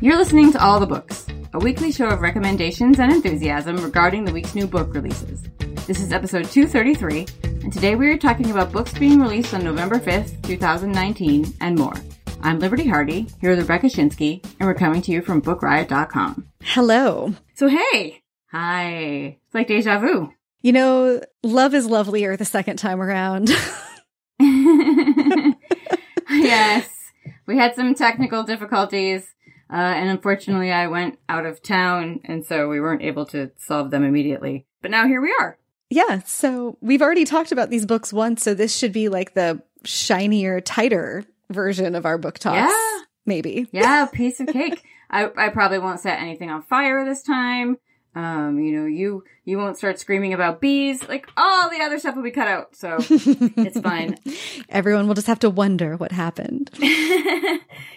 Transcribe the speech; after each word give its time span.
You're 0.00 0.16
listening 0.16 0.52
to 0.52 0.64
All 0.64 0.78
the 0.78 0.86
Books, 0.86 1.26
a 1.52 1.58
weekly 1.58 1.90
show 1.90 2.06
of 2.06 2.20
recommendations 2.20 3.00
and 3.00 3.12
enthusiasm 3.12 3.76
regarding 3.78 4.24
the 4.24 4.32
week's 4.32 4.54
new 4.54 4.66
book 4.68 4.94
releases. 4.94 5.42
This 5.86 6.00
is 6.00 6.12
episode 6.12 6.44
233, 6.44 7.26
and 7.62 7.72
today 7.72 7.96
we 7.96 8.08
are 8.08 8.16
talking 8.16 8.52
about 8.52 8.70
books 8.70 8.96
being 8.96 9.20
released 9.20 9.54
on 9.54 9.64
November 9.64 9.98
5th, 9.98 10.40
2019, 10.44 11.52
and 11.60 11.76
more. 11.76 11.96
I'm 12.42 12.60
Liberty 12.60 12.86
Hardy, 12.86 13.26
here 13.40 13.50
with 13.50 13.58
Rebecca 13.58 13.88
Schinsky, 13.88 14.42
and 14.60 14.68
we're 14.68 14.74
coming 14.74 15.02
to 15.02 15.10
you 15.10 15.20
from 15.20 15.42
BookRiot.com. 15.42 16.48
Hello. 16.62 17.34
So 17.54 17.66
hey! 17.66 18.22
Hi. 18.50 19.38
It's 19.44 19.54
like 19.54 19.68
deja 19.68 19.98
vu. 19.98 20.32
You 20.62 20.72
know, 20.72 21.20
love 21.42 21.74
is 21.74 21.86
lovelier 21.86 22.36
the 22.36 22.44
second 22.44 22.76
time 22.78 23.00
around. 23.00 23.50
yes. 26.30 26.88
We 27.46 27.56
had 27.56 27.74
some 27.74 27.94
technical 27.94 28.42
difficulties, 28.42 29.26
uh, 29.70 29.76
and 29.76 30.10
unfortunately 30.10 30.70
I 30.70 30.86
went 30.88 31.18
out 31.28 31.46
of 31.46 31.62
town, 31.62 32.20
and 32.24 32.44
so 32.44 32.68
we 32.68 32.80
weren't 32.80 33.02
able 33.02 33.24
to 33.26 33.50
solve 33.56 33.90
them 33.90 34.04
immediately. 34.04 34.66
But 34.82 34.90
now 34.90 35.06
here 35.06 35.20
we 35.20 35.34
are. 35.40 35.58
yeah, 35.90 36.20
so 36.26 36.76
we've 36.80 37.02
already 37.02 37.24
talked 37.24 37.52
about 37.52 37.70
these 37.70 37.86
books 37.86 38.12
once, 38.12 38.42
so 38.42 38.52
this 38.54 38.76
should 38.76 38.92
be 38.92 39.08
like 39.08 39.34
the 39.34 39.62
shinier, 39.84 40.60
tighter 40.60 41.24
version 41.50 41.94
of 41.94 42.04
our 42.04 42.18
book 42.18 42.38
talks. 42.38 42.70
Yeah. 42.70 42.98
Maybe. 43.24 43.68
Yeah, 43.72 44.06
piece 44.12 44.40
of 44.40 44.48
cake. 44.48 44.82
I, 45.10 45.30
I 45.36 45.48
probably 45.48 45.78
won't 45.78 46.00
set 46.00 46.20
anything 46.20 46.50
on 46.50 46.62
fire 46.62 47.04
this 47.04 47.22
time. 47.22 47.78
Um, 48.14 48.58
you 48.58 48.72
know, 48.72 48.86
you 48.86 49.22
you 49.44 49.58
won't 49.58 49.76
start 49.76 49.98
screaming 50.00 50.32
about 50.34 50.60
bees. 50.60 51.06
Like 51.08 51.28
all 51.36 51.70
the 51.70 51.80
other 51.80 51.98
stuff 51.98 52.16
will 52.16 52.22
be 52.22 52.30
cut 52.30 52.48
out, 52.48 52.74
so 52.74 52.96
it's 53.00 53.78
fine. 53.80 54.18
Everyone 54.68 55.06
will 55.06 55.14
just 55.14 55.26
have 55.28 55.38
to 55.40 55.50
wonder 55.50 55.96
what 55.96 56.12
happened. 56.12 56.70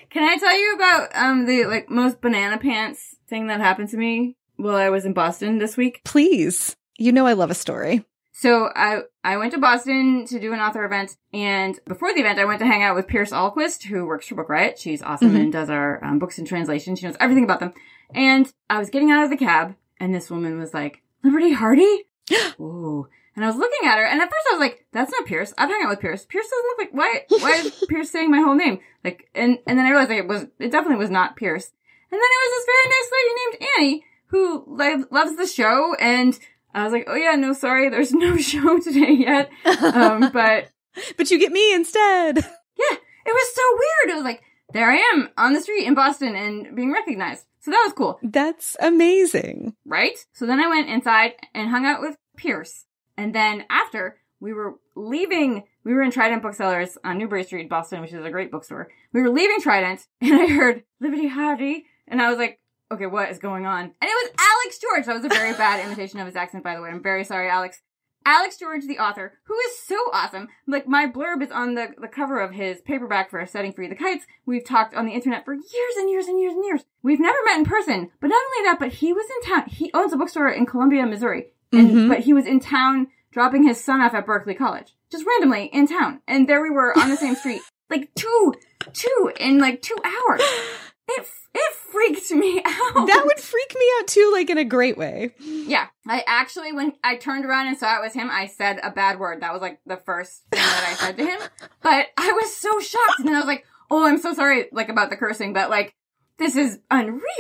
Can 0.09 0.23
I 0.23 0.37
tell 0.37 0.57
you 0.57 0.75
about 0.75 1.09
um 1.15 1.45
the 1.45 1.65
like 1.65 1.89
most 1.89 2.21
banana 2.21 2.57
pants 2.57 3.15
thing 3.27 3.47
that 3.47 3.59
happened 3.61 3.89
to 3.89 3.97
me 3.97 4.35
while 4.57 4.75
I 4.75 4.89
was 4.89 5.05
in 5.05 5.13
Boston 5.13 5.57
this 5.57 5.77
week? 5.77 6.01
Please. 6.03 6.75
You 6.97 7.11
know 7.11 7.25
I 7.25 7.33
love 7.33 7.49
a 7.51 7.55
story. 7.55 8.05
So 8.33 8.69
I 8.75 9.01
I 9.23 9.37
went 9.37 9.53
to 9.53 9.59
Boston 9.59 10.25
to 10.27 10.39
do 10.39 10.51
an 10.53 10.59
author 10.59 10.83
event, 10.83 11.15
and 11.33 11.79
before 11.87 12.13
the 12.13 12.19
event, 12.21 12.39
I 12.39 12.45
went 12.45 12.59
to 12.59 12.65
hang 12.65 12.81
out 12.83 12.95
with 12.95 13.07
Pierce 13.07 13.31
Alquist, 13.31 13.83
who 13.83 14.05
works 14.05 14.27
for 14.27 14.35
Book 14.35 14.49
Riot. 14.49 14.77
She's 14.79 15.01
awesome 15.01 15.31
Mhm. 15.33 15.39
and 15.41 15.53
does 15.53 15.69
our 15.69 16.03
um, 16.03 16.19
books 16.19 16.37
and 16.37 16.47
translation. 16.47 16.95
She 16.95 17.05
knows 17.05 17.17
everything 17.19 17.43
about 17.43 17.59
them. 17.59 17.73
And 18.13 18.51
I 18.69 18.77
was 18.79 18.89
getting 18.89 19.09
out 19.11 19.23
of 19.23 19.29
the 19.29 19.37
cab, 19.37 19.75
and 20.01 20.13
this 20.13 20.29
woman 20.31 20.57
was 20.59 20.73
like, 20.73 21.01
"Liberty 21.23 21.53
Hardy." 21.53 22.05
Ooh. 22.59 23.07
And 23.35 23.45
I 23.45 23.47
was 23.47 23.55
looking 23.55 23.87
at 23.87 23.97
her, 23.97 24.05
and 24.05 24.19
at 24.19 24.29
first 24.29 24.47
I 24.49 24.55
was 24.55 24.59
like, 24.59 24.85
"That's 24.91 25.11
not 25.11 25.25
Pierce. 25.25 25.53
I've 25.57 25.69
hung 25.69 25.83
out 25.83 25.89
with 25.89 26.01
Pierce. 26.01 26.25
Pierce 26.25 26.49
doesn't 26.49 26.65
look 26.65 26.79
like 26.79 26.93
why? 26.93 27.39
Why 27.39 27.51
is 27.51 27.85
Pierce 27.89 28.09
saying 28.09 28.31
my 28.31 28.41
whole 28.41 28.55
name?" 28.55 28.79
Like, 29.05 29.29
and 29.33 29.59
and 29.65 29.77
then 29.79 29.85
I 29.85 29.91
realized 29.91 30.09
like, 30.09 30.19
it 30.19 30.27
was 30.27 30.47
it 30.59 30.71
definitely 30.71 30.97
was 30.97 31.11
not 31.11 31.37
Pierce. 31.37 31.71
And 32.11 32.19
then 32.19 32.19
it 32.19 32.41
was 32.43 32.51
this 32.57 32.67
very 32.73 32.87
nice 32.89 33.11
lady 33.13 33.33
named 33.37 33.69
Annie 33.77 34.05
who 34.27 34.63
like 34.67 35.11
loves 35.11 35.37
the 35.37 35.45
show, 35.45 35.95
and 35.99 36.37
I 36.73 36.83
was 36.83 36.91
like, 36.91 37.05
"Oh 37.07 37.15
yeah, 37.15 37.35
no, 37.35 37.53
sorry, 37.53 37.89
there's 37.89 38.11
no 38.25 38.37
show 38.37 38.79
today 38.79 39.13
yet." 39.13 39.49
Um, 39.65 40.29
but 40.33 40.69
but 41.15 41.31
you 41.31 41.39
get 41.39 41.51
me 41.51 41.73
instead. 41.73 42.37
yeah, 42.37 42.97
it 43.25 43.33
was 43.33 43.55
so 43.55 43.61
weird. 43.71 44.13
It 44.13 44.15
was 44.15 44.25
like 44.25 44.41
there 44.73 44.89
I 44.89 44.97
am 45.13 45.29
on 45.37 45.53
the 45.53 45.61
street 45.61 45.85
in 45.85 45.93
Boston 45.93 46.35
and 46.35 46.75
being 46.75 46.91
recognized. 46.91 47.45
So 47.61 47.71
that 47.71 47.83
was 47.85 47.93
cool, 47.93 48.19
That's 48.23 48.75
amazing. 48.79 49.75
right? 49.85 50.17
So 50.33 50.45
then 50.45 50.59
I 50.59 50.67
went 50.67 50.89
inside 50.89 51.33
and 51.53 51.69
hung 51.69 51.85
out 51.85 52.01
with 52.01 52.15
Pierce, 52.37 52.85
and 53.17 53.35
then 53.35 53.65
after 53.69 54.17
we 54.39 54.53
were 54.53 54.75
leaving, 54.95 55.63
we 55.83 55.93
were 55.93 56.01
in 56.01 56.11
Trident 56.11 56.41
Booksellers 56.41 56.97
on 57.03 57.17
Newbury 57.19 57.43
Street, 57.43 57.69
Boston, 57.69 58.01
which 58.01 58.13
is 58.13 58.25
a 58.25 58.31
great 58.31 58.51
bookstore. 58.51 58.87
We 59.13 59.21
were 59.21 59.29
leaving 59.29 59.61
Trident, 59.61 60.07
and 60.21 60.33
I 60.33 60.47
heard 60.47 60.83
Liberty 60.99 61.27
Hardy, 61.27 61.85
and 62.07 62.21
I 62.21 62.29
was 62.29 62.39
like, 62.39 62.59
okay, 62.91 63.05
what 63.05 63.29
is 63.29 63.37
going 63.37 63.65
on? 63.65 63.83
And 63.83 63.93
it 64.01 64.23
was 64.23 64.31
Alex 64.39 64.79
George. 64.79 65.05
That 65.05 65.15
was 65.15 65.25
a 65.25 65.29
very 65.29 65.53
bad 65.53 65.85
imitation 65.85 66.19
of 66.19 66.25
his 66.25 66.35
accent, 66.35 66.63
by 66.63 66.75
the 66.75 66.81
way. 66.81 66.89
I'm 66.89 67.03
very 67.03 67.23
sorry, 67.23 67.49
Alex. 67.49 67.79
Alex 68.25 68.57
George, 68.57 68.85
the 68.87 68.99
author, 68.99 69.33
who 69.45 69.55
is 69.67 69.79
so 69.79 69.95
awesome. 70.13 70.47
Like, 70.67 70.87
my 70.87 71.07
blurb 71.07 71.41
is 71.41 71.51
on 71.51 71.73
the, 71.75 71.87
the 71.99 72.07
cover 72.07 72.39
of 72.39 72.51
his 72.51 72.79
paperback 72.81 73.29
for 73.29 73.43
Setting 73.45 73.73
Free 73.73 73.87
the 73.87 73.95
Kites. 73.95 74.25
We've 74.45 74.63
talked 74.65 74.93
on 74.93 75.05
the 75.05 75.13
internet 75.13 75.43
for 75.45 75.53
years 75.53 75.95
and 75.97 76.09
years 76.09 76.27
and 76.27 76.39
years 76.39 76.53
and 76.53 76.63
years. 76.63 76.81
We've 77.01 77.19
never 77.19 77.37
met 77.45 77.57
in 77.59 77.65
person. 77.65 78.11
But 78.19 78.27
not 78.27 78.41
only 78.57 78.69
that, 78.69 78.79
but 78.79 78.93
he 78.93 79.11
was 79.13 79.25
in 79.43 79.49
town. 79.49 79.63
He 79.69 79.91
owns 79.93 80.13
a 80.13 80.17
bookstore 80.17 80.49
in 80.49 80.65
Columbia, 80.65 81.05
Missouri. 81.05 81.47
And, 81.73 81.89
Mhm. 81.89 82.09
but 82.09 82.19
he 82.19 82.33
was 82.33 82.45
in 82.45 82.59
town 82.59 83.07
dropping 83.31 83.63
his 83.63 83.81
son 83.83 84.01
off 84.01 84.13
at 84.13 84.25
Berklee 84.27 84.57
College. 84.57 84.93
Just 85.09 85.25
randomly 85.25 85.65
in 85.73 85.87
town. 85.87 86.21
And 86.27 86.47
there 86.47 86.61
we 86.61 86.69
were 86.69 86.97
on 86.97 87.09
the 87.09 87.17
same 87.17 87.35
street. 87.35 87.61
Like 87.89 88.13
two, 88.15 88.53
two 88.93 89.31
in 89.39 89.57
like 89.57 89.81
two 89.81 89.97
hours. 90.03 90.41
It, 91.17 91.27
it 91.53 91.75
freaked 91.91 92.31
me 92.31 92.59
out. 92.65 93.07
That 93.07 93.23
would 93.25 93.39
freak 93.39 93.75
me 93.77 93.85
out 93.99 94.07
too, 94.07 94.29
like 94.33 94.49
in 94.49 94.57
a 94.57 94.63
great 94.65 94.97
way. 94.97 95.31
Yeah. 95.39 95.87
I 96.07 96.23
actually, 96.25 96.71
when 96.73 96.93
I 97.03 97.15
turned 97.17 97.45
around 97.45 97.67
and 97.67 97.77
saw 97.77 97.97
it 97.97 98.01
was 98.01 98.13
him, 98.13 98.29
I 98.31 98.47
said 98.47 98.79
a 98.83 98.91
bad 98.91 99.19
word. 99.19 99.41
That 99.41 99.53
was 99.53 99.61
like 99.61 99.79
the 99.85 99.97
first 99.97 100.43
thing 100.51 100.61
that 100.61 100.87
I 100.89 100.93
said 100.93 101.17
to 101.17 101.25
him. 101.25 101.39
But 101.83 102.07
I 102.17 102.31
was 102.31 102.55
so 102.55 102.79
shocked. 102.79 103.19
And 103.19 103.27
then 103.27 103.35
I 103.35 103.39
was 103.39 103.47
like, 103.47 103.65
oh, 103.89 104.05
I'm 104.05 104.19
so 104.19 104.33
sorry, 104.33 104.65
like 104.71 104.89
about 104.89 105.09
the 105.09 105.17
cursing, 105.17 105.51
but 105.53 105.69
like, 105.69 105.95
this 106.37 106.55
is 106.55 106.79
unreal. 106.89 107.21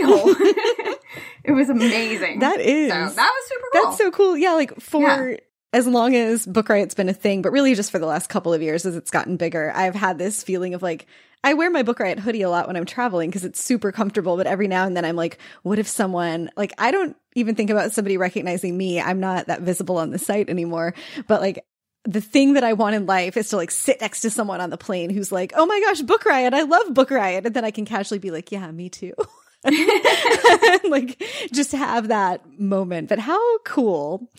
it 1.43 1.51
was 1.53 1.69
amazing. 1.69 2.39
That 2.39 2.59
is. 2.59 2.91
so 2.91 2.99
that 2.99 3.31
was 3.31 3.49
super 3.49 3.65
cool. 3.73 3.83
That's 3.83 3.97
so 3.97 4.11
cool. 4.11 4.37
Yeah, 4.37 4.53
like 4.53 4.79
for 4.79 5.29
Yeah. 5.31 5.37
As 5.73 5.87
long 5.87 6.15
as 6.15 6.45
Book 6.45 6.69
Riot's 6.69 6.95
been 6.95 7.09
a 7.09 7.13
thing, 7.13 7.41
but 7.41 7.51
really 7.51 7.75
just 7.75 7.91
for 7.91 7.99
the 7.99 8.05
last 8.05 8.27
couple 8.27 8.53
of 8.53 8.61
years 8.61 8.85
as 8.85 8.95
it's 8.95 9.11
gotten 9.11 9.37
bigger, 9.37 9.71
I've 9.73 9.95
had 9.95 10.17
this 10.17 10.43
feeling 10.43 10.73
of 10.73 10.81
like 10.81 11.07
I 11.43 11.55
wear 11.55 11.71
my 11.71 11.81
Book 11.81 11.99
Riot 11.99 12.19
hoodie 12.19 12.43
a 12.43 12.49
lot 12.49 12.67
when 12.67 12.75
I'm 12.75 12.85
traveling 12.85 13.29
because 13.29 13.45
it's 13.45 13.63
super 13.63 13.91
comfortable, 13.91 14.37
but 14.37 14.47
every 14.47 14.67
now 14.67 14.85
and 14.85 14.95
then 14.95 15.05
I'm 15.05 15.15
like, 15.15 15.39
what 15.63 15.79
if 15.79 15.87
someone 15.87 16.51
like 16.55 16.73
I 16.77 16.91
don't 16.91 17.15
even 17.35 17.55
think 17.55 17.69
about 17.69 17.93
somebody 17.93 18.17
recognizing 18.17 18.77
me. 18.77 18.99
I'm 18.99 19.19
not 19.19 19.47
that 19.47 19.61
visible 19.61 19.97
on 19.97 20.11
the 20.11 20.19
site 20.19 20.49
anymore, 20.49 20.93
but 21.27 21.41
like 21.41 21.65
the 22.03 22.21
thing 22.21 22.53
that 22.53 22.63
I 22.63 22.73
want 22.73 22.95
in 22.95 23.05
life 23.05 23.37
is 23.37 23.49
to 23.49 23.57
like 23.57 23.71
sit 23.71 24.01
next 24.01 24.21
to 24.21 24.29
someone 24.29 24.59
on 24.59 24.69
the 24.69 24.77
plane 24.77 25.09
who's 25.09 25.31
like, 25.31 25.53
"Oh 25.55 25.65
my 25.65 25.79
gosh, 25.81 26.01
Book 26.01 26.25
Riot! 26.25 26.53
I 26.53 26.63
love 26.63 26.93
Book 26.93 27.11
Riot," 27.11 27.45
and 27.45 27.55
then 27.55 27.63
I 27.63 27.71
can 27.71 27.85
casually 27.85 28.19
be 28.19 28.31
like, 28.31 28.51
"Yeah, 28.51 28.69
me 28.71 28.89
too." 28.89 29.13
like 30.83 31.21
just 31.51 31.71
have 31.71 32.07
that 32.07 32.59
moment. 32.59 33.09
But 33.09 33.19
how 33.19 33.59
cool. 33.59 34.29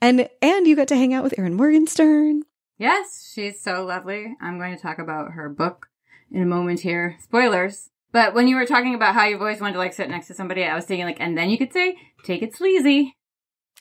And 0.00 0.28
and 0.40 0.66
you 0.66 0.74
got 0.74 0.88
to 0.88 0.96
hang 0.96 1.14
out 1.14 1.24
with 1.24 1.38
Erin 1.38 1.54
Morgenstern. 1.54 2.42
Yes, 2.78 3.30
she's 3.32 3.62
so 3.62 3.84
lovely. 3.84 4.34
I'm 4.40 4.58
going 4.58 4.74
to 4.74 4.82
talk 4.82 4.98
about 4.98 5.32
her 5.32 5.48
book 5.48 5.88
in 6.32 6.42
a 6.42 6.46
moment 6.46 6.80
here. 6.80 7.16
Spoilers. 7.22 7.90
But 8.10 8.34
when 8.34 8.48
you 8.48 8.56
were 8.56 8.66
talking 8.66 8.94
about 8.94 9.14
how 9.14 9.24
you've 9.24 9.40
always 9.40 9.60
wanted 9.60 9.74
to 9.74 9.78
like 9.78 9.92
sit 9.92 10.10
next 10.10 10.26
to 10.26 10.34
somebody, 10.34 10.64
I 10.64 10.74
was 10.74 10.84
thinking 10.84 11.06
like, 11.06 11.20
and 11.20 11.38
then 11.38 11.48
you 11.48 11.58
could 11.58 11.72
say, 11.72 11.96
take 12.24 12.42
it 12.42 12.54
sleazy. 12.54 13.16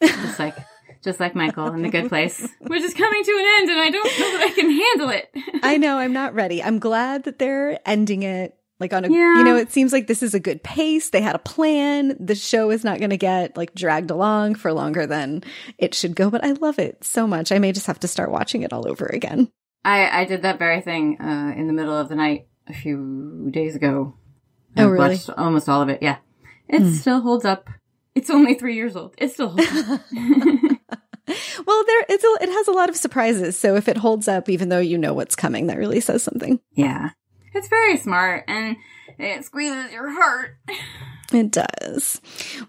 Just 0.02 0.40
like, 0.40 0.56
just 1.04 1.20
like 1.20 1.36
Michael 1.36 1.74
in 1.74 1.82
The 1.82 1.90
Good 1.90 2.10
Place, 2.10 2.48
which 2.60 2.84
is 2.84 2.94
coming 2.94 3.24
to 3.24 3.32
an 3.32 3.46
end 3.60 3.70
and 3.72 3.80
I 3.80 3.90
don't 3.90 4.20
know 4.20 4.38
that 4.38 4.42
I 4.44 4.52
can 4.52 4.70
handle 4.70 5.10
it. 5.10 5.64
I 5.64 5.78
know 5.78 5.98
I'm 5.98 6.14
not 6.14 6.34
ready. 6.34 6.64
I'm 6.64 6.80
glad 6.80 7.24
that 7.24 7.40
they're 7.40 7.80
ending 7.86 8.24
it 8.24 8.56
like 8.82 8.92
on 8.94 9.06
a 9.06 9.10
Yeah. 9.10 9.38
you 9.38 9.44
know, 9.44 9.56
it 9.56 9.72
seems 9.72 9.94
like 9.94 10.08
this 10.08 10.22
is 10.24 10.34
a 10.34 10.40
good 10.40 10.62
pace. 10.64 11.10
They 11.12 11.22
had 11.22 11.36
a 11.36 11.40
plan. 11.40 12.18
The 12.20 12.36
show 12.36 12.70
is 12.72 12.84
not 12.84 12.98
going 13.00 13.12
to 13.12 13.18
get 13.18 13.56
like 13.56 13.74
dragged 13.74 14.12
along 14.12 14.56
for 14.56 14.74
longer 14.74 15.06
than 15.06 15.44
it 15.78 15.94
should 15.96 16.16
go, 16.16 16.30
but 16.30 16.44
I 16.44 16.52
love 16.54 16.80
it 16.80 17.04
so 17.04 17.26
much. 17.28 17.52
I 17.52 17.60
may 17.60 17.72
just 17.72 17.88
have 17.88 18.00
to 18.02 18.08
start 18.08 18.32
watching 18.32 18.64
it 18.64 18.74
all 18.74 18.88
over 18.90 19.06
again. 19.06 19.50
I, 19.86 20.22
I 20.22 20.26
did 20.26 20.42
that 20.42 20.60
very 20.60 20.82
thing, 20.82 21.20
uh, 21.22 21.54
in 21.56 21.68
the 21.68 21.74
middle 21.74 21.96
of 21.98 22.10
the 22.10 22.16
night 22.16 22.48
a 22.68 22.74
few 22.74 23.50
days 23.52 23.76
ago. 23.76 24.16
Oh, 24.78 24.84
I 24.84 24.88
really? 24.88 25.10
Watched 25.16 25.30
almost 25.32 25.70
all 25.70 25.82
of 25.82 25.90
it. 25.90 26.00
Yeah. 26.02 26.18
It 26.68 26.82
Hmm. 26.82 26.92
still 26.94 27.22
holds 27.22 27.46
up. 27.46 27.70
It's 28.16 28.30
only 28.30 28.54
three 28.56 28.76
years 28.76 28.96
old. 28.96 29.16
It 29.18 29.32
still 29.32 29.50
holds 29.50 29.90
up. 29.90 30.02
Well, 31.66 31.84
there 31.86 32.06
it's 32.10 32.24
a, 32.24 32.44
it 32.44 32.50
has 32.52 32.68
a 32.68 32.72
lot 32.74 32.90
of 32.90 32.96
surprises. 32.98 33.58
So 33.58 33.76
if 33.76 33.88
it 33.88 33.96
holds 33.96 34.28
up 34.28 34.50
even 34.50 34.68
though 34.70 34.80
you 34.80 34.98
know 34.98 35.14
what's 35.14 35.36
coming, 35.36 35.68
that 35.68 35.78
really 35.78 36.02
says 36.02 36.24
something. 36.24 36.60
Yeah. 36.74 37.12
It's 37.54 37.68
very 37.68 37.98
smart 37.98 38.46
and 38.48 38.78
it 39.18 39.44
squeezes 39.46 39.92
your 39.92 40.10
heart. 40.12 40.58
It 41.34 41.52
does. 41.52 42.20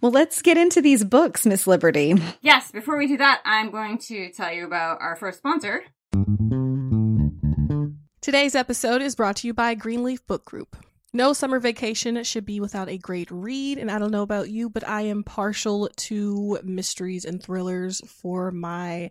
Well, 0.00 0.12
let's 0.12 0.40
get 0.40 0.56
into 0.56 0.80
these 0.80 1.04
books, 1.04 1.44
Miss 1.44 1.66
Liberty. 1.66 2.14
Yes, 2.42 2.70
before 2.70 2.96
we 2.96 3.06
do 3.08 3.16
that, 3.16 3.42
I'm 3.44 3.70
going 3.70 3.98
to 3.98 4.30
tell 4.30 4.52
you 4.52 4.64
about 4.66 5.00
our 5.00 5.16
first 5.16 5.38
sponsor. 5.38 5.82
Today's 8.20 8.54
episode 8.54 9.02
is 9.02 9.16
brought 9.16 9.36
to 9.36 9.48
you 9.48 9.54
by 9.54 9.74
Greenleaf 9.74 10.24
Book 10.26 10.44
Group. 10.44 10.76
No 11.12 11.32
summer 11.34 11.60
vacation 11.60 12.22
should 12.24 12.46
be 12.46 12.58
without 12.58 12.88
a 12.88 12.96
great 12.96 13.30
read, 13.30 13.76
and 13.76 13.90
I 13.90 13.98
don't 13.98 14.12
know 14.12 14.22
about 14.22 14.48
you, 14.48 14.70
but 14.70 14.88
I 14.88 15.02
am 15.02 15.24
partial 15.24 15.90
to 15.94 16.58
mysteries 16.62 17.24
and 17.24 17.42
thrillers 17.42 18.00
for 18.06 18.50
my 18.50 19.10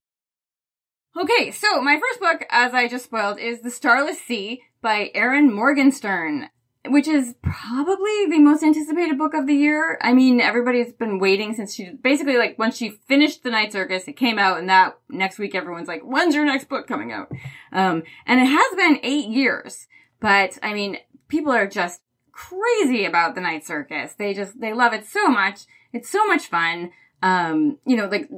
Okay, 1.19 1.51
so 1.51 1.81
my 1.81 1.99
first 1.99 2.21
book, 2.21 2.45
as 2.49 2.73
I 2.73 2.87
just 2.87 3.05
spoiled, 3.05 3.37
is 3.37 3.61
The 3.61 3.69
Starless 3.69 4.21
Sea 4.21 4.61
by 4.81 5.11
Erin 5.13 5.53
Morgenstern, 5.53 6.47
which 6.87 7.05
is 7.05 7.35
probably 7.41 8.27
the 8.29 8.39
most 8.39 8.63
anticipated 8.63 9.17
book 9.17 9.33
of 9.33 9.45
the 9.45 9.53
year. 9.53 9.99
I 10.01 10.13
mean, 10.13 10.39
everybody's 10.39 10.93
been 10.93 11.19
waiting 11.19 11.53
since 11.53 11.75
she, 11.75 11.91
basically 12.01 12.37
like 12.37 12.57
when 12.57 12.71
she 12.71 12.91
finished 13.09 13.43
The 13.43 13.51
Night 13.51 13.73
Circus, 13.73 14.07
it 14.07 14.13
came 14.13 14.39
out 14.39 14.57
and 14.57 14.69
that 14.69 14.97
next 15.09 15.37
week 15.37 15.53
everyone's 15.53 15.89
like, 15.89 16.01
when's 16.01 16.33
your 16.33 16.45
next 16.45 16.69
book 16.69 16.87
coming 16.87 17.11
out? 17.11 17.29
Um, 17.73 18.03
and 18.25 18.39
it 18.39 18.45
has 18.45 18.75
been 18.77 18.99
eight 19.03 19.27
years, 19.27 19.87
but 20.21 20.57
I 20.63 20.73
mean, 20.73 20.97
people 21.27 21.51
are 21.51 21.67
just 21.67 22.01
crazy 22.31 23.03
about 23.03 23.35
The 23.35 23.41
Night 23.41 23.65
Circus. 23.65 24.13
They 24.13 24.33
just, 24.33 24.61
they 24.61 24.71
love 24.71 24.93
it 24.93 25.05
so 25.05 25.27
much. 25.27 25.63
It's 25.91 26.09
so 26.09 26.25
much 26.25 26.47
fun. 26.47 26.91
Um, 27.21 27.79
you 27.85 27.97
know, 27.97 28.07
like, 28.07 28.29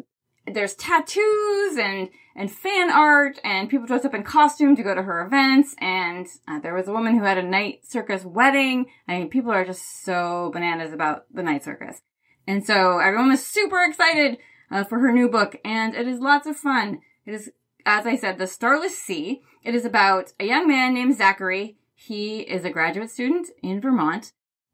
there's 0.45 0.75
tattoos 0.75 1.77
and 1.77 2.09
and 2.35 2.51
fan 2.51 2.89
art 2.89 3.39
and 3.43 3.69
people 3.69 3.85
dress 3.85 4.05
up 4.05 4.15
in 4.15 4.23
costume 4.23 4.75
to 4.75 4.83
go 4.83 4.95
to 4.95 5.03
her 5.03 5.25
events. 5.25 5.75
And 5.79 6.27
uh, 6.47 6.59
there 6.59 6.73
was 6.73 6.87
a 6.87 6.91
woman 6.91 7.17
who 7.17 7.23
had 7.23 7.37
a 7.37 7.43
night 7.43 7.85
circus 7.85 8.25
wedding. 8.25 8.87
I 9.07 9.19
mean, 9.19 9.29
people 9.29 9.51
are 9.51 9.65
just 9.65 10.03
so 10.03 10.49
bananas 10.51 10.93
about 10.93 11.25
the 11.31 11.43
night 11.43 11.63
circus. 11.63 12.01
And 12.47 12.65
so 12.65 12.99
everyone 12.99 13.29
was 13.29 13.45
super 13.45 13.83
excited 13.83 14.39
uh, 14.71 14.83
for 14.83 14.99
her 14.99 15.11
new 15.11 15.29
book 15.29 15.57
and 15.63 15.93
it 15.93 16.07
is 16.07 16.19
lots 16.19 16.47
of 16.47 16.57
fun. 16.57 17.01
It 17.25 17.35
is, 17.35 17.51
as 17.85 18.05
I 18.05 18.17
said, 18.17 18.37
The 18.37 18.47
Starless 18.47 18.97
Sea. 18.97 19.41
It 19.63 19.75
is 19.75 19.85
about 19.85 20.33
a 20.39 20.45
young 20.45 20.67
man 20.67 20.95
named 20.95 21.15
Zachary. 21.15 21.77
He 21.93 22.39
is 22.39 22.65
a 22.65 22.71
graduate 22.71 23.11
student 23.11 23.47
in 23.61 23.79
Vermont 23.79 24.33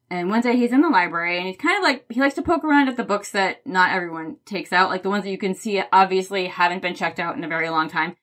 and 0.10 0.30
one 0.30 0.42
day 0.42 0.56
he's 0.56 0.72
in 0.72 0.82
the 0.82 0.90
library 0.90 1.38
and 1.38 1.48
he's 1.48 1.58
kind 1.58 1.78
of 1.78 1.84
like, 1.84 2.06
he 2.10 2.20
likes 2.20 2.36
to 2.36 2.42
poke 2.42 2.64
around 2.64 2.88
at 2.88 2.98
the 2.98 3.04
books 3.04 3.32
that 3.32 3.66
not 3.66 3.92
everyone 3.92 4.38
takes 4.46 4.74
out, 4.74 4.90
like 4.90 5.04
the 5.04 5.10
ones 5.10 5.24
that 5.24 5.32
you 5.32 5.38
can 5.38 5.54
see 5.54 5.82
obviously 5.92 6.48
haven't 6.48 6.82
been 6.82 6.96
checked 6.96 7.20
out 7.20 7.38
in 7.38 7.44
a 7.44 7.48
very 7.48 7.70
long 7.70 7.90
time. 7.90 8.16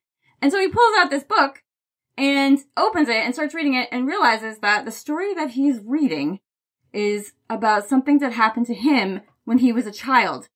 And 0.42 0.50
so 0.50 0.58
he 0.58 0.68
pulls 0.68 0.96
out 0.98 1.10
this 1.10 1.22
book 1.22 1.62
and 2.18 2.58
opens 2.76 3.08
it 3.08 3.16
and 3.16 3.34
starts 3.34 3.54
reading 3.54 3.74
it 3.74 3.88
and 3.92 4.06
realizes 4.06 4.58
that 4.58 4.84
the 4.84 4.90
story 4.90 5.32
that 5.34 5.50
he's 5.50 5.80
reading 5.84 6.40
is 6.92 7.32
about 7.48 7.88
something 7.88 8.18
that 8.18 8.32
happened 8.32 8.66
to 8.66 8.74
him 8.74 9.20
when 9.44 9.58
he 9.58 9.72
was 9.72 9.86
a 9.86 9.92
child. 9.92 10.48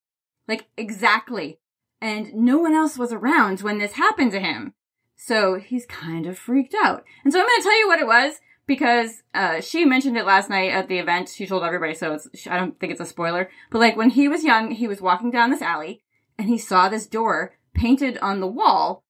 Like 0.48 0.68
exactly. 0.76 1.60
And 2.00 2.34
no 2.34 2.58
one 2.58 2.74
else 2.74 2.98
was 2.98 3.12
around 3.12 3.60
when 3.60 3.78
this 3.78 3.92
happened 3.92 4.32
to 4.32 4.40
him. 4.40 4.74
So 5.16 5.60
he's 5.60 5.84
kind 5.86 6.26
of 6.26 6.38
freaked 6.38 6.74
out. 6.82 7.04
And 7.22 7.32
so 7.32 7.38
I'm 7.38 7.46
going 7.46 7.58
to 7.58 7.62
tell 7.62 7.78
you 7.78 7.86
what 7.86 8.00
it 8.00 8.06
was 8.06 8.40
because 8.70 9.24
uh, 9.34 9.60
she 9.60 9.84
mentioned 9.84 10.16
it 10.16 10.24
last 10.24 10.48
night 10.48 10.70
at 10.70 10.86
the 10.86 10.98
event. 10.98 11.28
She 11.28 11.44
told 11.44 11.64
everybody, 11.64 11.92
so 11.92 12.12
it's, 12.12 12.46
I 12.46 12.56
don't 12.56 12.78
think 12.78 12.92
it's 12.92 13.00
a 13.00 13.04
spoiler. 13.04 13.50
But 13.68 13.80
like 13.80 13.96
when 13.96 14.10
he 14.10 14.28
was 14.28 14.44
young, 14.44 14.70
he 14.70 14.86
was 14.86 15.00
walking 15.00 15.32
down 15.32 15.50
this 15.50 15.60
alley 15.60 16.04
and 16.38 16.48
he 16.48 16.56
saw 16.56 16.88
this 16.88 17.08
door 17.08 17.56
painted 17.74 18.16
on 18.18 18.38
the 18.38 18.46
wall, 18.46 19.02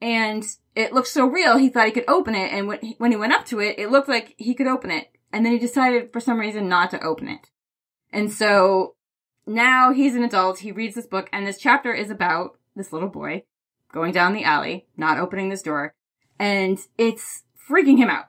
and 0.00 0.44
it 0.74 0.92
looked 0.92 1.06
so 1.06 1.24
real. 1.24 1.56
He 1.56 1.68
thought 1.68 1.86
he 1.86 1.92
could 1.92 2.08
open 2.08 2.34
it, 2.34 2.52
and 2.52 2.66
when 2.66 2.80
he, 2.80 2.96
when 2.98 3.12
he 3.12 3.16
went 3.16 3.32
up 3.32 3.46
to 3.46 3.60
it, 3.60 3.78
it 3.78 3.92
looked 3.92 4.08
like 4.08 4.34
he 4.38 4.54
could 4.54 4.66
open 4.66 4.90
it. 4.90 5.06
And 5.32 5.46
then 5.46 5.52
he 5.52 5.58
decided 5.60 6.12
for 6.12 6.18
some 6.18 6.40
reason 6.40 6.68
not 6.68 6.90
to 6.90 7.00
open 7.00 7.28
it. 7.28 7.50
And 8.12 8.32
so 8.32 8.96
now 9.46 9.92
he's 9.92 10.16
an 10.16 10.24
adult. 10.24 10.58
He 10.58 10.72
reads 10.72 10.96
this 10.96 11.06
book, 11.06 11.28
and 11.32 11.46
this 11.46 11.58
chapter 11.58 11.94
is 11.94 12.10
about 12.10 12.58
this 12.74 12.92
little 12.92 13.08
boy 13.08 13.44
going 13.92 14.10
down 14.10 14.34
the 14.34 14.42
alley, 14.42 14.88
not 14.96 15.18
opening 15.18 15.48
this 15.48 15.62
door, 15.62 15.94
and 16.40 16.80
it's 16.98 17.44
freaking 17.70 17.98
him 17.98 18.10
out 18.10 18.26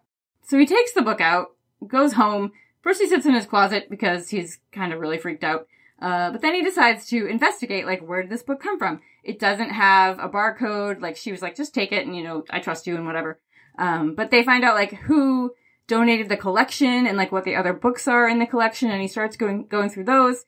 so 0.47 0.57
he 0.57 0.65
takes 0.65 0.93
the 0.93 1.01
book 1.01 1.21
out, 1.21 1.47
goes 1.85 2.13
home. 2.13 2.51
First 2.81 3.01
he 3.01 3.07
sits 3.07 3.25
in 3.25 3.33
his 3.33 3.45
closet 3.45 3.89
because 3.89 4.29
he's 4.29 4.59
kind 4.71 4.93
of 4.93 4.99
really 4.99 5.17
freaked 5.17 5.43
out. 5.43 5.67
Uh, 6.01 6.31
but 6.31 6.41
then 6.41 6.53
he 6.53 6.63
decides 6.63 7.07
to 7.07 7.25
investigate, 7.25 7.85
like, 7.85 8.01
where 8.01 8.21
did 8.21 8.31
this 8.31 8.43
book 8.43 8.61
come 8.61 8.77
from? 8.77 9.01
It 9.23 9.39
doesn't 9.39 9.71
have 9.71 10.19
a 10.19 10.29
barcode. 10.29 11.01
Like, 11.01 11.17
she 11.17 11.31
was 11.31 11.41
like, 11.41 11.55
just 11.55 11.73
take 11.73 11.91
it 11.91 12.05
and, 12.05 12.15
you 12.15 12.23
know, 12.23 12.45
I 12.49 12.59
trust 12.59 12.87
you 12.87 12.95
and 12.95 13.05
whatever. 13.05 13.39
Um, 13.77 14.15
but 14.15 14.31
they 14.31 14.43
find 14.43 14.63
out, 14.63 14.75
like, 14.75 14.93
who 14.93 15.53
donated 15.87 16.29
the 16.29 16.37
collection 16.37 17.07
and, 17.07 17.17
like, 17.17 17.31
what 17.31 17.45
the 17.45 17.55
other 17.55 17.73
books 17.73 18.07
are 18.07 18.29
in 18.29 18.39
the 18.39 18.45
collection. 18.45 18.91
And 18.91 19.01
he 19.01 19.07
starts 19.07 19.35
going, 19.35 19.65
going 19.65 19.89
through 19.89 20.05
those. 20.05 20.45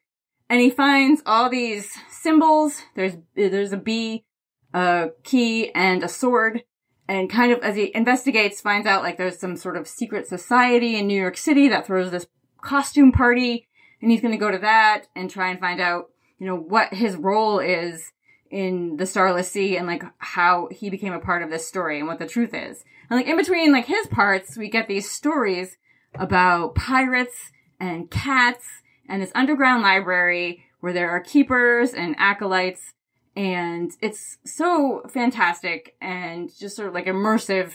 And 0.49 0.61
he 0.61 0.69
finds 0.69 1.21
all 1.25 1.49
these 1.49 1.91
symbols. 2.09 2.81
There's, 2.95 3.17
there's 3.35 3.73
a 3.73 3.77
bee, 3.77 4.25
a 4.73 5.09
key, 5.23 5.71
and 5.73 6.03
a 6.03 6.07
sword 6.07 6.63
and 7.09 7.29
kind 7.29 7.51
of 7.51 7.59
as 7.63 7.75
he 7.75 7.91
investigates 7.95 8.61
finds 8.61 8.87
out 8.87 9.03
like 9.03 9.17
there's 9.17 9.39
some 9.39 9.57
sort 9.57 9.75
of 9.75 9.87
secret 9.87 10.27
society 10.27 10.95
in 10.95 11.07
New 11.07 11.19
York 11.19 11.35
City 11.35 11.67
that 11.67 11.85
throws 11.85 12.11
this 12.11 12.27
costume 12.61 13.11
party 13.11 13.67
and 14.01 14.11
he's 14.11 14.21
going 14.21 14.33
to 14.33 14.37
go 14.37 14.51
to 14.51 14.59
that 14.59 15.07
and 15.15 15.29
try 15.29 15.49
and 15.49 15.59
find 15.59 15.81
out 15.81 16.09
you 16.37 16.45
know 16.45 16.55
what 16.55 16.93
his 16.93 17.15
role 17.15 17.59
is 17.59 18.13
in 18.51 18.97
the 18.97 19.05
Starless 19.05 19.51
Sea 19.51 19.77
and 19.77 19.87
like 19.87 20.03
how 20.19 20.67
he 20.71 20.89
became 20.89 21.13
a 21.13 21.19
part 21.19 21.43
of 21.43 21.49
this 21.49 21.67
story 21.67 21.99
and 21.99 22.07
what 22.07 22.19
the 22.19 22.27
truth 22.27 22.53
is. 22.53 22.83
And 23.09 23.19
like 23.19 23.27
in 23.27 23.37
between 23.37 23.71
like 23.71 23.85
his 23.85 24.07
parts, 24.07 24.57
we 24.57 24.69
get 24.69 24.87
these 24.87 25.09
stories 25.09 25.77
about 26.15 26.75
pirates 26.75 27.51
and 27.79 28.09
cats 28.09 28.65
and 29.07 29.21
this 29.21 29.31
underground 29.35 29.83
library 29.83 30.63
where 30.79 30.93
there 30.93 31.09
are 31.09 31.19
keepers 31.19 31.93
and 31.93 32.15
acolytes. 32.17 32.93
And 33.39 33.93
it's 34.01 34.37
so 34.43 35.01
fantastic 35.07 35.95
and 36.01 36.53
just 36.59 36.75
sort 36.75 36.89
of 36.89 36.93
like 36.93 37.05
immersive, 37.05 37.71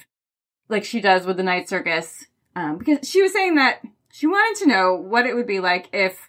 like 0.69 0.85
she 0.85 1.01
does 1.01 1.25
with 1.25 1.39
the 1.39 1.43
night 1.43 1.71
circus. 1.71 2.27
Um, 2.55 2.77
because 2.77 3.09
she 3.09 3.23
was 3.23 3.33
saying 3.33 3.55
that 3.55 3.81
she 4.13 4.27
wanted 4.27 4.61
to 4.61 4.69
know 4.69 4.95
what 4.95 5.25
it 5.25 5.35
would 5.35 5.47
be 5.47 5.61
like 5.61 5.89
if 5.95 6.29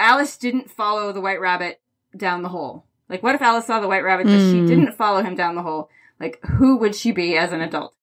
Alice 0.00 0.36
didn't 0.36 0.68
follow 0.68 1.12
the 1.12 1.20
white 1.20 1.40
rabbit 1.40 1.80
down 2.16 2.42
the 2.42 2.48
hole. 2.48 2.86
Like, 3.08 3.22
what 3.22 3.36
if 3.36 3.40
Alice 3.40 3.66
saw 3.66 3.78
the 3.78 3.86
white 3.86 4.02
rabbit, 4.02 4.26
but 4.26 4.40
she 4.40 4.66
didn't 4.66 4.96
follow 4.96 5.22
him 5.22 5.36
down 5.36 5.54
the 5.54 5.62
hole? 5.62 5.88
Like, 6.18 6.44
who 6.44 6.76
would 6.78 6.96
she 6.96 7.12
be 7.12 7.36
as 7.36 7.52
an 7.52 7.60
adult? 7.60 7.94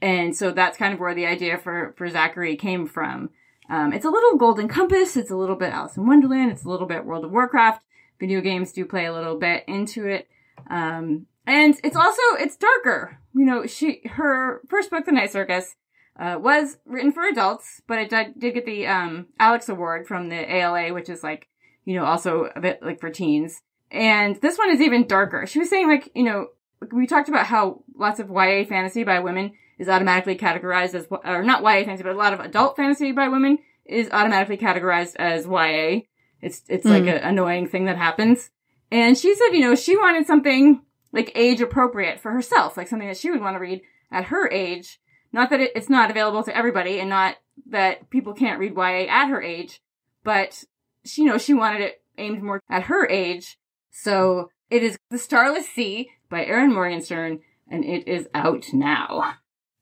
And 0.00 0.36
so 0.36 0.52
that's 0.52 0.78
kind 0.78 0.94
of 0.94 1.00
where 1.00 1.14
the 1.14 1.26
idea 1.26 1.58
for, 1.58 1.92
for 1.96 2.08
Zachary 2.08 2.54
came 2.54 2.86
from. 2.86 3.30
Um, 3.68 3.92
it's 3.92 4.04
a 4.04 4.10
little 4.10 4.36
Golden 4.36 4.68
Compass. 4.68 5.16
It's 5.16 5.32
a 5.32 5.36
little 5.36 5.56
bit 5.56 5.72
Alice 5.72 5.96
in 5.96 6.06
Wonderland. 6.06 6.52
It's 6.52 6.64
a 6.64 6.68
little 6.68 6.86
bit 6.86 7.04
World 7.04 7.24
of 7.24 7.32
Warcraft. 7.32 7.82
Video 8.18 8.40
games 8.40 8.72
do 8.72 8.84
play 8.84 9.06
a 9.06 9.12
little 9.12 9.38
bit 9.38 9.64
into 9.66 10.06
it. 10.06 10.28
Um, 10.70 11.26
and 11.46 11.78
it's 11.84 11.96
also, 11.96 12.22
it's 12.38 12.56
darker. 12.56 13.18
You 13.34 13.44
know, 13.44 13.66
she, 13.66 14.02
her 14.06 14.62
first 14.68 14.90
book, 14.90 15.04
The 15.04 15.12
Night 15.12 15.30
Circus, 15.30 15.76
uh, 16.18 16.38
was 16.40 16.78
written 16.86 17.12
for 17.12 17.24
adults, 17.24 17.82
but 17.86 17.98
it 17.98 18.10
did, 18.10 18.38
did 18.38 18.54
get 18.54 18.66
the, 18.66 18.86
um, 18.86 19.26
Alex 19.38 19.68
Award 19.68 20.06
from 20.06 20.28
the 20.28 20.54
ALA, 20.54 20.92
which 20.94 21.08
is 21.08 21.22
like, 21.22 21.48
you 21.84 21.94
know, 21.94 22.04
also 22.04 22.50
a 22.56 22.60
bit 22.60 22.82
like 22.82 23.00
for 23.00 23.10
teens. 23.10 23.60
And 23.90 24.36
this 24.40 24.58
one 24.58 24.70
is 24.70 24.80
even 24.80 25.06
darker. 25.06 25.46
She 25.46 25.58
was 25.58 25.70
saying 25.70 25.88
like, 25.88 26.10
you 26.14 26.24
know, 26.24 26.48
we 26.92 27.06
talked 27.06 27.28
about 27.28 27.46
how 27.46 27.82
lots 27.94 28.18
of 28.18 28.30
YA 28.30 28.64
fantasy 28.64 29.04
by 29.04 29.20
women 29.20 29.52
is 29.78 29.88
automatically 29.88 30.36
categorized 30.36 30.94
as, 30.94 31.06
or 31.24 31.42
not 31.42 31.62
YA 31.62 31.84
fantasy, 31.84 32.02
but 32.02 32.14
a 32.14 32.18
lot 32.18 32.32
of 32.32 32.40
adult 32.40 32.76
fantasy 32.76 33.12
by 33.12 33.28
women 33.28 33.58
is 33.84 34.10
automatically 34.10 34.56
categorized 34.56 35.16
as 35.16 35.46
YA. 35.46 36.00
It's, 36.40 36.62
it's 36.68 36.86
mm. 36.86 36.90
like 36.90 37.02
an 37.02 37.22
annoying 37.22 37.68
thing 37.68 37.86
that 37.86 37.96
happens. 37.96 38.50
And 38.90 39.16
she 39.16 39.34
said, 39.34 39.48
you 39.52 39.60
know, 39.60 39.74
she 39.74 39.96
wanted 39.96 40.26
something 40.26 40.82
like 41.12 41.32
age 41.34 41.60
appropriate 41.60 42.20
for 42.20 42.30
herself, 42.30 42.76
like 42.76 42.88
something 42.88 43.08
that 43.08 43.16
she 43.16 43.30
would 43.30 43.40
want 43.40 43.56
to 43.56 43.60
read 43.60 43.82
at 44.12 44.26
her 44.26 44.48
age. 44.50 45.00
Not 45.32 45.50
that 45.50 45.60
it, 45.60 45.72
it's 45.74 45.90
not 45.90 46.10
available 46.10 46.42
to 46.44 46.56
everybody 46.56 47.00
and 47.00 47.10
not 47.10 47.36
that 47.70 48.10
people 48.10 48.32
can't 48.32 48.60
read 48.60 48.76
YA 48.76 49.06
at 49.08 49.28
her 49.28 49.42
age, 49.42 49.80
but 50.22 50.64
she, 51.04 51.22
you 51.22 51.28
know, 51.28 51.38
she 51.38 51.54
wanted 51.54 51.80
it 51.80 52.02
aimed 52.18 52.42
more 52.42 52.62
at 52.68 52.84
her 52.84 53.06
age. 53.08 53.58
So 53.90 54.50
it 54.70 54.82
is 54.82 54.98
The 55.10 55.18
Starless 55.18 55.68
Sea 55.68 56.10
by 56.28 56.44
Erin 56.44 56.72
Morgenstern 56.72 57.40
and 57.68 57.84
it 57.84 58.06
is 58.06 58.28
out 58.34 58.66
now 58.72 59.34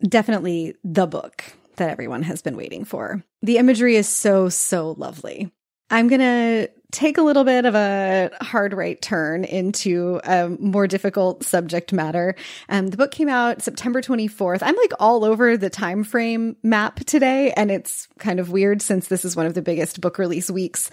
definitely 0.09 0.75
the 0.85 1.07
book 1.07 1.45
that 1.77 1.91
everyone 1.91 2.23
has 2.23 2.43
been 2.43 2.57
waiting 2.57 2.85
for. 2.85 3.23
The 3.43 3.59
imagery 3.59 3.97
is 3.97 4.09
so, 4.09 4.49
so 4.49 4.93
lovely. 4.93 5.53
I'm 5.91 6.09
going 6.09 6.21
to 6.21 6.71
take 6.95 7.19
a 7.19 7.23
little 7.23 7.43
bit 7.43 7.65
of 7.65 7.75
a 7.75 8.31
hard 8.41 8.73
right 8.73 9.03
turn 9.03 9.43
into 9.45 10.21
a 10.23 10.49
more 10.49 10.87
difficult 10.87 11.43
subject 11.43 11.93
matter. 11.93 12.37
Um, 12.69 12.87
the 12.89 12.97
book 12.97 13.11
came 13.11 13.29
out 13.29 13.63
September 13.63 14.01
24th. 14.01 14.61
I'm 14.63 14.77
like 14.77 14.93
all 15.01 15.25
over 15.25 15.57
the 15.57 15.69
time 15.69 16.05
frame 16.05 16.57
map 16.63 17.01
today, 17.01 17.53
and 17.57 17.71
it's 17.71 18.07
kind 18.19 18.39
of 18.39 18.51
weird 18.51 18.81
since 18.81 19.09
this 19.09 19.25
is 19.25 19.35
one 19.35 19.47
of 19.47 19.55
the 19.55 19.63
biggest 19.63 20.01
book 20.01 20.19
release 20.19 20.51
weeks 20.51 20.89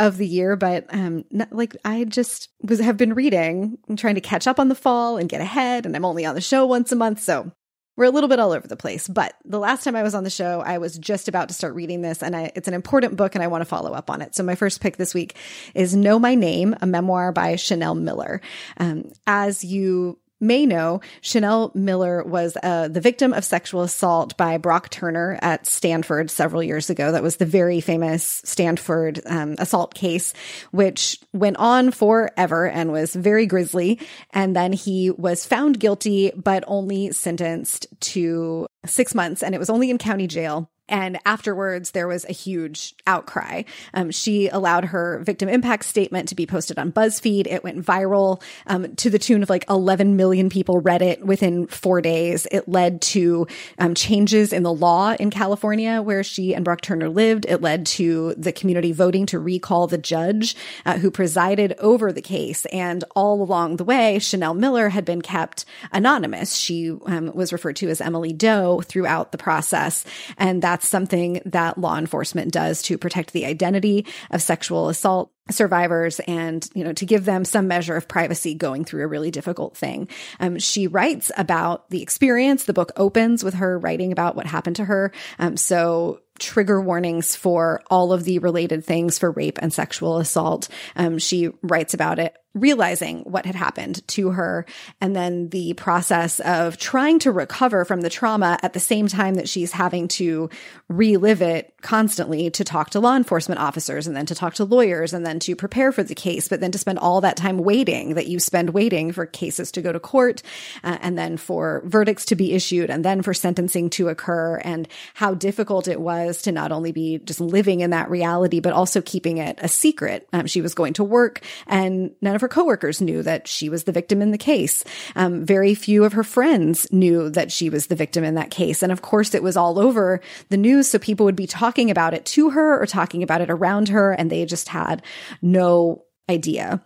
of 0.00 0.16
the 0.16 0.26
year. 0.26 0.56
But 0.56 0.86
um, 0.88 1.24
not, 1.30 1.52
like 1.52 1.76
I 1.84 2.04
just 2.04 2.48
was 2.62 2.80
have 2.80 2.96
been 2.96 3.12
reading 3.12 3.76
and 3.88 3.98
trying 3.98 4.14
to 4.14 4.22
catch 4.22 4.46
up 4.46 4.58
on 4.58 4.68
the 4.68 4.74
fall 4.74 5.18
and 5.18 5.28
get 5.28 5.42
ahead, 5.42 5.84
and 5.84 5.94
I'm 5.94 6.04
only 6.04 6.24
on 6.24 6.34
the 6.34 6.40
show 6.40 6.66
once 6.66 6.92
a 6.92 6.96
month, 6.96 7.20
so 7.20 7.52
we're 7.96 8.04
a 8.04 8.10
little 8.10 8.28
bit 8.28 8.38
all 8.38 8.52
over 8.52 8.66
the 8.66 8.76
place, 8.76 9.06
but 9.06 9.34
the 9.44 9.58
last 9.58 9.84
time 9.84 9.96
I 9.96 10.02
was 10.02 10.14
on 10.14 10.24
the 10.24 10.30
show, 10.30 10.60
I 10.60 10.78
was 10.78 10.98
just 10.98 11.28
about 11.28 11.48
to 11.48 11.54
start 11.54 11.74
reading 11.74 12.00
this 12.00 12.22
and 12.22 12.34
I, 12.34 12.52
it's 12.54 12.68
an 12.68 12.74
important 12.74 13.16
book 13.16 13.34
and 13.34 13.44
I 13.44 13.48
want 13.48 13.60
to 13.60 13.66
follow 13.66 13.92
up 13.92 14.10
on 14.10 14.22
it. 14.22 14.34
So 14.34 14.42
my 14.42 14.54
first 14.54 14.80
pick 14.80 14.96
this 14.96 15.12
week 15.12 15.36
is 15.74 15.94
Know 15.94 16.18
My 16.18 16.34
Name, 16.34 16.74
a 16.80 16.86
memoir 16.86 17.32
by 17.32 17.56
Chanel 17.56 17.94
Miller. 17.94 18.40
Um, 18.78 19.12
as 19.26 19.62
you 19.62 20.18
may 20.42 20.66
know, 20.66 21.00
Chanel 21.20 21.70
Miller 21.74 22.24
was 22.24 22.56
uh, 22.62 22.88
the 22.88 23.00
victim 23.00 23.32
of 23.32 23.44
sexual 23.44 23.82
assault 23.82 24.36
by 24.36 24.58
Brock 24.58 24.90
Turner 24.90 25.38
at 25.40 25.66
Stanford 25.66 26.30
several 26.30 26.62
years 26.62 26.90
ago. 26.90 27.12
That 27.12 27.22
was 27.22 27.36
the 27.36 27.46
very 27.46 27.80
famous 27.80 28.42
Stanford 28.44 29.20
um, 29.24 29.54
assault 29.58 29.94
case, 29.94 30.34
which 30.72 31.18
went 31.32 31.56
on 31.58 31.92
forever 31.92 32.68
and 32.68 32.90
was 32.90 33.14
very 33.14 33.46
grisly. 33.46 34.00
And 34.30 34.56
then 34.56 34.72
he 34.72 35.10
was 35.10 35.46
found 35.46 35.78
guilty, 35.78 36.32
but 36.36 36.64
only 36.66 37.12
sentenced 37.12 37.86
to 38.00 38.66
six 38.84 39.14
months. 39.14 39.42
And 39.42 39.54
it 39.54 39.58
was 39.58 39.70
only 39.70 39.90
in 39.90 39.98
county 39.98 40.26
jail. 40.26 40.71
And 40.92 41.18
afterwards, 41.24 41.92
there 41.92 42.06
was 42.06 42.26
a 42.26 42.32
huge 42.32 42.94
outcry. 43.06 43.62
Um, 43.94 44.10
she 44.10 44.48
allowed 44.48 44.84
her 44.84 45.20
victim 45.24 45.48
impact 45.48 45.86
statement 45.86 46.28
to 46.28 46.34
be 46.34 46.44
posted 46.44 46.78
on 46.78 46.92
BuzzFeed. 46.92 47.46
It 47.46 47.64
went 47.64 47.82
viral 47.82 48.42
um, 48.66 48.94
to 48.96 49.08
the 49.08 49.18
tune 49.18 49.42
of 49.42 49.48
like 49.48 49.64
11 49.70 50.16
million 50.16 50.50
people 50.50 50.80
read 50.80 51.00
it 51.00 51.24
within 51.24 51.66
four 51.66 52.02
days. 52.02 52.46
It 52.50 52.68
led 52.68 53.00
to 53.02 53.46
um, 53.78 53.94
changes 53.94 54.52
in 54.52 54.64
the 54.64 54.72
law 54.72 55.16
in 55.18 55.30
California 55.30 56.02
where 56.02 56.22
she 56.22 56.54
and 56.54 56.62
Brock 56.62 56.82
Turner 56.82 57.08
lived. 57.08 57.46
It 57.48 57.62
led 57.62 57.86
to 57.86 58.34
the 58.34 58.52
community 58.52 58.92
voting 58.92 59.24
to 59.26 59.38
recall 59.38 59.86
the 59.86 59.96
judge 59.96 60.54
uh, 60.84 60.98
who 60.98 61.10
presided 61.10 61.72
over 61.78 62.12
the 62.12 62.20
case. 62.20 62.66
And 62.66 63.02
all 63.16 63.42
along 63.42 63.76
the 63.76 63.84
way, 63.84 64.18
Chanel 64.18 64.52
Miller 64.52 64.90
had 64.90 65.06
been 65.06 65.22
kept 65.22 65.64
anonymous. 65.90 66.54
She 66.54 66.90
um, 67.06 67.32
was 67.34 67.50
referred 67.50 67.76
to 67.76 67.88
as 67.88 68.02
Emily 68.02 68.34
Doe 68.34 68.82
throughout 68.82 69.32
the 69.32 69.38
process. 69.38 70.04
And 70.36 70.60
that 70.60 70.81
that's 70.82 70.90
something 70.90 71.40
that 71.46 71.78
law 71.78 71.96
enforcement 71.96 72.52
does 72.52 72.82
to 72.82 72.98
protect 72.98 73.32
the 73.32 73.46
identity 73.46 74.04
of 74.30 74.42
sexual 74.42 74.88
assault 74.88 75.30
survivors 75.50 76.20
and 76.20 76.68
you 76.74 76.84
know 76.84 76.92
to 76.92 77.04
give 77.04 77.24
them 77.24 77.44
some 77.44 77.66
measure 77.66 77.96
of 77.96 78.06
privacy 78.06 78.54
going 78.54 78.84
through 78.84 79.04
a 79.04 79.06
really 79.06 79.30
difficult 79.30 79.76
thing. 79.76 80.08
Um, 80.40 80.58
she 80.58 80.86
writes 80.86 81.30
about 81.36 81.88
the 81.90 82.02
experience. 82.02 82.64
The 82.64 82.72
book 82.72 82.92
opens 82.96 83.44
with 83.44 83.54
her 83.54 83.78
writing 83.78 84.12
about 84.12 84.34
what 84.36 84.46
happened 84.46 84.76
to 84.76 84.84
her. 84.84 85.12
Um, 85.38 85.56
so 85.56 86.20
trigger 86.38 86.80
warnings 86.80 87.36
for 87.36 87.82
all 87.88 88.12
of 88.12 88.24
the 88.24 88.40
related 88.40 88.84
things 88.84 89.18
for 89.18 89.30
rape 89.30 89.58
and 89.62 89.72
sexual 89.72 90.18
assault. 90.18 90.68
Um, 90.96 91.18
she 91.18 91.50
writes 91.62 91.94
about 91.94 92.18
it 92.18 92.36
realizing 92.54 93.20
what 93.20 93.46
had 93.46 93.54
happened 93.54 94.06
to 94.06 94.30
her 94.30 94.66
and 95.00 95.16
then 95.16 95.48
the 95.48 95.72
process 95.74 96.38
of 96.40 96.76
trying 96.76 97.18
to 97.18 97.32
recover 97.32 97.84
from 97.86 98.02
the 98.02 98.10
trauma 98.10 98.58
at 98.62 98.74
the 98.74 98.80
same 98.80 99.08
time 99.08 99.36
that 99.36 99.48
she's 99.48 99.72
having 99.72 100.06
to 100.06 100.50
relive 100.88 101.40
it 101.40 101.72
constantly 101.80 102.50
to 102.50 102.62
talk 102.62 102.90
to 102.90 103.00
law 103.00 103.16
enforcement 103.16 103.58
officers 103.58 104.06
and 104.06 104.14
then 104.14 104.26
to 104.26 104.34
talk 104.34 104.52
to 104.52 104.64
lawyers 104.64 105.14
and 105.14 105.24
then 105.24 105.38
to 105.38 105.56
prepare 105.56 105.92
for 105.92 106.02
the 106.02 106.14
case 106.14 106.46
but 106.46 106.60
then 106.60 106.70
to 106.70 106.76
spend 106.76 106.98
all 106.98 107.22
that 107.22 107.38
time 107.38 107.56
waiting 107.56 108.14
that 108.14 108.26
you 108.26 108.38
spend 108.38 108.70
waiting 108.70 109.12
for 109.12 109.24
cases 109.24 109.72
to 109.72 109.80
go 109.80 109.90
to 109.90 109.98
court 109.98 110.42
uh, 110.84 110.98
and 111.00 111.16
then 111.16 111.38
for 111.38 111.80
verdicts 111.86 112.26
to 112.26 112.36
be 112.36 112.52
issued 112.52 112.90
and 112.90 113.02
then 113.02 113.22
for 113.22 113.32
sentencing 113.32 113.88
to 113.88 114.08
occur 114.08 114.56
and 114.58 114.86
how 115.14 115.32
difficult 115.32 115.88
it 115.88 116.00
was 116.00 116.42
to 116.42 116.52
not 116.52 116.70
only 116.70 116.92
be 116.92 117.18
just 117.20 117.40
living 117.40 117.80
in 117.80 117.90
that 117.90 118.10
reality 118.10 118.60
but 118.60 118.74
also 118.74 119.00
keeping 119.00 119.38
it 119.38 119.58
a 119.62 119.68
secret. 119.68 120.28
Um, 120.34 120.46
she 120.46 120.60
was 120.60 120.74
going 120.74 120.92
to 120.94 121.04
work 121.04 121.40
and 121.66 122.14
none 122.20 122.34
of 122.34 122.41
her 122.42 122.48
coworkers 122.48 123.00
knew 123.00 123.22
that 123.22 123.48
she 123.48 123.70
was 123.70 123.84
the 123.84 123.92
victim 123.92 124.20
in 124.20 124.30
the 124.30 124.38
case. 124.38 124.84
Um, 125.16 125.44
very 125.46 125.74
few 125.74 126.04
of 126.04 126.12
her 126.12 126.22
friends 126.22 126.86
knew 126.92 127.30
that 127.30 127.50
she 127.50 127.70
was 127.70 127.86
the 127.86 127.96
victim 127.96 128.22
in 128.22 128.34
that 128.34 128.50
case. 128.50 128.82
And 128.82 128.92
of 128.92 129.00
course, 129.00 129.34
it 129.34 129.42
was 129.42 129.56
all 129.56 129.78
over 129.78 130.20
the 130.50 130.56
news. 130.56 130.88
So 130.88 130.98
people 130.98 131.24
would 131.24 131.36
be 131.36 131.46
talking 131.46 131.90
about 131.90 132.12
it 132.12 132.26
to 132.26 132.50
her 132.50 132.80
or 132.80 132.86
talking 132.86 133.22
about 133.22 133.40
it 133.40 133.50
around 133.50 133.88
her, 133.88 134.12
and 134.12 134.30
they 134.30 134.44
just 134.44 134.68
had 134.68 135.02
no 135.40 136.04
idea 136.28 136.82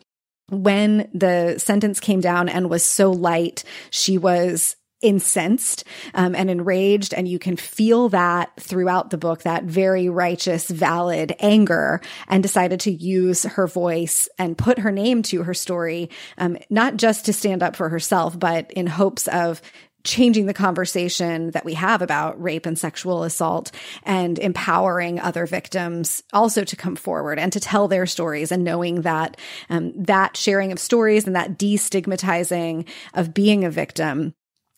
when 0.49 1.09
the 1.13 1.59
sentence 1.59 2.01
came 2.01 2.21
down 2.21 2.49
and 2.49 2.71
was 2.71 2.85
so 2.85 3.11
light, 3.11 3.65
she 3.91 4.17
was 4.17 4.77
incensed 5.03 5.85
um, 6.15 6.35
and 6.35 6.51
enraged 6.51 7.13
and 7.13 7.29
you 7.29 7.39
can 7.39 7.57
feel 7.57 8.09
that 8.09 8.51
throughout 8.59 9.11
the 9.11 9.19
book 9.19 9.43
that 9.43 9.65
very 9.65 10.09
righteous 10.09 10.69
valid 10.71 11.35
anger 11.41 12.01
and 12.29 12.43
decided 12.43 12.81
to 12.81 12.91
use 12.91 13.43
her 13.45 13.67
voice 13.67 14.27
and 14.39 14.57
put 14.57 14.79
her 14.79 14.91
name 14.91 15.23
to 15.23 15.43
her 15.43 15.53
story 15.53 16.09
um, 16.39 16.57
not 16.71 16.97
just 16.97 17.27
to 17.27 17.33
stand 17.33 17.63
up 17.63 17.77
for 17.77 17.91
herself 17.91 18.39
but 18.39 18.71
in 18.73 18.87
hopes 18.87 19.29
of 19.29 19.61
changing 20.07 20.47
the 20.47 20.55
conversation 20.55 21.51
that 21.51 21.65
we 21.65 21.75
have 21.75 22.01
about 22.01 22.41
rape 22.41 22.65
and 22.65 22.79
sexual 22.79 23.25
assault 23.25 23.73
and 24.05 24.39
empowering 24.39 25.21
other 25.21 25.47
victims 25.47 26.23
also 26.33 26.65
to 26.65 26.77
come 26.77 26.97
forward 26.97 27.39
and 27.39 27.53
to 27.53 27.61
tell 27.61 27.89
their 27.89 28.07
stories 28.07 28.51
and 28.53 28.65
knowing 28.65 29.03
that 29.03 29.37
um, 29.69 29.93
that 30.05 30.37
sharing 30.37 30.73
of 30.73 30.79
stories 30.79 31.27
and 31.27 31.37
that 31.37 31.59
destigmatizing 31.59 32.89
of 33.15 33.35
being 33.35 33.65
a 33.65 33.71
victim 33.71 34.33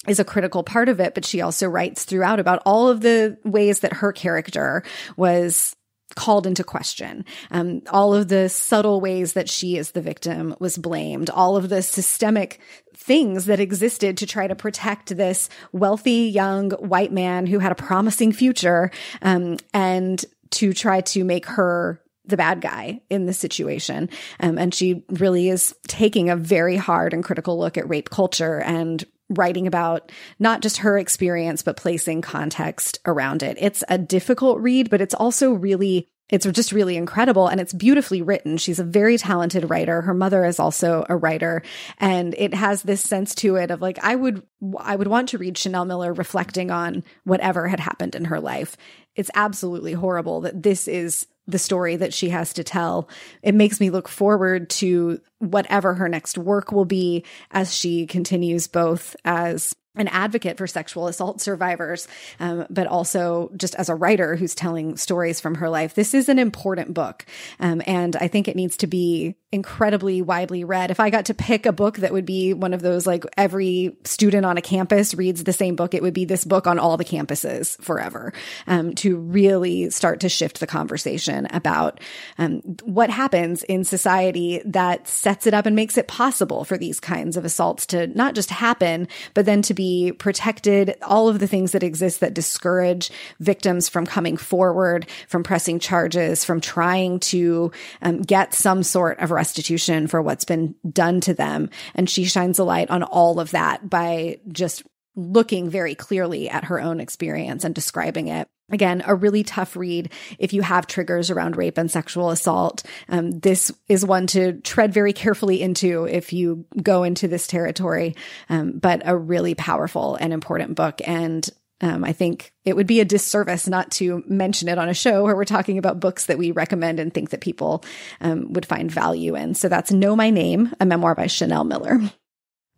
is 0.08 0.18
a 0.18 0.24
critical 0.24 0.62
part 0.62 0.88
of 0.88 1.00
it, 1.00 1.14
but 1.14 1.24
she 1.24 1.40
also 1.40 1.68
writes 1.68 2.04
throughout 2.04 2.40
about 2.40 2.62
all 2.64 2.88
of 2.88 3.00
the 3.00 3.38
ways 3.44 3.80
that 3.80 3.94
her 3.94 4.12
character 4.12 4.82
was 5.16 5.74
called 6.14 6.46
into 6.46 6.64
question. 6.64 7.24
Um, 7.50 7.82
all 7.90 8.14
of 8.14 8.28
the 8.28 8.48
subtle 8.48 9.00
ways 9.00 9.34
that 9.34 9.48
she 9.48 9.76
is 9.76 9.90
the 9.90 10.00
victim 10.00 10.54
was 10.58 10.78
blamed. 10.78 11.30
All 11.30 11.56
of 11.56 11.68
the 11.68 11.82
systemic 11.82 12.60
things 12.96 13.44
that 13.46 13.60
existed 13.60 14.16
to 14.18 14.26
try 14.26 14.46
to 14.46 14.54
protect 14.54 15.16
this 15.16 15.48
wealthy 15.72 16.28
young 16.28 16.70
white 16.70 17.12
man 17.12 17.46
who 17.46 17.58
had 17.58 17.72
a 17.72 17.76
promising 17.76 18.32
future, 18.32 18.90
um, 19.22 19.58
and 19.72 20.24
to 20.50 20.72
try 20.72 21.02
to 21.02 21.24
make 21.24 21.46
her 21.46 22.00
the 22.24 22.36
bad 22.36 22.60
guy 22.60 23.00
in 23.10 23.26
the 23.26 23.32
situation. 23.32 24.08
Um, 24.40 24.58
and 24.58 24.74
she 24.74 25.04
really 25.08 25.48
is 25.48 25.74
taking 25.86 26.30
a 26.30 26.36
very 26.36 26.76
hard 26.76 27.14
and 27.14 27.24
critical 27.24 27.58
look 27.58 27.78
at 27.78 27.88
rape 27.88 28.10
culture 28.10 28.60
and 28.60 29.04
writing 29.28 29.66
about 29.66 30.10
not 30.38 30.62
just 30.62 30.78
her 30.78 30.98
experience, 30.98 31.62
but 31.62 31.76
placing 31.76 32.22
context 32.22 32.98
around 33.04 33.42
it. 33.42 33.56
It's 33.60 33.84
a 33.88 33.98
difficult 33.98 34.60
read, 34.60 34.90
but 34.90 35.00
it's 35.00 35.14
also 35.14 35.52
really 35.52 36.08
it's 36.28 36.46
just 36.46 36.72
really 36.72 36.96
incredible 36.96 37.48
and 37.48 37.60
it's 37.60 37.72
beautifully 37.72 38.20
written. 38.20 38.58
She's 38.58 38.78
a 38.78 38.84
very 38.84 39.16
talented 39.16 39.70
writer. 39.70 40.02
Her 40.02 40.12
mother 40.12 40.44
is 40.44 40.58
also 40.58 41.06
a 41.08 41.16
writer 41.16 41.62
and 41.98 42.34
it 42.36 42.52
has 42.52 42.82
this 42.82 43.00
sense 43.00 43.34
to 43.36 43.56
it 43.56 43.70
of 43.70 43.80
like, 43.80 43.98
I 44.04 44.14
would, 44.14 44.42
I 44.78 44.94
would 44.94 45.06
want 45.06 45.30
to 45.30 45.38
read 45.38 45.56
Chanel 45.56 45.86
Miller 45.86 46.12
reflecting 46.12 46.70
on 46.70 47.02
whatever 47.24 47.66
had 47.66 47.80
happened 47.80 48.14
in 48.14 48.26
her 48.26 48.40
life. 48.40 48.76
It's 49.16 49.30
absolutely 49.34 49.94
horrible 49.94 50.42
that 50.42 50.62
this 50.62 50.86
is 50.86 51.26
the 51.48 51.58
story 51.58 51.96
that 51.96 52.14
she 52.14 52.28
has 52.28 52.52
to 52.52 52.62
tell. 52.62 53.08
It 53.42 53.54
makes 53.54 53.80
me 53.80 53.90
look 53.90 54.06
forward 54.06 54.70
to 54.70 55.20
whatever 55.38 55.94
her 55.94 56.08
next 56.08 56.38
work 56.38 56.70
will 56.70 56.84
be 56.84 57.24
as 57.50 57.74
she 57.74 58.06
continues 58.06 58.68
both 58.68 59.16
as 59.24 59.74
an 59.98 60.08
advocate 60.08 60.56
for 60.56 60.66
sexual 60.66 61.08
assault 61.08 61.40
survivors, 61.40 62.08
um, 62.40 62.66
but 62.70 62.86
also 62.86 63.50
just 63.56 63.74
as 63.74 63.88
a 63.88 63.94
writer 63.94 64.36
who's 64.36 64.54
telling 64.54 64.96
stories 64.96 65.40
from 65.40 65.56
her 65.56 65.68
life. 65.68 65.94
This 65.94 66.14
is 66.14 66.28
an 66.28 66.38
important 66.38 66.94
book. 66.94 67.26
Um, 67.60 67.82
and 67.86 68.16
I 68.16 68.28
think 68.28 68.48
it 68.48 68.56
needs 68.56 68.76
to 68.78 68.86
be 68.86 69.36
incredibly 69.50 70.20
widely 70.20 70.62
read. 70.62 70.90
If 70.90 71.00
I 71.00 71.08
got 71.08 71.26
to 71.26 71.34
pick 71.34 71.64
a 71.64 71.72
book 71.72 71.96
that 71.98 72.12
would 72.12 72.26
be 72.26 72.52
one 72.52 72.74
of 72.74 72.82
those, 72.82 73.06
like 73.06 73.24
every 73.36 73.96
student 74.04 74.44
on 74.44 74.58
a 74.58 74.62
campus 74.62 75.14
reads 75.14 75.42
the 75.42 75.54
same 75.54 75.74
book, 75.74 75.94
it 75.94 76.02
would 76.02 76.12
be 76.12 76.26
this 76.26 76.44
book 76.44 76.66
on 76.66 76.78
all 76.78 76.98
the 76.98 77.04
campuses 77.04 77.80
forever, 77.82 78.34
um, 78.66 78.94
to 78.96 79.16
really 79.16 79.88
start 79.88 80.20
to 80.20 80.28
shift 80.28 80.60
the 80.60 80.66
conversation 80.66 81.46
about, 81.50 81.98
um, 82.36 82.60
what 82.84 83.08
happens 83.08 83.62
in 83.62 83.84
society 83.84 84.60
that 84.66 85.08
sets 85.08 85.46
it 85.46 85.54
up 85.54 85.64
and 85.64 85.74
makes 85.74 85.96
it 85.96 86.08
possible 86.08 86.64
for 86.64 86.76
these 86.76 87.00
kinds 87.00 87.36
of 87.36 87.46
assaults 87.46 87.86
to 87.86 88.06
not 88.08 88.34
just 88.34 88.50
happen, 88.50 89.08
but 89.32 89.46
then 89.46 89.62
to 89.62 89.72
be 89.72 89.87
protected, 90.18 90.96
all 91.02 91.28
of 91.28 91.38
the 91.38 91.46
things 91.46 91.72
that 91.72 91.82
exist 91.82 92.20
that 92.20 92.34
discourage 92.34 93.10
victims 93.40 93.88
from 93.88 94.06
coming 94.06 94.36
forward, 94.36 95.06
from 95.28 95.42
pressing 95.42 95.78
charges, 95.78 96.44
from 96.44 96.60
trying 96.60 97.20
to 97.20 97.72
um, 98.02 98.22
get 98.22 98.54
some 98.54 98.82
sort 98.82 99.18
of 99.20 99.30
restitution 99.30 100.06
for 100.06 100.22
what's 100.22 100.44
been 100.44 100.74
done 100.90 101.20
to 101.22 101.34
them. 101.34 101.70
And 101.94 102.08
she 102.08 102.24
shines 102.24 102.58
a 102.58 102.64
light 102.64 102.90
on 102.90 103.02
all 103.02 103.40
of 103.40 103.50
that 103.52 103.88
by 103.88 104.40
just 104.48 104.82
looking 105.16 105.68
very 105.68 105.94
clearly 105.94 106.48
at 106.48 106.64
her 106.64 106.80
own 106.80 107.00
experience 107.00 107.64
and 107.64 107.74
describing 107.74 108.28
it. 108.28 108.48
Again, 108.70 109.02
a 109.06 109.14
really 109.14 109.42
tough 109.44 109.76
read 109.76 110.10
if 110.38 110.52
you 110.52 110.60
have 110.60 110.86
triggers 110.86 111.30
around 111.30 111.56
rape 111.56 111.78
and 111.78 111.90
sexual 111.90 112.30
assault. 112.30 112.82
Um, 113.08 113.40
this 113.40 113.72
is 113.88 114.04
one 114.04 114.26
to 114.28 114.60
tread 114.60 114.92
very 114.92 115.14
carefully 115.14 115.62
into 115.62 116.04
if 116.04 116.32
you 116.32 116.66
go 116.82 117.02
into 117.02 117.28
this 117.28 117.46
territory, 117.46 118.14
um, 118.50 118.78
but 118.78 119.00
a 119.04 119.16
really 119.16 119.54
powerful 119.54 120.16
and 120.16 120.34
important 120.34 120.74
book. 120.74 121.00
And 121.06 121.48
um, 121.80 122.04
I 122.04 122.12
think 122.12 122.52
it 122.64 122.74
would 122.74 122.86
be 122.86 123.00
a 123.00 123.04
disservice 123.04 123.68
not 123.68 123.90
to 123.92 124.22
mention 124.26 124.68
it 124.68 124.78
on 124.78 124.88
a 124.88 124.94
show 124.94 125.24
where 125.24 125.36
we're 125.36 125.44
talking 125.44 125.78
about 125.78 126.00
books 126.00 126.26
that 126.26 126.38
we 126.38 126.50
recommend 126.50 126.98
and 126.98 127.14
think 127.14 127.30
that 127.30 127.40
people 127.40 127.84
um, 128.20 128.52
would 128.52 128.66
find 128.66 128.90
value 128.90 129.36
in. 129.36 129.54
So 129.54 129.68
that's 129.68 129.92
Know 129.92 130.16
My 130.16 130.30
Name, 130.30 130.74
a 130.80 130.86
memoir 130.86 131.14
by 131.14 131.28
Chanel 131.28 131.64
Miller. 131.64 132.00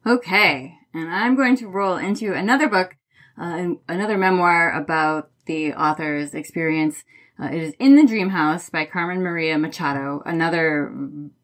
Okay, 0.06 0.74
and 0.94 1.10
I'm 1.10 1.34
going 1.34 1.56
to 1.56 1.68
roll 1.68 1.96
into 1.96 2.32
another 2.32 2.68
book, 2.68 2.96
uh, 3.38 3.70
another 3.88 4.18
memoir 4.18 4.72
about 4.72 5.30
the 5.50 5.74
author's 5.74 6.32
experience. 6.32 7.02
Uh, 7.36 7.46
it 7.46 7.60
is 7.60 7.74
In 7.80 7.96
the 7.96 8.06
Dream 8.06 8.28
House 8.28 8.70
by 8.70 8.84
Carmen 8.84 9.20
Maria 9.20 9.58
Machado, 9.58 10.22
another 10.24 10.94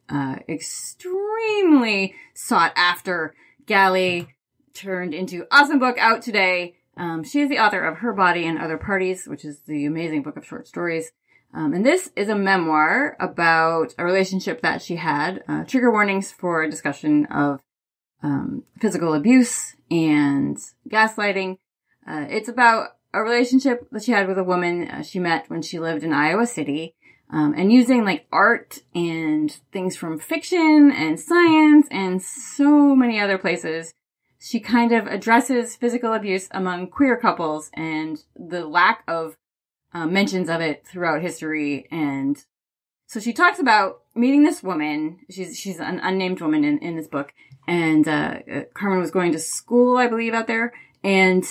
uh, 0.09 0.37
extremely 0.49 2.15
sought 2.33 2.73
after 2.77 3.35
galley 3.67 4.29
turned 4.75 5.13
into 5.13 5.49
awesome 5.51 5.81
book 5.81 5.99
out 5.99 6.23
today. 6.23 6.77
Um, 6.97 7.25
she 7.25 7.41
is 7.41 7.49
the 7.49 7.59
author 7.59 7.85
of 7.85 7.97
Her 7.97 8.13
Body 8.13 8.47
and 8.47 8.61
Other 8.61 8.79
Parties, 8.79 9.27
which 9.27 9.45
is 9.45 9.63
the 9.67 9.87
amazing 9.87 10.23
book 10.23 10.37
of 10.37 10.47
short 10.47 10.69
stories. 10.69 11.11
Um, 11.53 11.73
and 11.73 11.85
this 11.85 12.13
is 12.15 12.29
a 12.29 12.37
memoir 12.37 13.17
about 13.19 13.93
a 13.99 14.05
relationship 14.05 14.63
that 14.63 14.83
she 14.83 14.97
had. 14.97 15.43
Uh, 15.49 15.65
trigger 15.65 15.91
warnings 15.91 16.31
for 16.31 16.69
discussion 16.69 17.27
of 17.27 17.61
um, 18.23 18.63
physical 18.79 19.15
abuse 19.15 19.75
and 19.91 20.59
gaslighting. 20.89 21.59
Uh, 22.07 22.27
it's 22.29 22.49
about 22.49 22.91
a 23.13 23.23
relationship 23.23 23.89
that 23.91 24.05
she 24.05 24.13
had 24.13 24.29
with 24.29 24.39
a 24.39 24.45
woman 24.45 24.89
uh, 24.89 25.03
she 25.03 25.19
met 25.19 25.49
when 25.49 25.63
she 25.63 25.79
lived 25.79 26.05
in 26.05 26.13
Iowa 26.13 26.47
City. 26.47 26.95
Um, 27.29 27.55
and 27.57 27.73
using 27.73 28.05
like 28.05 28.29
art 28.31 28.79
and 28.95 29.51
things 29.73 29.97
from 29.97 30.21
fiction 30.21 30.93
and 30.95 31.19
science 31.19 31.89
and 31.91 32.23
so 32.23 32.95
many 32.95 33.19
other 33.19 33.37
places 33.37 33.93
she 34.47 34.61
kind 34.61 34.93
of 34.93 35.09
addresses 35.09 35.75
physical 35.75 36.13
abuse 36.13 36.47
among 36.53 36.89
queer 36.89 37.17
couples 37.17 37.69
and 37.75 38.23
the 38.37 38.65
lack 38.65 39.03
of 39.09 39.37
uh, 39.93 40.07
mentions 40.07 40.49
of 40.49 40.61
it 40.61 40.87
throughout 40.87 41.21
history. 41.21 41.89
And 41.91 42.37
so 43.07 43.19
she 43.19 43.33
talks 43.33 43.59
about 43.59 44.03
meeting 44.15 44.45
this 44.45 44.63
woman. 44.63 45.19
She's 45.31 45.59
she's 45.59 45.81
an 45.81 45.99
unnamed 46.01 46.41
woman 46.41 46.63
in, 46.63 46.79
in 46.79 46.97
this 46.97 47.09
book, 47.09 47.33
and 47.67 48.07
uh, 48.07 48.39
uh 48.53 48.61
Carmen 48.75 49.01
was 49.01 49.11
going 49.11 49.33
to 49.33 49.39
school, 49.39 49.97
I 49.97 50.07
believe, 50.07 50.35
out 50.35 50.47
there, 50.47 50.73
and 51.03 51.45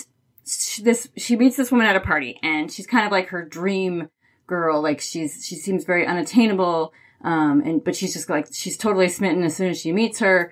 she, 0.45 0.83
this 0.83 1.09
she 1.17 1.35
meets 1.35 1.57
this 1.57 1.71
woman 1.71 1.87
at 1.87 1.95
a 1.95 2.01
party, 2.01 2.39
and 2.43 2.71
she's 2.71 2.87
kind 2.87 3.05
of 3.05 3.11
like 3.11 3.29
her 3.29 3.43
dream 3.43 4.09
girl. 4.47 4.81
Like 4.81 5.01
she's 5.01 5.45
she 5.45 5.55
seems 5.55 5.85
very 5.85 6.05
unattainable. 6.05 6.93
Um, 7.23 7.63
and, 7.65 7.83
but 7.83 7.95
she's 7.95 8.13
just 8.13 8.29
like, 8.29 8.49
she's 8.51 8.77
totally 8.77 9.09
smitten 9.09 9.41
as 9.43 9.55
soon 9.55 9.69
as 9.69 9.81
she 9.81 9.91
meets 9.91 10.19
her 10.19 10.51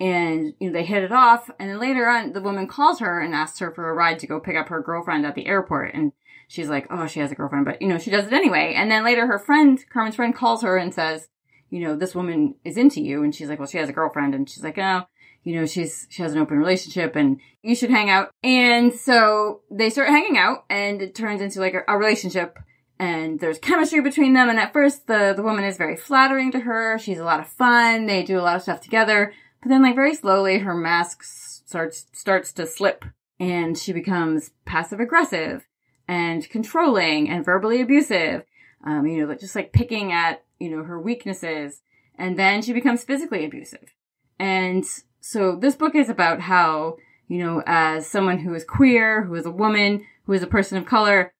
and 0.00 0.54
you 0.58 0.68
know 0.68 0.72
they 0.72 0.84
hit 0.84 1.04
it 1.04 1.12
off 1.12 1.50
and 1.58 1.70
then 1.70 1.78
later 1.78 2.08
on 2.08 2.32
the 2.32 2.40
woman 2.40 2.66
calls 2.66 2.98
her 2.98 3.20
and 3.20 3.34
asks 3.34 3.60
her 3.60 3.70
for 3.70 3.88
a 3.88 3.94
ride 3.94 4.18
to 4.18 4.26
go 4.26 4.40
pick 4.40 4.56
up 4.56 4.68
her 4.68 4.82
girlfriend 4.82 5.24
at 5.24 5.34
the 5.34 5.46
airport 5.46 5.94
and 5.94 6.12
she's 6.48 6.68
like 6.68 6.86
oh 6.90 7.06
she 7.06 7.20
has 7.20 7.30
a 7.30 7.34
girlfriend 7.34 7.64
but 7.64 7.80
you 7.80 7.88
know 7.88 7.98
she 7.98 8.10
does 8.10 8.26
it 8.26 8.32
anyway 8.32 8.74
and 8.76 8.90
then 8.90 9.04
later 9.04 9.26
her 9.26 9.38
friend 9.38 9.84
carmen's 9.90 10.16
friend 10.16 10.34
calls 10.34 10.62
her 10.62 10.76
and 10.76 10.92
says 10.92 11.28
you 11.70 11.80
know 11.80 11.94
this 11.94 12.14
woman 12.14 12.54
is 12.64 12.76
into 12.76 13.00
you 13.00 13.22
and 13.22 13.34
she's 13.34 13.48
like 13.48 13.58
well 13.58 13.68
she 13.68 13.78
has 13.78 13.88
a 13.88 13.92
girlfriend 13.92 14.34
and 14.34 14.48
she's 14.48 14.64
like 14.64 14.78
oh 14.78 15.02
you 15.44 15.54
know 15.54 15.66
she's 15.66 16.06
she 16.10 16.22
has 16.22 16.32
an 16.32 16.38
open 16.38 16.58
relationship 16.58 17.16
and 17.16 17.40
you 17.62 17.74
should 17.74 17.90
hang 17.90 18.10
out 18.10 18.30
and 18.42 18.92
so 18.92 19.60
they 19.70 19.90
start 19.90 20.08
hanging 20.08 20.36
out 20.36 20.64
and 20.68 21.00
it 21.00 21.14
turns 21.14 21.40
into 21.40 21.60
like 21.60 21.74
a, 21.74 21.82
a 21.86 21.96
relationship 21.96 22.58
and 22.98 23.40
there's 23.40 23.58
chemistry 23.58 24.00
between 24.00 24.34
them 24.34 24.48
and 24.48 24.58
at 24.58 24.72
first 24.72 25.06
the 25.06 25.32
the 25.36 25.42
woman 25.42 25.64
is 25.64 25.76
very 25.76 25.96
flattering 25.96 26.50
to 26.50 26.60
her 26.60 26.98
she's 26.98 27.18
a 27.18 27.24
lot 27.24 27.40
of 27.40 27.46
fun 27.46 28.06
they 28.06 28.22
do 28.22 28.38
a 28.38 28.42
lot 28.42 28.56
of 28.56 28.62
stuff 28.62 28.80
together 28.80 29.32
but 29.64 29.70
then, 29.70 29.82
like, 29.82 29.94
very 29.94 30.14
slowly, 30.14 30.58
her 30.58 30.74
mask 30.74 31.22
starts, 31.22 32.04
starts 32.12 32.52
to 32.52 32.66
slip 32.66 33.06
and 33.40 33.78
she 33.78 33.94
becomes 33.94 34.50
passive 34.66 35.00
aggressive 35.00 35.66
and 36.06 36.46
controlling 36.50 37.30
and 37.30 37.46
verbally 37.46 37.80
abusive. 37.80 38.44
Um, 38.84 39.06
you 39.06 39.22
know, 39.22 39.26
like 39.26 39.40
just 39.40 39.56
like 39.56 39.72
picking 39.72 40.12
at, 40.12 40.44
you 40.60 40.68
know, 40.68 40.84
her 40.84 41.00
weaknesses. 41.00 41.80
And 42.16 42.38
then 42.38 42.60
she 42.60 42.74
becomes 42.74 43.04
physically 43.04 43.46
abusive. 43.46 43.94
And 44.38 44.84
so 45.26 45.56
this 45.56 45.74
book 45.74 45.94
is 45.94 46.10
about 46.10 46.40
how, 46.40 46.98
you 47.28 47.38
know, 47.38 47.62
as 47.64 48.06
someone 48.06 48.40
who 48.40 48.52
is 48.52 48.62
queer, 48.62 49.22
who 49.22 49.34
is 49.36 49.46
a 49.46 49.50
woman, 49.50 50.04
who 50.26 50.34
is 50.34 50.42
a 50.42 50.46
person 50.46 50.76
of 50.76 50.84
color, 50.84 51.32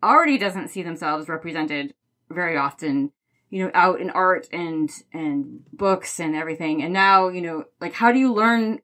already 0.00 0.38
doesn't 0.38 0.68
see 0.68 0.84
themselves 0.84 1.28
represented 1.28 1.92
very 2.30 2.56
often 2.56 3.10
you 3.50 3.64
know, 3.64 3.70
out 3.74 4.00
in 4.00 4.10
art 4.10 4.46
and, 4.52 4.90
and 5.12 5.60
books 5.72 6.20
and 6.20 6.36
everything. 6.36 6.84
And 6.84 6.92
now, 6.92 7.28
you 7.30 7.42
know, 7.42 7.64
like 7.80 7.94
how 7.94 8.12
do 8.12 8.20
you 8.20 8.32
learn 8.32 8.78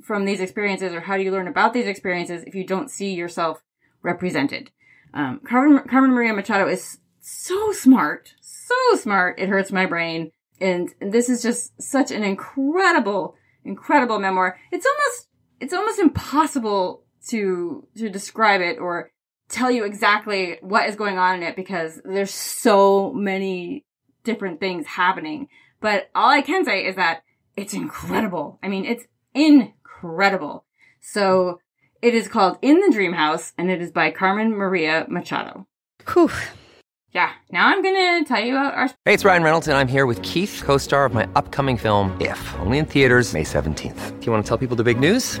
from 0.00 0.24
these 0.24 0.40
experiences 0.40 0.94
or 0.94 1.00
how 1.00 1.16
do 1.16 1.24
you 1.24 1.32
learn 1.32 1.48
about 1.48 1.72
these 1.74 1.88
experiences 1.88 2.44
if 2.46 2.54
you 2.54 2.64
don't 2.64 2.92
see 2.92 3.12
yourself 3.12 3.60
represented? 4.02 4.70
Um, 5.12 5.40
Carmen, 5.40 5.82
Carmen 5.88 6.12
Maria 6.12 6.32
Machado 6.32 6.68
is 6.68 6.98
so 7.20 7.72
smart, 7.72 8.34
so 8.40 8.74
smart. 8.94 9.40
It 9.40 9.48
hurts 9.48 9.72
my 9.72 9.84
brain. 9.84 10.30
And 10.60 10.94
this 11.00 11.28
is 11.28 11.42
just 11.42 11.82
such 11.82 12.12
an 12.12 12.22
incredible, 12.22 13.34
incredible 13.66 14.18
memoir. 14.18 14.58
It's 14.70 14.86
almost, 14.86 15.28
it's 15.60 15.72
almost 15.72 15.98
impossible 15.98 17.04
to, 17.28 17.86
to 17.96 18.08
describe 18.08 18.60
it 18.60 18.78
or 18.78 19.10
tell 19.48 19.70
you 19.70 19.84
exactly 19.84 20.58
what 20.60 20.88
is 20.88 20.96
going 20.96 21.18
on 21.18 21.36
in 21.36 21.42
it 21.42 21.56
because 21.56 22.00
there's 22.04 22.32
so 22.32 23.12
many 23.12 23.84
different 24.24 24.60
things 24.60 24.86
happening. 24.86 25.48
But 25.80 26.10
all 26.14 26.30
I 26.30 26.42
can 26.42 26.64
say 26.64 26.84
is 26.86 26.96
that 26.96 27.22
it's 27.56 27.74
incredible. 27.74 28.58
I 28.62 28.68
mean, 28.68 28.84
it's 28.84 29.04
incredible. 29.34 30.64
So 31.00 31.60
it 32.02 32.14
is 32.14 32.28
called 32.28 32.58
In 32.62 32.80
the 32.80 32.92
Dream 32.92 33.12
House 33.12 33.52
and 33.56 33.70
it 33.70 33.80
is 33.80 33.92
by 33.92 34.10
Carmen 34.10 34.52
Maria 34.52 35.06
Machado. 35.08 35.66
Whew. 36.12 36.30
Yeah, 37.16 37.32
now 37.50 37.68
I'm 37.68 37.82
gonna 37.82 38.26
tell 38.26 38.44
you 38.44 38.52
about 38.52 38.74
our. 38.74 38.88
Hey, 39.06 39.14
it's 39.14 39.24
Ryan 39.24 39.42
Reynolds, 39.42 39.68
and 39.68 39.78
I'm 39.78 39.88
here 39.88 40.04
with 40.04 40.20
Keith, 40.20 40.62
co 40.62 40.76
star 40.76 41.06
of 41.06 41.14
my 41.14 41.26
upcoming 41.34 41.78
film, 41.78 42.14
If, 42.20 42.54
only 42.58 42.76
in 42.76 42.84
theaters, 42.84 43.32
May 43.32 43.42
17th. 43.42 44.20
Do 44.20 44.26
you 44.26 44.32
want 44.32 44.44
to 44.44 44.46
tell 44.46 44.58
people 44.58 44.76
the 44.76 44.84
big 44.84 45.00
news? 45.00 45.40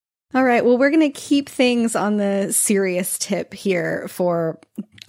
All 0.33 0.45
right. 0.45 0.63
Well, 0.63 0.77
we're 0.77 0.91
going 0.91 1.01
to 1.01 1.09
keep 1.09 1.49
things 1.49 1.93
on 1.93 2.15
the 2.15 2.53
serious 2.53 3.17
tip 3.17 3.53
here 3.53 4.07
for 4.07 4.59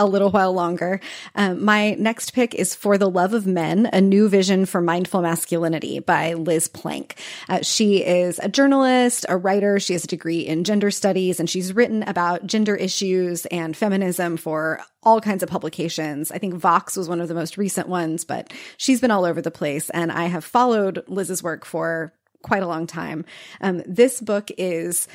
a 0.00 0.06
little 0.06 0.30
while 0.30 0.52
longer. 0.52 1.00
Um, 1.37 1.64
my 1.64 1.94
next 1.94 2.32
pick 2.32 2.56
is 2.56 2.74
For 2.74 2.98
the 2.98 3.08
Love 3.08 3.32
of 3.32 3.46
Men, 3.46 3.88
a 3.92 4.00
new 4.00 4.28
vision 4.28 4.66
for 4.66 4.80
mindful 4.80 5.22
masculinity 5.22 6.00
by 6.00 6.32
Liz 6.32 6.66
Plank. 6.66 7.20
Uh, 7.48 7.61
she 7.62 7.98
is 8.04 8.40
a 8.42 8.48
journalist, 8.48 9.24
a 9.28 9.37
writer. 9.37 9.78
She 9.78 9.92
has 9.92 10.02
a 10.02 10.08
degree 10.08 10.40
in 10.40 10.64
gender 10.64 10.90
studies 10.90 11.38
and 11.38 11.48
she's 11.48 11.72
written 11.72 12.02
about 12.02 12.44
gender 12.44 12.74
issues 12.74 13.46
and 13.46 13.76
feminism 13.76 14.37
for 14.37 14.80
all 15.04 15.20
kinds 15.20 15.44
of 15.44 15.48
publications. 15.48 16.32
I 16.32 16.38
think 16.38 16.54
Vox 16.54 16.96
was 16.96 17.08
one 17.08 17.20
of 17.20 17.28
the 17.28 17.35
most 17.35 17.56
recent 17.56 17.87
ones, 17.87 18.24
but 18.24 18.52
she's 18.78 19.00
been 19.00 19.12
all 19.12 19.24
over 19.24 19.40
the 19.40 19.52
place. 19.52 19.88
And 19.90 20.11
I 20.11 20.24
have 20.24 20.44
followed 20.44 21.04
Liz's 21.06 21.44
work 21.44 21.64
for 21.64 22.12
quite 22.42 22.62
a 22.62 22.66
long 22.66 22.87
time. 22.87 23.24
Um, 23.61 23.83
this 23.87 24.20
book 24.20 24.50
is 24.59 25.09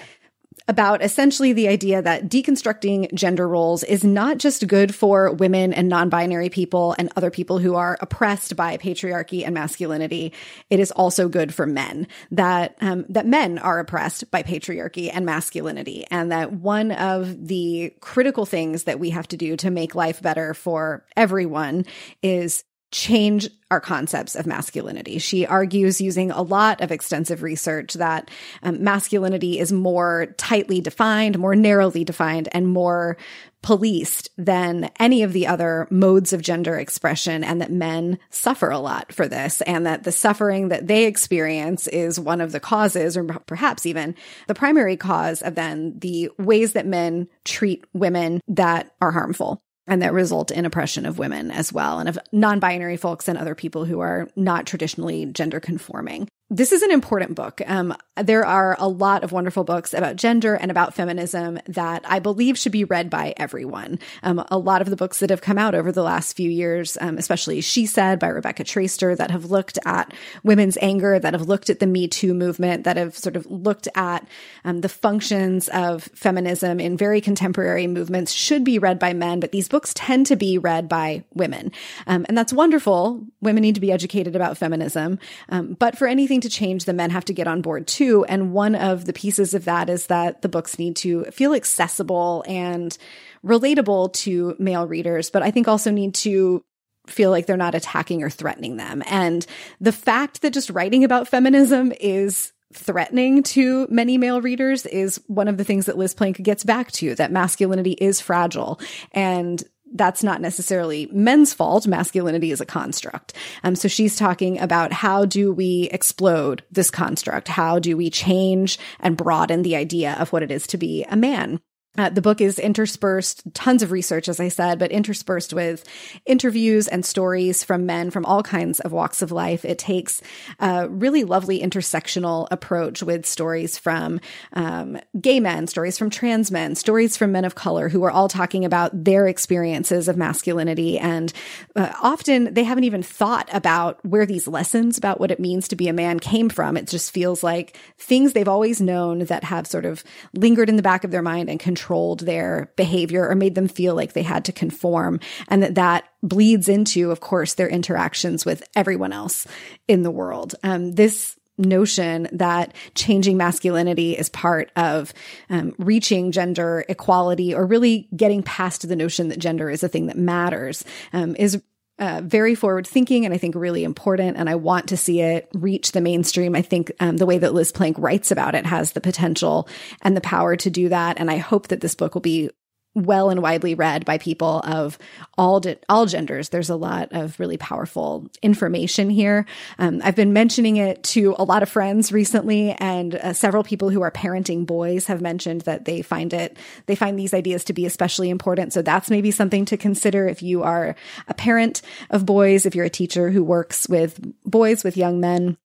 about 0.67 1.01
essentially 1.01 1.53
the 1.53 1.67
idea 1.67 2.01
that 2.01 2.27
deconstructing 2.27 3.13
gender 3.13 3.47
roles 3.47 3.83
is 3.83 4.03
not 4.03 4.37
just 4.37 4.67
good 4.67 4.93
for 4.93 5.31
women 5.33 5.71
and 5.71 5.87
non-binary 5.87 6.49
people 6.49 6.95
and 6.97 7.11
other 7.15 7.29
people 7.29 7.59
who 7.59 7.75
are 7.75 7.97
oppressed 8.01 8.55
by 8.55 8.75
patriarchy 8.77 9.45
and 9.45 9.53
masculinity. 9.53 10.33
It 10.69 10.79
is 10.79 10.91
also 10.91 11.29
good 11.29 11.53
for 11.53 11.65
men 11.65 12.07
that 12.31 12.75
um, 12.81 13.05
that 13.09 13.25
men 13.25 13.59
are 13.59 13.79
oppressed 13.79 14.29
by 14.31 14.43
patriarchy 14.43 15.09
and 15.13 15.25
masculinity, 15.25 16.05
and 16.09 16.31
that 16.31 16.51
one 16.53 16.91
of 16.91 17.47
the 17.47 17.93
critical 18.01 18.45
things 18.45 18.83
that 18.83 18.99
we 18.99 19.11
have 19.11 19.27
to 19.29 19.37
do 19.37 19.55
to 19.57 19.69
make 19.69 19.95
life 19.95 20.21
better 20.21 20.53
for 20.53 21.05
everyone 21.15 21.85
is 22.21 22.63
change 22.91 23.49
our 23.69 23.81
concepts 23.81 24.35
of 24.35 24.47
masculinity. 24.47 25.17
She 25.17 25.45
argues 25.45 25.99
using 25.99 26.31
a 26.31 26.41
lot 26.41 26.79
of 26.79 26.91
extensive 26.91 27.43
research 27.43 27.95
that 27.95 28.31
um, 28.63 28.81
masculinity 28.81 29.59
is 29.59 29.73
more 29.73 30.27
tightly 30.37 30.79
defined, 30.79 31.37
more 31.37 31.55
narrowly 31.55 32.05
defined, 32.05 32.47
and 32.53 32.67
more 32.67 33.17
policed 33.61 34.29
than 34.37 34.89
any 34.99 35.23
of 35.23 35.33
the 35.33 35.47
other 35.47 35.87
modes 35.89 36.31
of 36.31 36.41
gender 36.41 36.77
expression 36.77 37.43
and 37.43 37.59
that 37.59 37.71
men 37.71 38.17
suffer 38.29 38.69
a 38.69 38.79
lot 38.79 39.11
for 39.11 39.27
this 39.27 39.61
and 39.61 39.85
that 39.85 40.03
the 40.03 40.11
suffering 40.11 40.69
that 40.69 40.87
they 40.87 41.05
experience 41.05 41.87
is 41.87 42.19
one 42.19 42.39
of 42.39 42.51
the 42.51 42.59
causes 42.59 43.17
or 43.17 43.23
perhaps 43.23 43.85
even 43.85 44.15
the 44.47 44.55
primary 44.55 44.95
cause 44.95 45.41
of 45.41 45.55
then 45.55 45.97
the 45.99 46.29
ways 46.37 46.73
that 46.73 46.85
men 46.85 47.27
treat 47.43 47.83
women 47.93 48.39
that 48.47 48.95
are 49.01 49.11
harmful 49.11 49.61
and 49.87 50.01
that 50.01 50.13
result 50.13 50.51
in 50.51 50.65
oppression 50.65 51.05
of 51.05 51.19
women 51.19 51.51
as 51.51 51.71
well 51.71 51.99
and 51.99 52.09
of 52.09 52.19
non-binary 52.31 52.97
folks 52.97 53.27
and 53.27 53.37
other 53.37 53.55
people 53.55 53.85
who 53.85 53.99
are 53.99 54.27
not 54.35 54.65
traditionally 54.65 55.25
gender 55.25 55.59
conforming 55.59 56.27
this 56.49 56.71
is 56.71 56.81
an 56.81 56.91
important 56.91 57.35
book. 57.35 57.61
Um, 57.65 57.93
there 58.15 58.45
are 58.45 58.77
a 58.79 58.87
lot 58.87 59.23
of 59.25 59.33
wonderful 59.33 59.65
books 59.65 59.93
about 59.93 60.15
gender 60.15 60.55
and 60.55 60.71
about 60.71 60.93
feminism 60.93 61.59
that 61.67 62.03
I 62.05 62.19
believe 62.19 62.57
should 62.57 62.71
be 62.71 62.85
read 62.85 63.09
by 63.09 63.33
everyone. 63.35 63.99
Um, 64.23 64.43
a 64.49 64.57
lot 64.57 64.81
of 64.81 64.89
the 64.89 64.95
books 64.95 65.19
that 65.19 65.29
have 65.29 65.41
come 65.41 65.57
out 65.57 65.75
over 65.75 65.91
the 65.91 66.03
last 66.03 66.37
few 66.37 66.49
years, 66.49 66.97
um, 67.01 67.17
especially 67.17 67.59
She 67.59 67.85
Said 67.85 68.17
by 68.17 68.29
Rebecca 68.29 68.63
Traister, 68.63 69.17
that 69.17 69.29
have 69.29 69.51
looked 69.51 69.77
at 69.85 70.13
women's 70.41 70.77
anger, 70.81 71.19
that 71.19 71.33
have 71.33 71.49
looked 71.49 71.69
at 71.69 71.79
the 71.79 71.85
Me 71.85 72.07
Too 72.07 72.33
movement, 72.33 72.85
that 72.85 72.95
have 72.95 73.17
sort 73.17 73.35
of 73.35 73.45
looked 73.47 73.89
at 73.95 74.25
um, 74.63 74.79
the 74.79 74.89
functions 74.89 75.67
of 75.69 76.03
feminism 76.15 76.79
in 76.79 76.95
very 76.95 77.19
contemporary 77.19 77.87
movements, 77.87 78.31
should 78.31 78.63
be 78.63 78.79
read 78.79 78.99
by 78.99 79.11
men, 79.11 79.41
but 79.41 79.51
these 79.51 79.67
books 79.67 79.91
tend 79.95 80.25
to 80.27 80.37
be 80.37 80.57
read 80.57 80.87
by 80.87 81.25
women. 81.33 81.73
Um, 82.07 82.25
and 82.29 82.37
that's 82.37 82.53
wonderful. 82.53 83.25
Women 83.41 83.61
need 83.61 83.75
to 83.75 83.81
be 83.81 83.91
educated 83.91 84.35
about 84.35 84.57
feminism. 84.57 85.19
Um, 85.49 85.73
but 85.73 85.97
for 85.97 86.07
anything 86.37 86.49
to 86.49 86.55
change, 86.55 86.85
the 86.85 86.93
men 86.93 87.09
have 87.09 87.25
to 87.25 87.33
get 87.33 87.47
on 87.47 87.61
board 87.61 87.87
too. 87.87 88.25
And 88.25 88.53
one 88.53 88.75
of 88.75 89.05
the 89.05 89.13
pieces 89.13 89.53
of 89.53 89.65
that 89.65 89.89
is 89.89 90.07
that 90.07 90.41
the 90.41 90.49
books 90.49 90.77
need 90.77 90.95
to 90.97 91.25
feel 91.25 91.53
accessible 91.53 92.43
and 92.47 92.97
relatable 93.45 94.13
to 94.13 94.55
male 94.59 94.87
readers, 94.87 95.29
but 95.29 95.43
I 95.43 95.51
think 95.51 95.67
also 95.67 95.91
need 95.91 96.13
to 96.15 96.63
feel 97.07 97.31
like 97.31 97.45
they're 97.45 97.57
not 97.57 97.75
attacking 97.75 98.21
or 98.21 98.29
threatening 98.29 98.77
them. 98.77 99.01
And 99.07 99.45
the 99.79 99.91
fact 99.91 100.41
that 100.41 100.53
just 100.53 100.69
writing 100.69 101.03
about 101.03 101.27
feminism 101.27 101.93
is 101.99 102.51
threatening 102.73 103.43
to 103.43 103.87
many 103.89 104.17
male 104.17 104.41
readers 104.41 104.85
is 104.85 105.21
one 105.27 105.47
of 105.47 105.57
the 105.57 105.63
things 105.63 105.85
that 105.85 105.97
Liz 105.97 106.13
Plank 106.13 106.43
gets 106.43 106.65
back 106.65 106.91
to 106.91 107.15
that 107.15 107.31
masculinity 107.31 107.93
is 107.93 108.19
fragile 108.19 108.79
and 109.13 109.63
that's 109.93 110.23
not 110.23 110.41
necessarily 110.41 111.07
men's 111.11 111.53
fault. 111.53 111.87
Masculinity 111.87 112.51
is 112.51 112.61
a 112.61 112.65
construct. 112.65 113.33
Um, 113.63 113.75
so 113.75 113.87
she's 113.87 114.15
talking 114.15 114.59
about 114.59 114.91
how 114.91 115.25
do 115.25 115.51
we 115.51 115.89
explode 115.91 116.63
this 116.71 116.89
construct? 116.91 117.47
How 117.47 117.79
do 117.79 117.97
we 117.97 118.09
change 118.09 118.79
and 118.99 119.17
broaden 119.17 119.63
the 119.63 119.75
idea 119.75 120.15
of 120.19 120.31
what 120.31 120.43
it 120.43 120.51
is 120.51 120.67
to 120.67 120.77
be 120.77 121.03
a 121.05 121.15
man? 121.15 121.59
Uh, 121.97 122.09
the 122.09 122.21
book 122.21 122.39
is 122.41 122.59
interspersed, 122.59 123.41
tons 123.55 123.81
of 123.81 123.91
research, 123.91 124.29
as 124.29 124.39
I 124.39 124.49
said, 124.49 124.77
but 124.77 124.91
interspersed 124.91 125.51
with 125.51 125.83
interviews 126.25 126.87
and 126.87 127.03
stories 127.03 127.63
from 127.63 127.85
men 127.85 128.11
from 128.11 128.25
all 128.25 128.43
kinds 128.43 128.79
of 128.81 128.91
walks 128.91 129.21
of 129.21 129.31
life. 129.31 129.65
It 129.65 129.79
takes 129.79 130.21
a 130.59 130.87
really 130.87 131.23
lovely 131.23 131.59
intersectional 131.61 132.47
approach 132.51 133.01
with 133.01 133.25
stories 133.25 133.77
from 133.77 134.19
um, 134.53 134.99
gay 135.19 135.39
men, 135.39 135.65
stories 135.65 135.97
from 135.97 136.11
trans 136.11 136.51
men, 136.51 136.75
stories 136.75 137.17
from 137.17 137.31
men 137.31 137.45
of 137.45 137.55
color 137.55 137.89
who 137.89 138.03
are 138.03 138.11
all 138.11 138.27
talking 138.27 138.63
about 138.63 138.91
their 139.03 139.27
experiences 139.27 140.07
of 140.07 140.17
masculinity. 140.17 140.99
And 140.99 141.33
uh, 141.75 141.91
often 142.03 142.53
they 142.53 142.63
haven't 142.63 142.83
even 142.83 143.01
thought 143.01 143.49
about 143.51 144.05
where 144.05 144.25
these 144.27 144.47
lessons 144.47 144.99
about 144.99 145.19
what 145.19 145.31
it 145.31 145.39
means 145.39 145.67
to 145.69 145.75
be 145.75 145.87
a 145.87 145.93
man 145.93 146.19
came 146.19 146.49
from. 146.49 146.77
It 146.77 146.87
just 146.87 147.11
feels 147.11 147.43
like 147.43 147.75
things 147.97 148.33
they've 148.33 148.47
always 148.47 148.79
known 148.79 149.19
that 149.25 149.43
have 149.45 149.65
sort 149.65 149.85
of 149.85 150.03
lingered 150.33 150.69
in 150.69 150.75
the 150.75 150.83
back 150.83 151.03
of 151.03 151.09
their 151.09 151.23
mind 151.23 151.49
and 151.49 151.59
controlled 151.59 151.86
controlled 151.87 152.19
their 152.21 152.69
behavior 152.75 153.29
or 153.29 153.33
made 153.33 153.55
them 153.55 153.67
feel 153.67 153.95
like 153.95 154.11
they 154.11 154.23
had 154.23 154.43
to 154.43 154.51
conform 154.51 155.21
and 155.47 155.63
that 155.63 155.75
that 155.75 156.03
bleeds 156.21 156.67
into, 156.67 157.11
of 157.11 157.21
course, 157.21 157.53
their 157.53 157.69
interactions 157.69 158.45
with 158.45 158.61
everyone 158.75 159.13
else 159.13 159.47
in 159.87 160.03
the 160.03 160.11
world. 160.11 160.53
Um, 160.63 160.91
this 160.93 161.37
notion 161.57 162.27
that 162.33 162.75
changing 162.93 163.37
masculinity 163.37 164.17
is 164.17 164.27
part 164.29 164.69
of 164.75 165.13
um, 165.49 165.73
reaching 165.77 166.33
gender 166.33 166.83
equality 166.89 167.55
or 167.55 167.65
really 167.65 168.09
getting 168.15 168.43
past 168.43 168.87
the 168.87 168.95
notion 168.95 169.29
that 169.29 169.39
gender 169.39 169.69
is 169.69 169.81
a 169.81 169.87
thing 169.87 170.07
that 170.07 170.17
matters 170.17 170.83
um, 171.13 171.37
is 171.39 171.61
uh, 171.99 172.21
very 172.23 172.55
forward 172.55 172.85
thinking 172.85 173.25
and 173.25 173.33
I 173.33 173.37
think 173.37 173.55
really 173.55 173.83
important. 173.83 174.37
And 174.37 174.49
I 174.49 174.55
want 174.55 174.89
to 174.89 174.97
see 174.97 175.21
it 175.21 175.49
reach 175.53 175.91
the 175.91 176.01
mainstream. 176.01 176.55
I 176.55 176.61
think 176.61 176.91
um, 176.99 177.17
the 177.17 177.25
way 177.25 177.37
that 177.37 177.53
Liz 177.53 177.71
Plank 177.71 177.97
writes 177.97 178.31
about 178.31 178.55
it 178.55 178.65
has 178.65 178.91
the 178.91 179.01
potential 179.01 179.67
and 180.01 180.15
the 180.15 180.21
power 180.21 180.55
to 180.55 180.69
do 180.69 180.89
that. 180.89 181.19
And 181.19 181.31
I 181.31 181.37
hope 181.37 181.69
that 181.69 181.81
this 181.81 181.95
book 181.95 182.13
will 182.13 182.21
be 182.21 182.49
well 182.97 183.29
and 183.29 183.41
widely 183.41 183.75
read 183.75 184.05
by 184.05 184.17
people 184.17 184.61
of 184.63 184.97
all 185.37 185.61
all 185.87 186.05
genders. 186.05 186.49
There's 186.49 186.69
a 186.69 186.75
lot 186.75 187.09
of 187.11 187.39
really 187.39 187.57
powerful 187.57 188.27
information 188.41 189.09
here. 189.09 189.45
Um, 189.77 190.01
I've 190.03 190.15
been 190.15 190.33
mentioning 190.33 190.77
it 190.77 191.03
to 191.03 191.35
a 191.37 191.43
lot 191.43 191.63
of 191.63 191.69
friends 191.69 192.11
recently, 192.11 192.71
and 192.71 193.15
uh, 193.15 193.33
several 193.33 193.63
people 193.63 193.89
who 193.89 194.01
are 194.01 194.11
parenting 194.11 194.65
boys 194.65 195.07
have 195.07 195.21
mentioned 195.21 195.61
that 195.61 195.85
they 195.85 196.01
find 196.01 196.33
it 196.33 196.57
they 196.87 196.95
find 196.95 197.17
these 197.17 197.33
ideas 197.33 197.63
to 197.65 197.73
be 197.73 197.85
especially 197.85 198.29
important. 198.29 198.73
So 198.73 198.81
that's 198.81 199.09
maybe 199.09 199.31
something 199.31 199.65
to 199.65 199.77
consider 199.77 200.27
if 200.27 200.41
you 200.41 200.63
are 200.63 200.95
a 201.27 201.33
parent 201.33 201.81
of 202.09 202.25
boys, 202.25 202.65
if 202.65 202.75
you're 202.75 202.85
a 202.85 202.89
teacher 202.89 203.29
who 203.29 203.43
works 203.43 203.87
with 203.87 204.19
boys 204.43 204.83
with 204.83 204.97
young 204.97 205.19
men 205.19 205.57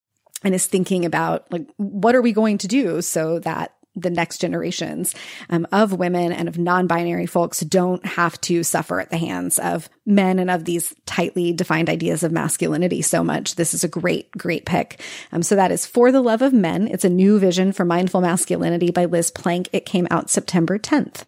and 0.45 0.55
is 0.55 0.67
thinking 0.67 1.05
about 1.05 1.51
like 1.53 1.67
what 1.77 2.15
are 2.15 2.23
we 2.23 2.33
going 2.33 2.59
to 2.59 2.69
do 2.69 3.01
so 3.01 3.39
that 3.39 3.75
the 3.95 4.11
next 4.11 4.39
generations 4.41 5.15
um, 5.51 5.67
of 5.73 5.93
women 5.93 6.33
and 6.33 6.49
of 6.49 6.59
non-binary 6.59 7.27
folks 7.27 7.61
don't 7.61 8.05
have 8.07 8.41
to 8.43 8.63
suffer 8.63 9.01
at 9.01 9.11
the 9.11 9.19
hands 9.19 9.59
of 9.59 9.89
men 10.07 10.39
and 10.39 10.51
of 10.51 10.65
these 10.65 10.95
tightly 11.07 11.53
defined 11.53 11.91
ideas 11.91 12.23
of 12.23 12.33
masculinity 12.33 13.03
so 13.03 13.23
much. 13.23 13.55
This 13.57 13.75
is 13.75 13.85
a 13.85 13.89
great, 13.89 14.31
great 14.33 14.65
pick. 14.65 15.01
Um, 15.31 15.43
so 15.43 15.57
that 15.57 15.71
is 15.71 15.85
For 15.87 16.11
the 16.11 16.23
Love 16.23 16.43
of 16.43 16.53
Men. 16.53 16.89
It's 16.89 17.05
a 17.05 17.11
new 17.11 17.39
vision 17.39 17.73
for 17.73 17.85
mindful 17.85 18.21
masculinity 18.23 18.91
by 18.91 19.05
Liz 19.05 19.31
Plank. 19.31 19.69
It 19.73 19.85
came 19.87 20.07
out 20.11 20.31
September 20.31 20.79
10th. 20.79 21.25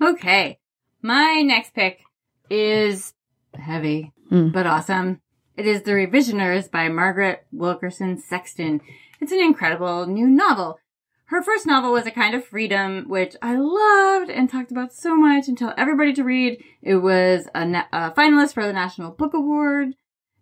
Okay. 0.00 0.58
My 1.02 1.42
next 1.44 1.74
pick 1.74 2.00
is 2.50 3.12
heavy, 3.54 4.12
Mm. 4.30 4.52
but 4.52 4.66
awesome. 4.66 5.20
It 5.56 5.66
is 5.66 5.82
The 5.82 5.92
Revisioners 5.92 6.70
by 6.70 6.88
Margaret 6.88 7.46
Wilkerson 7.52 8.18
Sexton. 8.18 8.80
It's 9.20 9.32
an 9.32 9.40
incredible 9.40 10.06
new 10.06 10.26
novel. 10.28 10.78
Her 11.28 11.42
first 11.42 11.66
novel 11.66 11.92
was 11.92 12.06
A 12.06 12.12
Kind 12.12 12.36
of 12.36 12.44
Freedom, 12.44 13.04
which 13.08 13.34
I 13.42 13.56
loved 13.56 14.30
and 14.30 14.48
talked 14.48 14.70
about 14.70 14.92
so 14.92 15.16
much 15.16 15.48
and 15.48 15.58
tell 15.58 15.74
everybody 15.76 16.12
to 16.12 16.22
read. 16.22 16.62
It 16.82 16.96
was 16.96 17.48
a, 17.52 17.64
na- 17.64 17.86
a 17.92 18.12
finalist 18.12 18.54
for 18.54 18.64
the 18.64 18.72
National 18.72 19.10
Book 19.10 19.34
Award, 19.34 19.94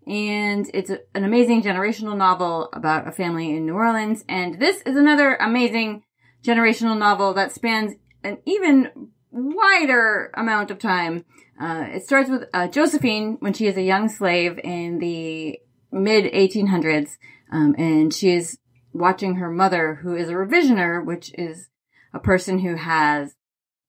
and 0.06 0.70
it's 0.74 0.90
a, 0.90 0.98
an 1.14 1.24
amazing 1.24 1.62
generational 1.62 2.14
novel 2.14 2.68
about 2.74 3.08
a 3.08 3.12
family 3.12 3.56
in 3.56 3.64
New 3.64 3.72
Orleans. 3.72 4.24
And 4.28 4.60
this 4.60 4.82
is 4.82 4.96
another 4.96 5.36
amazing 5.36 6.02
generational 6.44 6.98
novel 6.98 7.32
that 7.32 7.52
spans 7.52 7.94
an 8.22 8.38
even 8.44 9.08
wider 9.30 10.30
amount 10.34 10.70
of 10.70 10.78
time. 10.78 11.24
Uh, 11.58 11.86
it 11.88 12.04
starts 12.04 12.28
with 12.28 12.44
uh, 12.52 12.68
Josephine 12.68 13.38
when 13.40 13.54
she 13.54 13.66
is 13.66 13.78
a 13.78 13.82
young 13.82 14.10
slave 14.10 14.60
in 14.62 14.98
the 14.98 15.58
mid 15.90 16.30
1800s, 16.30 17.16
um, 17.50 17.74
and 17.78 18.12
she 18.12 18.32
is 18.32 18.58
watching 18.94 19.35
her 19.37 19.50
mother, 19.50 19.96
who 19.96 20.14
is 20.14 20.30
a 20.30 20.35
revisioner, 20.35 21.04
which 21.04 21.35
is 21.35 21.68
a 22.14 22.20
person 22.20 22.61
who 22.61 22.76
has 22.76 23.35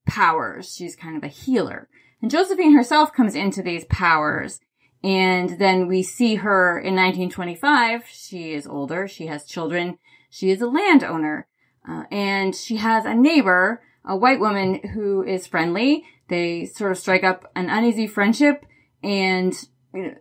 powers. 0.06 0.74
She's 0.74 0.96
kind 0.96 1.16
of 1.16 1.22
a 1.22 1.28
healer. 1.28 1.88
And 2.20 2.30
Josephine 2.30 2.74
herself 2.74 3.12
comes 3.12 3.34
into 3.34 3.62
these 3.62 3.84
powers. 3.84 4.60
And 5.02 5.58
then 5.58 5.86
we 5.86 6.02
see 6.02 6.36
her 6.36 6.78
in 6.78 6.94
1925. 6.94 8.04
She 8.08 8.52
is 8.52 8.66
older. 8.66 9.06
She 9.06 9.26
has 9.26 9.46
children. 9.46 9.98
She 10.28 10.50
is 10.50 10.60
a 10.60 10.66
landowner. 10.66 11.46
Uh, 11.88 12.04
and 12.10 12.54
she 12.54 12.76
has 12.76 13.04
a 13.04 13.14
neighbor, 13.14 13.82
a 14.04 14.16
white 14.16 14.40
woman 14.40 14.88
who 14.94 15.22
is 15.22 15.46
friendly. 15.46 16.04
They 16.28 16.66
sort 16.66 16.90
of 16.90 16.98
strike 16.98 17.22
up 17.22 17.50
an 17.54 17.70
uneasy 17.70 18.08
friendship. 18.08 18.66
And 19.04 19.54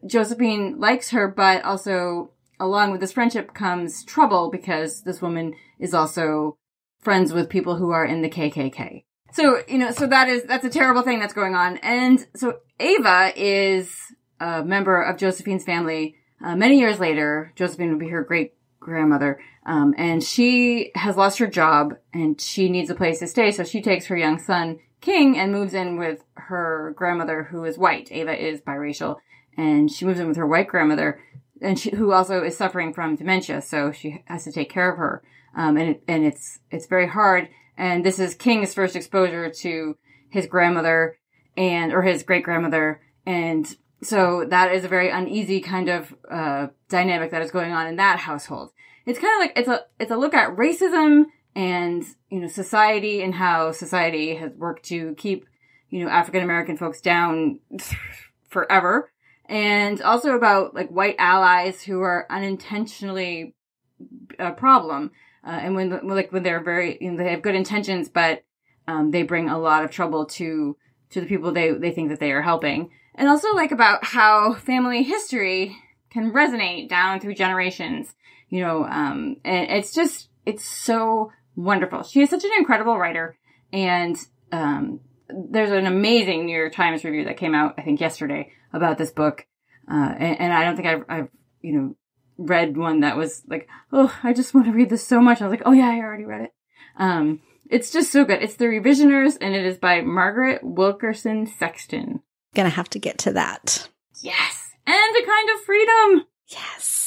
Josephine 0.06 0.80
likes 0.80 1.10
her, 1.10 1.28
but 1.28 1.64
also 1.64 2.32
along 2.60 2.92
with 2.92 3.02
this 3.02 3.12
friendship 3.12 3.54
comes 3.54 4.04
trouble 4.04 4.50
because 4.50 5.02
this 5.02 5.22
woman 5.22 5.56
is 5.80 5.94
also 5.94 6.58
friends 7.00 7.34
with 7.34 7.50
people 7.50 7.76
who 7.76 7.92
are 7.92 8.06
in 8.06 8.22
the 8.22 8.30
KKK. 8.30 9.04
So, 9.34 9.62
you 9.68 9.78
know, 9.78 9.92
so 9.92 10.08
that 10.08 10.30
is, 10.30 10.44
that's 10.44 10.66
a 10.66 10.70
terrible 10.70 11.02
thing 11.02 11.20
that's 11.20 11.34
going 11.34 11.56
on. 11.56 11.78
And 11.78 12.26
so 12.36 12.60
Ava 12.80 13.34
is 13.36 13.94
a 14.40 14.64
member 14.64 15.02
of 15.02 15.18
Josephine's 15.18 15.64
family. 15.64 16.16
Uh, 16.44 16.56
many 16.56 16.80
years 16.80 17.00
later, 17.00 17.52
Josephine 17.56 17.90
would 17.92 18.00
be 18.00 18.10
her 18.10 18.24
great 18.24 18.54
grandmother. 18.80 19.40
Um, 19.66 19.94
and 19.98 20.24
she 20.24 20.92
has 20.96 21.18
lost 21.18 21.40
her 21.40 21.48
job 21.48 21.96
and 22.14 22.40
she 22.40 22.70
needs 22.70 22.90
a 22.90 22.96
place 22.96 23.20
to 23.20 23.28
stay. 23.28 23.52
So 23.52 23.64
she 23.64 23.82
takes 23.82 24.06
her 24.06 24.18
young 24.18 24.40
son, 24.40 24.80
King, 25.02 25.38
and 25.38 25.52
moves 25.52 25.74
in 25.74 25.98
with 25.98 26.24
her 26.36 26.94
grandmother 26.96 27.44
who 27.44 27.66
is 27.66 27.78
white. 27.78 28.12
Ava 28.12 28.42
is 28.42 28.62
biracial 28.62 29.18
and 29.58 29.92
she 29.92 30.06
moves 30.06 30.20
in 30.20 30.28
with 30.28 30.38
her 30.38 30.48
white 30.48 30.68
grandmother 30.68 31.20
and 31.62 31.80
she, 31.80 31.90
who 31.92 32.12
also 32.12 32.44
is 32.44 32.58
suffering 32.58 32.94
from 32.94 33.16
dementia. 33.16 33.62
So 33.62 33.92
she 33.92 34.24
has 34.26 34.44
to 34.44 34.52
take 34.52 34.70
care 34.70 34.92
of 34.92 34.98
her. 34.98 35.24
Um, 35.56 35.78
and, 35.78 35.92
it, 35.92 36.04
and 36.08 36.26
it's, 36.26 36.60
it's 36.72 36.88
very 36.88 37.08
hard. 37.08 37.48
And 37.78 38.06
this 38.06 38.20
is 38.20 38.36
King's 38.36 38.74
first 38.74 38.96
exposure 38.96 39.50
to 39.50 39.98
his 40.30 40.48
grandmother 40.48 41.18
and, 41.56 41.94
or 41.94 42.02
his 42.02 42.24
great 42.24 42.44
grandmother. 42.44 43.02
And 43.26 43.74
so 44.04 44.46
that 44.50 44.74
is 44.74 44.84
a 44.84 44.90
very 44.90 45.10
uneasy 45.10 45.62
kind 45.62 45.90
of, 45.90 46.14
uh, 46.30 46.68
dynamic 46.90 47.32
that 47.32 47.42
is 47.42 47.52
going 47.52 47.72
on 47.72 47.88
in 47.88 47.96
that 47.96 48.20
household. 48.20 48.72
It's 49.06 49.20
kind 49.20 49.34
of 49.34 49.40
like, 49.40 49.58
it's 49.58 49.70
a, 49.70 49.86
it's 50.00 50.12
a 50.12 50.18
look 50.18 50.34
at 50.34 50.56
racism 50.56 51.26
and, 51.56 52.04
you 52.30 52.42
know, 52.42 52.48
society 52.48 53.22
and 53.22 53.34
how 53.34 53.72
society 53.72 54.36
has 54.36 54.52
worked 54.58 54.86
to 54.86 55.16
keep, 55.16 55.46
you 55.90 56.04
know, 56.04 56.10
African 56.10 56.44
American 56.44 56.76
folks 56.76 57.00
down 57.00 57.60
forever. 58.50 59.12
And 59.48 60.02
also 60.02 60.36
about 60.36 60.74
like 60.74 60.90
white 60.90 61.16
allies 61.20 61.84
who 61.84 62.02
are 62.02 62.26
unintentionally 62.30 63.56
a 64.40 64.52
problem. 64.52 65.12
Uh, 65.46 65.60
and 65.62 65.76
when, 65.76 66.08
like, 66.08 66.32
when 66.32 66.42
they're 66.42 66.64
very, 66.64 66.98
you 67.00 67.12
know, 67.12 67.24
they 67.24 67.30
have 67.30 67.44
good 67.44 67.54
intentions, 67.54 68.10
but, 68.10 68.44
um, 68.88 69.12
they 69.12 69.22
bring 69.22 69.48
a 69.48 69.60
lot 69.60 69.84
of 69.84 69.92
trouble 69.92 70.26
to, 70.26 70.76
to 71.12 71.22
the 71.22 71.28
people 71.28 71.52
they, 71.52 71.72
they 71.72 71.92
think 71.92 72.10
that 72.10 72.20
they 72.20 72.32
are 72.32 72.42
helping. 72.42 72.90
And 73.14 73.30
also 73.30 73.54
like 73.54 73.72
about 73.72 74.04
how 74.04 74.56
family 74.56 75.04
history 75.04 75.78
can 76.10 76.32
resonate 76.32 76.90
down 76.90 77.20
through 77.20 77.36
generations, 77.36 78.16
you 78.50 78.62
know, 78.62 78.86
um, 78.86 79.38
and 79.46 79.70
it's 79.70 79.94
just, 79.94 80.30
it's 80.48 80.66
so 80.66 81.32
wonderful. 81.56 82.02
She 82.02 82.22
is 82.22 82.32
such 82.32 82.44
an 82.44 82.52
incredible 82.58 82.98
writer 82.98 83.38
and, 83.72 84.18
um, 84.52 85.00
there's 85.30 85.72
an 85.72 85.86
amazing 85.86 86.46
New 86.46 86.58
York 86.58 86.74
Times 86.74 87.04
review 87.04 87.26
that 87.26 87.38
came 87.38 87.56
out, 87.56 87.76
I 87.78 87.82
think 87.82 88.00
yesterday 88.00 88.52
about 88.76 88.98
this 88.98 89.12
book. 89.12 89.46
Uh, 89.90 90.14
and, 90.18 90.40
and 90.42 90.54
I 90.54 90.64
don't 90.64 90.76
think 90.76 90.88
I've, 90.88 91.04
I've, 91.08 91.30
you 91.62 91.74
know, 91.74 91.96
read 92.38 92.76
one 92.76 93.02
that 93.02 93.18
was 93.18 93.44
like, 93.48 93.68
oh, 93.92 94.14
I 94.24 94.34
just 94.34 94.54
want 94.54 94.68
to 94.68 94.74
read 94.74 94.90
this 94.90 95.08
so 95.08 95.22
much. 95.22 95.42
I 95.42 95.46
was 95.46 95.52
like, 95.52 95.64
oh 95.66 95.72
yeah, 95.72 95.90
I 95.90 96.00
already 96.00 96.26
read 96.26 96.42
it. 96.42 96.54
Um, 96.98 97.42
it's 97.70 97.92
just 97.92 98.12
so 98.12 98.26
good. 98.26 98.42
It's 98.42 98.56
The 98.56 98.66
Revisioners 98.66 99.38
and 99.40 99.56
it 99.56 99.66
is 99.66 99.78
by 99.78 100.02
Margaret 100.02 100.62
Wilkerson 100.64 101.48
Sexton. 101.48 102.22
Gonna 102.54 102.70
have 102.70 102.90
to 102.92 103.00
get 103.00 103.18
to 103.20 103.34
that. 103.34 103.90
Yes. 104.22 104.70
And 104.86 105.16
a 105.16 105.26
kind 105.26 105.50
of 105.50 105.62
freedom. 105.62 106.26
Yes. 106.48 107.05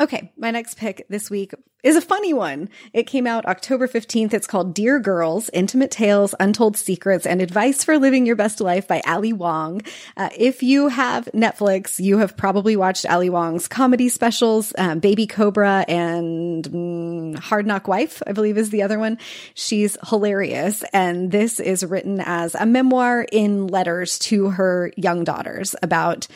Okay, 0.00 0.32
my 0.36 0.50
next 0.50 0.76
pick 0.76 1.06
this 1.08 1.30
week 1.30 1.52
is 1.82 1.96
a 1.96 2.00
funny 2.00 2.34
one. 2.34 2.68
It 2.92 3.06
came 3.06 3.26
out 3.26 3.46
October 3.46 3.88
15th. 3.88 4.34
It's 4.34 4.46
called 4.46 4.74
Dear 4.74 4.98
Girls 4.98 5.48
Intimate 5.52 5.90
Tales, 5.90 6.34
Untold 6.38 6.76
Secrets, 6.76 7.26
and 7.26 7.40
Advice 7.40 7.84
for 7.84 7.98
Living 7.98 8.26
Your 8.26 8.36
Best 8.36 8.60
Life 8.60 8.86
by 8.86 9.00
Ali 9.06 9.32
Wong. 9.32 9.82
Uh, 10.16 10.28
if 10.36 10.62
you 10.62 10.88
have 10.88 11.26
Netflix, 11.34 11.98
you 11.98 12.18
have 12.18 12.36
probably 12.36 12.76
watched 12.76 13.06
Ali 13.06 13.30
Wong's 13.30 13.68
comedy 13.68 14.08
specials, 14.08 14.72
um, 14.76 14.98
Baby 14.98 15.26
Cobra 15.26 15.84
and 15.88 16.64
mm, 16.64 17.38
Hard 17.38 17.66
Knock 17.66 17.88
Wife, 17.88 18.22
I 18.26 18.32
believe 18.32 18.58
is 18.58 18.70
the 18.70 18.82
other 18.82 18.98
one. 18.98 19.18
She's 19.54 19.96
hilarious. 20.08 20.84
And 20.92 21.30
this 21.30 21.60
is 21.60 21.84
written 21.84 22.20
as 22.20 22.54
a 22.54 22.66
memoir 22.66 23.26
in 23.32 23.66
letters 23.66 24.18
to 24.20 24.50
her 24.50 24.92
young 24.96 25.24
daughters 25.24 25.74
about 25.82 26.26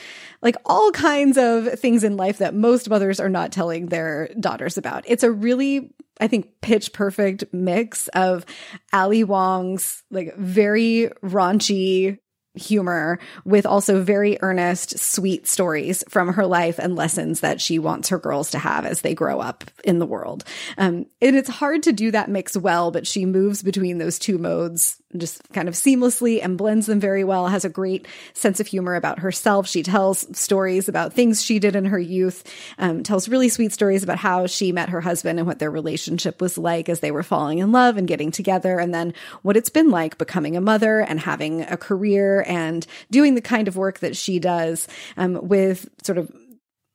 like 0.44 0.56
all 0.66 0.92
kinds 0.92 1.38
of 1.38 1.80
things 1.80 2.04
in 2.04 2.16
life 2.16 2.38
that 2.38 2.54
most 2.54 2.88
mothers 2.88 3.18
are 3.18 3.30
not 3.30 3.50
telling 3.50 3.86
their 3.86 4.28
daughters 4.38 4.78
about. 4.78 5.02
It's 5.08 5.24
a 5.24 5.32
really, 5.32 5.94
I 6.20 6.28
think, 6.28 6.60
pitch 6.60 6.92
perfect 6.92 7.44
mix 7.52 8.08
of 8.08 8.44
Ali 8.92 9.24
Wong's 9.24 10.02
like 10.10 10.36
very 10.36 11.10
raunchy 11.22 12.18
humor 12.54 13.18
with 13.44 13.66
also 13.66 14.02
very 14.02 14.38
earnest, 14.40 14.98
sweet 14.98 15.46
stories 15.46 16.04
from 16.08 16.34
her 16.34 16.46
life 16.46 16.78
and 16.78 16.96
lessons 16.96 17.40
that 17.40 17.60
she 17.60 17.78
wants 17.78 18.08
her 18.08 18.18
girls 18.18 18.50
to 18.50 18.58
have 18.58 18.86
as 18.86 19.00
they 19.00 19.14
grow 19.14 19.40
up 19.40 19.64
in 19.82 19.98
the 19.98 20.06
world. 20.06 20.44
Um, 20.78 21.06
and 21.20 21.36
it's 21.36 21.48
hard 21.48 21.82
to 21.84 21.92
do 21.92 22.10
that 22.12 22.30
mix 22.30 22.56
well, 22.56 22.90
but 22.90 23.06
she 23.06 23.26
moves 23.26 23.62
between 23.62 23.98
those 23.98 24.18
two 24.18 24.38
modes 24.38 25.00
just 25.16 25.48
kind 25.52 25.68
of 25.68 25.74
seamlessly 25.74 26.40
and 26.42 26.58
blends 26.58 26.86
them 26.86 26.98
very 26.98 27.24
well, 27.24 27.46
has 27.46 27.64
a 27.64 27.68
great 27.68 28.06
sense 28.32 28.60
of 28.60 28.66
humor 28.66 28.94
about 28.94 29.20
herself. 29.20 29.68
She 29.68 29.82
tells 29.82 30.26
stories 30.36 30.88
about 30.88 31.12
things 31.12 31.42
she 31.42 31.58
did 31.58 31.76
in 31.76 31.84
her 31.86 31.98
youth, 31.98 32.42
um, 32.78 33.02
tells 33.02 33.28
really 33.28 33.48
sweet 33.48 33.72
stories 33.72 34.02
about 34.02 34.18
how 34.18 34.46
she 34.46 34.72
met 34.72 34.88
her 34.88 35.00
husband 35.00 35.38
and 35.38 35.46
what 35.46 35.58
their 35.58 35.70
relationship 35.70 36.40
was 36.40 36.58
like 36.58 36.88
as 36.88 37.00
they 37.00 37.10
were 37.10 37.22
falling 37.22 37.58
in 37.58 37.72
love 37.72 37.96
and 37.96 38.08
getting 38.08 38.30
together, 38.30 38.78
and 38.78 38.92
then 38.92 39.14
what 39.42 39.56
it's 39.56 39.70
been 39.70 39.90
like 39.90 40.18
becoming 40.18 40.56
a 40.56 40.60
mother 40.60 41.00
and 41.00 41.20
having 41.20 41.62
a 41.62 41.76
career 41.76 42.43
and 42.46 42.86
doing 43.10 43.34
the 43.34 43.40
kind 43.40 43.68
of 43.68 43.76
work 43.76 44.00
that 44.00 44.16
she 44.16 44.38
does 44.38 44.88
um, 45.16 45.38
with 45.46 45.88
sort 46.02 46.18
of 46.18 46.30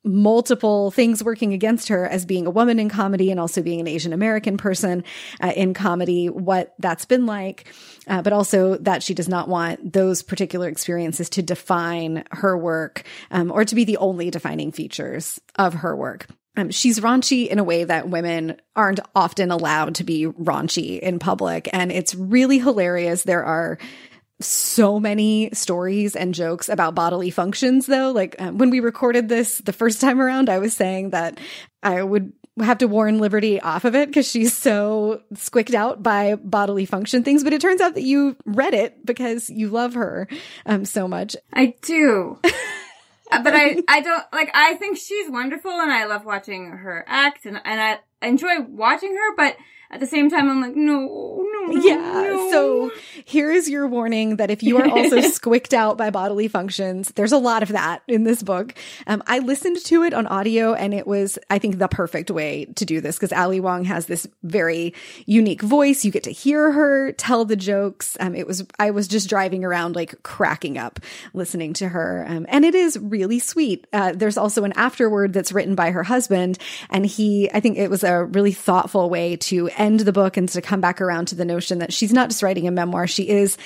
multiple 0.02 0.90
things 0.90 1.22
working 1.22 1.52
against 1.52 1.88
her 1.88 2.06
as 2.06 2.24
being 2.24 2.46
a 2.46 2.50
woman 2.50 2.78
in 2.78 2.88
comedy 2.88 3.30
and 3.30 3.38
also 3.38 3.62
being 3.62 3.80
an 3.80 3.86
Asian 3.86 4.12
American 4.12 4.56
person 4.56 5.04
uh, 5.42 5.52
in 5.54 5.74
comedy, 5.74 6.28
what 6.28 6.74
that's 6.78 7.04
been 7.04 7.26
like, 7.26 7.72
uh, 8.06 8.22
but 8.22 8.32
also 8.32 8.76
that 8.78 9.02
she 9.02 9.12
does 9.12 9.28
not 9.28 9.48
want 9.48 9.92
those 9.92 10.22
particular 10.22 10.68
experiences 10.68 11.28
to 11.28 11.42
define 11.42 12.24
her 12.32 12.56
work 12.56 13.04
um, 13.30 13.52
or 13.52 13.64
to 13.64 13.74
be 13.74 13.84
the 13.84 13.98
only 13.98 14.30
defining 14.30 14.72
features 14.72 15.38
of 15.56 15.74
her 15.74 15.94
work. 15.94 16.26
Um, 16.56 16.70
she's 16.70 16.98
raunchy 16.98 17.46
in 17.46 17.58
a 17.58 17.64
way 17.64 17.84
that 17.84 18.08
women 18.08 18.60
aren't 18.74 19.00
often 19.14 19.50
allowed 19.50 19.94
to 19.96 20.04
be 20.04 20.26
raunchy 20.26 20.98
in 20.98 21.18
public. 21.18 21.68
And 21.72 21.92
it's 21.92 22.14
really 22.14 22.58
hilarious. 22.58 23.22
There 23.22 23.44
are 23.44 23.78
so 24.40 24.98
many 24.98 25.50
stories 25.52 26.16
and 26.16 26.34
jokes 26.34 26.68
about 26.68 26.94
bodily 26.94 27.30
functions 27.30 27.86
though. 27.86 28.10
Like 28.10 28.36
um, 28.38 28.58
when 28.58 28.70
we 28.70 28.80
recorded 28.80 29.28
this 29.28 29.58
the 29.58 29.72
first 29.72 30.00
time 30.00 30.20
around 30.20 30.48
i 30.48 30.58
was 30.58 30.74
saying 30.74 31.10
that 31.10 31.38
i 31.82 32.02
would 32.02 32.32
have 32.58 32.78
to 32.78 32.88
warn 32.88 33.18
liberty 33.18 33.60
off 33.60 33.84
of 33.84 33.94
it 33.94 34.08
because 34.08 34.28
she's 34.28 34.56
so 34.56 35.22
squicked 35.34 35.74
out 35.74 36.02
by 36.02 36.34
bodily 36.34 36.84
function 36.84 37.22
things. 37.22 37.44
But 37.44 37.52
it 37.52 37.60
turns 37.60 37.80
out 37.80 37.94
that 37.94 38.02
you 38.02 38.36
read 38.44 38.74
it 38.74 39.04
because 39.04 39.48
you 39.50 39.68
love 39.68 39.94
her 39.94 40.28
um, 40.66 40.84
so 40.84 41.08
much. 41.08 41.36
I 41.52 41.74
do. 41.82 42.38
But 43.30 43.54
I, 43.54 43.80
I 43.86 44.00
don't 44.00 44.24
like 44.32 44.50
I 44.54 44.74
think 44.74 44.98
she's 44.98 45.30
wonderful 45.30 45.70
and 45.70 45.92
I 45.92 46.06
love 46.06 46.24
watching 46.24 46.68
her 46.72 47.04
act 47.06 47.46
and, 47.46 47.60
and 47.64 47.80
I 47.80 48.00
enjoy 48.22 48.60
watching 48.60 49.14
her, 49.14 49.36
but 49.36 49.56
at 49.92 49.98
the 49.98 50.06
same 50.06 50.30
time, 50.30 50.48
I'm 50.48 50.60
like, 50.60 50.76
no, 50.76 51.44
no, 51.52 51.80
yeah. 51.80 51.96
No. 51.96 52.50
So 52.50 52.92
here 53.24 53.50
is 53.50 53.68
your 53.68 53.88
warning 53.88 54.36
that 54.36 54.48
if 54.48 54.62
you 54.62 54.76
are 54.78 54.88
also 54.88 55.20
squicked 55.32 55.74
out 55.74 55.98
by 55.98 56.10
bodily 56.10 56.46
functions, 56.46 57.10
there's 57.16 57.32
a 57.32 57.38
lot 57.38 57.64
of 57.64 57.70
that 57.70 58.02
in 58.06 58.22
this 58.22 58.40
book. 58.40 58.72
Um, 59.08 59.20
I 59.26 59.40
listened 59.40 59.84
to 59.86 60.04
it 60.04 60.14
on 60.14 60.28
audio 60.28 60.74
and 60.74 60.94
it 60.94 61.08
was, 61.08 61.40
I 61.50 61.58
think, 61.58 61.78
the 61.78 61.88
perfect 61.88 62.30
way 62.30 62.66
to 62.76 62.84
do 62.84 63.00
this 63.00 63.16
because 63.16 63.32
Ali 63.32 63.58
Wong 63.58 63.82
has 63.84 64.06
this 64.06 64.28
very 64.44 64.94
unique 65.26 65.62
voice. 65.62 66.04
You 66.04 66.12
get 66.12 66.22
to 66.22 66.30
hear 66.30 66.70
her 66.70 67.10
tell 67.10 67.44
the 67.44 67.56
jokes. 67.56 68.16
Um, 68.20 68.36
it 68.36 68.46
was, 68.46 68.64
I 68.78 68.92
was 68.92 69.08
just 69.08 69.28
driving 69.28 69.64
around 69.64 69.96
like 69.96 70.22
cracking 70.22 70.78
up 70.78 71.00
listening 71.34 71.72
to 71.74 71.88
her. 71.88 72.24
Um, 72.28 72.46
and 72.48 72.64
it 72.64 72.76
is 72.76 72.96
really 72.96 73.40
sweet. 73.40 73.88
Uh, 73.92 74.12
there's 74.12 74.38
also 74.38 74.62
an 74.62 74.72
afterword 74.76 75.32
that's 75.32 75.50
written 75.50 75.74
by 75.74 75.90
her 75.90 76.04
husband. 76.04 76.58
And 76.90 77.04
he, 77.04 77.50
I 77.52 77.58
think 77.58 77.76
it 77.76 77.90
was 77.90 78.04
a 78.04 78.09
really 78.18 78.52
thoughtful 78.52 79.10
way 79.10 79.36
to 79.36 79.68
end 79.76 80.00
the 80.00 80.12
book 80.12 80.36
and 80.36 80.48
to 80.50 80.60
come 80.60 80.80
back 80.80 81.00
around 81.00 81.26
to 81.26 81.34
the 81.34 81.44
notion 81.44 81.78
that 81.78 81.92
she's 81.92 82.12
not 82.12 82.30
just 82.30 82.42
writing 82.42 82.66
a 82.68 82.70
memoir, 82.70 83.06
she 83.06 83.28
is 83.28 83.56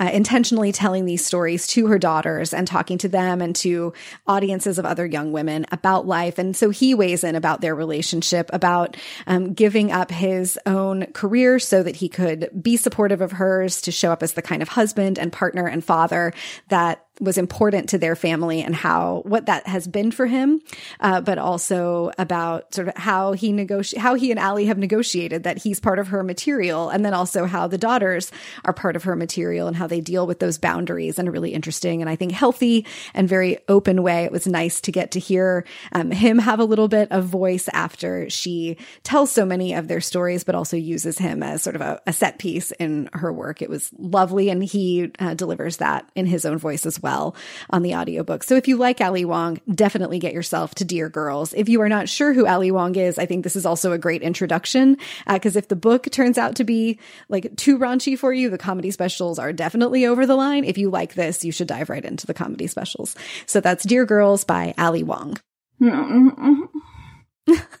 uh, 0.00 0.10
intentionally 0.12 0.72
telling 0.72 1.04
these 1.04 1.24
stories 1.24 1.66
to 1.68 1.86
her 1.86 1.98
daughters 1.98 2.52
and 2.52 2.66
talking 2.66 2.98
to 2.98 3.08
them 3.08 3.40
and 3.40 3.56
to 3.56 3.92
audiences 4.26 4.78
of 4.78 4.84
other 4.84 5.06
young 5.06 5.32
women 5.32 5.66
about 5.72 6.06
life. 6.06 6.38
And 6.38 6.56
so 6.56 6.70
he 6.70 6.94
weighs 6.94 7.24
in 7.24 7.34
about 7.34 7.60
their 7.60 7.74
relationship, 7.74 8.50
about 8.52 8.96
um, 9.26 9.52
giving 9.52 9.92
up 9.92 10.10
his 10.10 10.58
own 10.66 11.06
career 11.12 11.58
so 11.58 11.82
that 11.82 11.96
he 11.96 12.08
could 12.08 12.50
be 12.60 12.76
supportive 12.76 13.20
of 13.20 13.32
hers, 13.32 13.80
to 13.82 13.92
show 13.92 14.12
up 14.12 14.22
as 14.22 14.34
the 14.34 14.42
kind 14.42 14.62
of 14.62 14.68
husband 14.68 15.18
and 15.18 15.32
partner 15.32 15.66
and 15.66 15.84
father 15.84 16.32
that 16.68 17.04
was 17.20 17.38
important 17.38 17.88
to 17.90 17.98
their 17.98 18.16
family 18.16 18.60
and 18.60 18.74
how 18.74 19.22
what 19.24 19.46
that 19.46 19.66
has 19.66 19.86
been 19.86 20.10
for 20.10 20.26
him, 20.26 20.60
uh, 21.00 21.20
but 21.20 21.38
also 21.38 22.10
about 22.18 22.74
sort 22.74 22.88
of 22.88 22.96
how 22.96 23.32
he 23.32 23.52
negotiate 23.52 24.02
how 24.02 24.14
he 24.14 24.30
and 24.30 24.40
Ali 24.40 24.66
have 24.66 24.78
negotiated 24.78 25.44
that 25.44 25.58
he's 25.58 25.78
part 25.78 25.98
of 25.98 26.08
her 26.08 26.24
material, 26.24 26.88
and 26.88 27.04
then 27.04 27.14
also 27.14 27.46
how 27.46 27.68
the 27.68 27.78
daughters 27.78 28.32
are 28.64 28.72
part 28.72 28.96
of 28.96 29.04
her 29.04 29.14
material 29.14 29.68
and 29.68 29.76
how 29.76 29.86
they 29.86 30.00
deal 30.00 30.26
with 30.26 30.40
those 30.40 30.58
boundaries 30.58 31.18
in 31.18 31.28
a 31.28 31.30
really 31.30 31.54
interesting 31.54 32.00
and 32.00 32.10
I 32.10 32.16
think 32.16 32.32
healthy 32.32 32.84
and 33.14 33.28
very 33.28 33.58
open 33.68 34.02
way. 34.02 34.24
It 34.24 34.32
was 34.32 34.46
nice 34.46 34.80
to 34.82 34.92
get 34.92 35.12
to 35.12 35.20
hear 35.20 35.64
um, 35.92 36.10
him 36.10 36.38
have 36.38 36.58
a 36.58 36.64
little 36.64 36.88
bit 36.88 37.12
of 37.12 37.24
voice 37.24 37.68
after 37.72 38.28
she 38.28 38.76
tells 39.04 39.30
so 39.30 39.44
many 39.44 39.74
of 39.74 39.86
their 39.86 40.00
stories, 40.00 40.42
but 40.42 40.56
also 40.56 40.76
uses 40.76 41.18
him 41.18 41.42
as 41.42 41.62
sort 41.62 41.76
of 41.76 41.82
a, 41.82 42.02
a 42.06 42.12
set 42.12 42.38
piece 42.38 42.72
in 42.72 43.08
her 43.12 43.32
work. 43.32 43.62
It 43.62 43.70
was 43.70 43.90
lovely, 43.98 44.50
and 44.50 44.64
he 44.64 45.12
uh, 45.20 45.34
delivers 45.34 45.76
that 45.76 46.10
in 46.14 46.26
his 46.26 46.44
own 46.44 46.58
voice 46.58 46.84
as 46.86 47.00
well 47.00 47.03
well 47.04 47.36
on 47.70 47.82
the 47.82 47.94
audiobook. 47.94 48.42
So 48.42 48.56
if 48.56 48.66
you 48.66 48.76
like 48.76 49.00
Ali 49.00 49.24
Wong, 49.24 49.60
definitely 49.72 50.18
get 50.18 50.32
yourself 50.32 50.74
to 50.76 50.84
Dear 50.84 51.08
Girls. 51.08 51.54
If 51.54 51.68
you 51.68 51.80
are 51.82 51.88
not 51.88 52.08
sure 52.08 52.32
who 52.32 52.46
Ali 52.46 52.72
Wong 52.72 52.96
is, 52.96 53.16
I 53.18 53.26
think 53.26 53.44
this 53.44 53.54
is 53.54 53.64
also 53.64 53.92
a 53.92 53.98
great 53.98 54.22
introduction 54.22 54.96
because 55.28 55.54
uh, 55.54 55.60
if 55.60 55.68
the 55.68 55.76
book 55.76 56.10
turns 56.10 56.38
out 56.38 56.56
to 56.56 56.64
be 56.64 56.98
like 57.28 57.54
too 57.54 57.78
raunchy 57.78 58.18
for 58.18 58.32
you, 58.32 58.50
the 58.50 58.58
comedy 58.58 58.90
specials 58.90 59.38
are 59.38 59.52
definitely 59.52 60.04
over 60.04 60.26
the 60.26 60.34
line. 60.34 60.64
If 60.64 60.78
you 60.78 60.90
like 60.90 61.14
this, 61.14 61.44
you 61.44 61.52
should 61.52 61.68
dive 61.68 61.90
right 61.90 62.04
into 62.04 62.26
the 62.26 62.34
comedy 62.34 62.66
specials. 62.66 63.14
So 63.46 63.60
that's 63.60 63.84
Dear 63.84 64.04
Girls 64.04 64.42
by 64.42 64.74
Ali 64.76 65.04
Wong. 65.04 65.38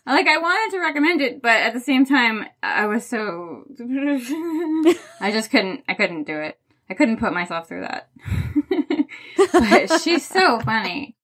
like 0.06 0.26
I 0.26 0.38
wanted 0.38 0.76
to 0.76 0.80
recommend 0.80 1.20
it, 1.20 1.40
but 1.40 1.56
at 1.56 1.72
the 1.72 1.80
same 1.80 2.04
time, 2.04 2.44
I 2.62 2.86
was 2.86 3.06
so 3.06 3.64
I 5.20 5.30
just 5.32 5.50
couldn't. 5.50 5.84
I 5.88 5.94
couldn't 5.94 6.24
do 6.24 6.38
it. 6.38 6.58
I 6.90 6.94
couldn't 6.94 7.18
put 7.18 7.32
myself 7.32 7.68
through 7.68 7.82
that. 7.82 8.10
but 9.52 10.00
she's 10.00 10.26
so 10.26 10.60
funny. 10.60 11.16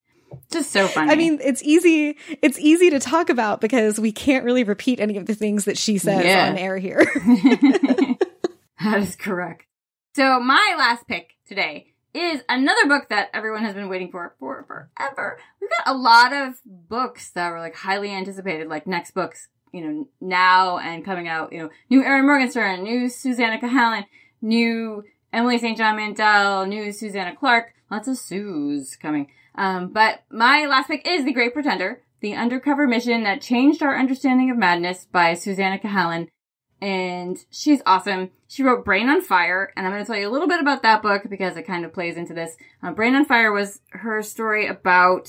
Just 0.52 0.72
so 0.72 0.86
funny. 0.88 1.10
I 1.10 1.16
mean, 1.16 1.38
it's 1.42 1.62
easy. 1.62 2.16
It's 2.42 2.58
easy 2.58 2.90
to 2.90 2.98
talk 2.98 3.30
about 3.30 3.60
because 3.60 4.00
we 4.00 4.12
can't 4.12 4.44
really 4.44 4.64
repeat 4.64 5.00
any 5.00 5.16
of 5.16 5.26
the 5.26 5.34
things 5.34 5.64
that 5.64 5.78
she 5.78 5.98
says 5.98 6.24
yeah. 6.24 6.48
on 6.48 6.56
air 6.56 6.76
here. 6.76 6.98
that 8.82 8.98
is 8.98 9.16
correct. 9.16 9.66
So 10.14 10.40
my 10.40 10.74
last 10.76 11.06
pick 11.06 11.36
today 11.46 11.94
is 12.12 12.42
another 12.48 12.86
book 12.88 13.08
that 13.10 13.30
everyone 13.32 13.62
has 13.62 13.74
been 13.74 13.88
waiting 13.88 14.10
for 14.10 14.34
for 14.40 14.64
forever. 14.66 15.38
We've 15.60 15.70
got 15.70 15.94
a 15.94 15.96
lot 15.96 16.32
of 16.32 16.60
books 16.64 17.30
that 17.30 17.50
were 17.50 17.60
like 17.60 17.76
highly 17.76 18.10
anticipated, 18.10 18.68
like 18.68 18.86
next 18.86 19.12
books, 19.12 19.48
you 19.72 19.82
know, 19.82 20.08
now 20.20 20.78
and 20.78 21.04
coming 21.04 21.28
out, 21.28 21.52
you 21.52 21.60
know, 21.60 21.70
new 21.88 22.02
Erin 22.02 22.26
Morgenstern, 22.26 22.82
new 22.82 23.08
Susannah 23.08 23.60
Cahalan, 23.60 24.04
new 24.42 25.04
Emily 25.32 25.58
St. 25.58 25.78
John 25.78 25.96
Mandel, 25.96 26.66
new 26.66 26.92
Susanna 26.92 27.36
Clarke, 27.36 27.72
lots 27.90 28.08
of 28.08 28.18
Sues 28.18 28.96
coming. 28.96 29.28
Um, 29.54 29.88
but 29.88 30.22
my 30.30 30.66
last 30.66 30.88
pick 30.88 31.06
is 31.06 31.24
The 31.24 31.32
Great 31.32 31.52
Pretender, 31.52 32.02
the 32.20 32.34
undercover 32.34 32.86
mission 32.86 33.24
that 33.24 33.40
changed 33.40 33.82
our 33.82 33.98
understanding 33.98 34.50
of 34.50 34.56
madness 34.56 35.06
by 35.10 35.34
Susannah 35.34 35.78
Cahalan. 35.78 36.28
And 36.80 37.36
she's 37.50 37.82
awesome. 37.84 38.30
She 38.48 38.62
wrote 38.62 38.84
Brain 38.84 39.08
on 39.08 39.20
Fire, 39.20 39.72
and 39.76 39.86
I'm 39.86 39.92
going 39.92 40.02
to 40.02 40.06
tell 40.06 40.18
you 40.18 40.28
a 40.28 40.32
little 40.32 40.48
bit 40.48 40.60
about 40.60 40.82
that 40.82 41.02
book 41.02 41.24
because 41.28 41.56
it 41.56 41.66
kind 41.66 41.84
of 41.84 41.92
plays 41.92 42.16
into 42.16 42.32
this. 42.32 42.56
Uh, 42.82 42.92
Brain 42.92 43.14
on 43.14 43.26
Fire 43.26 43.52
was 43.52 43.80
her 43.90 44.22
story 44.22 44.66
about 44.66 45.28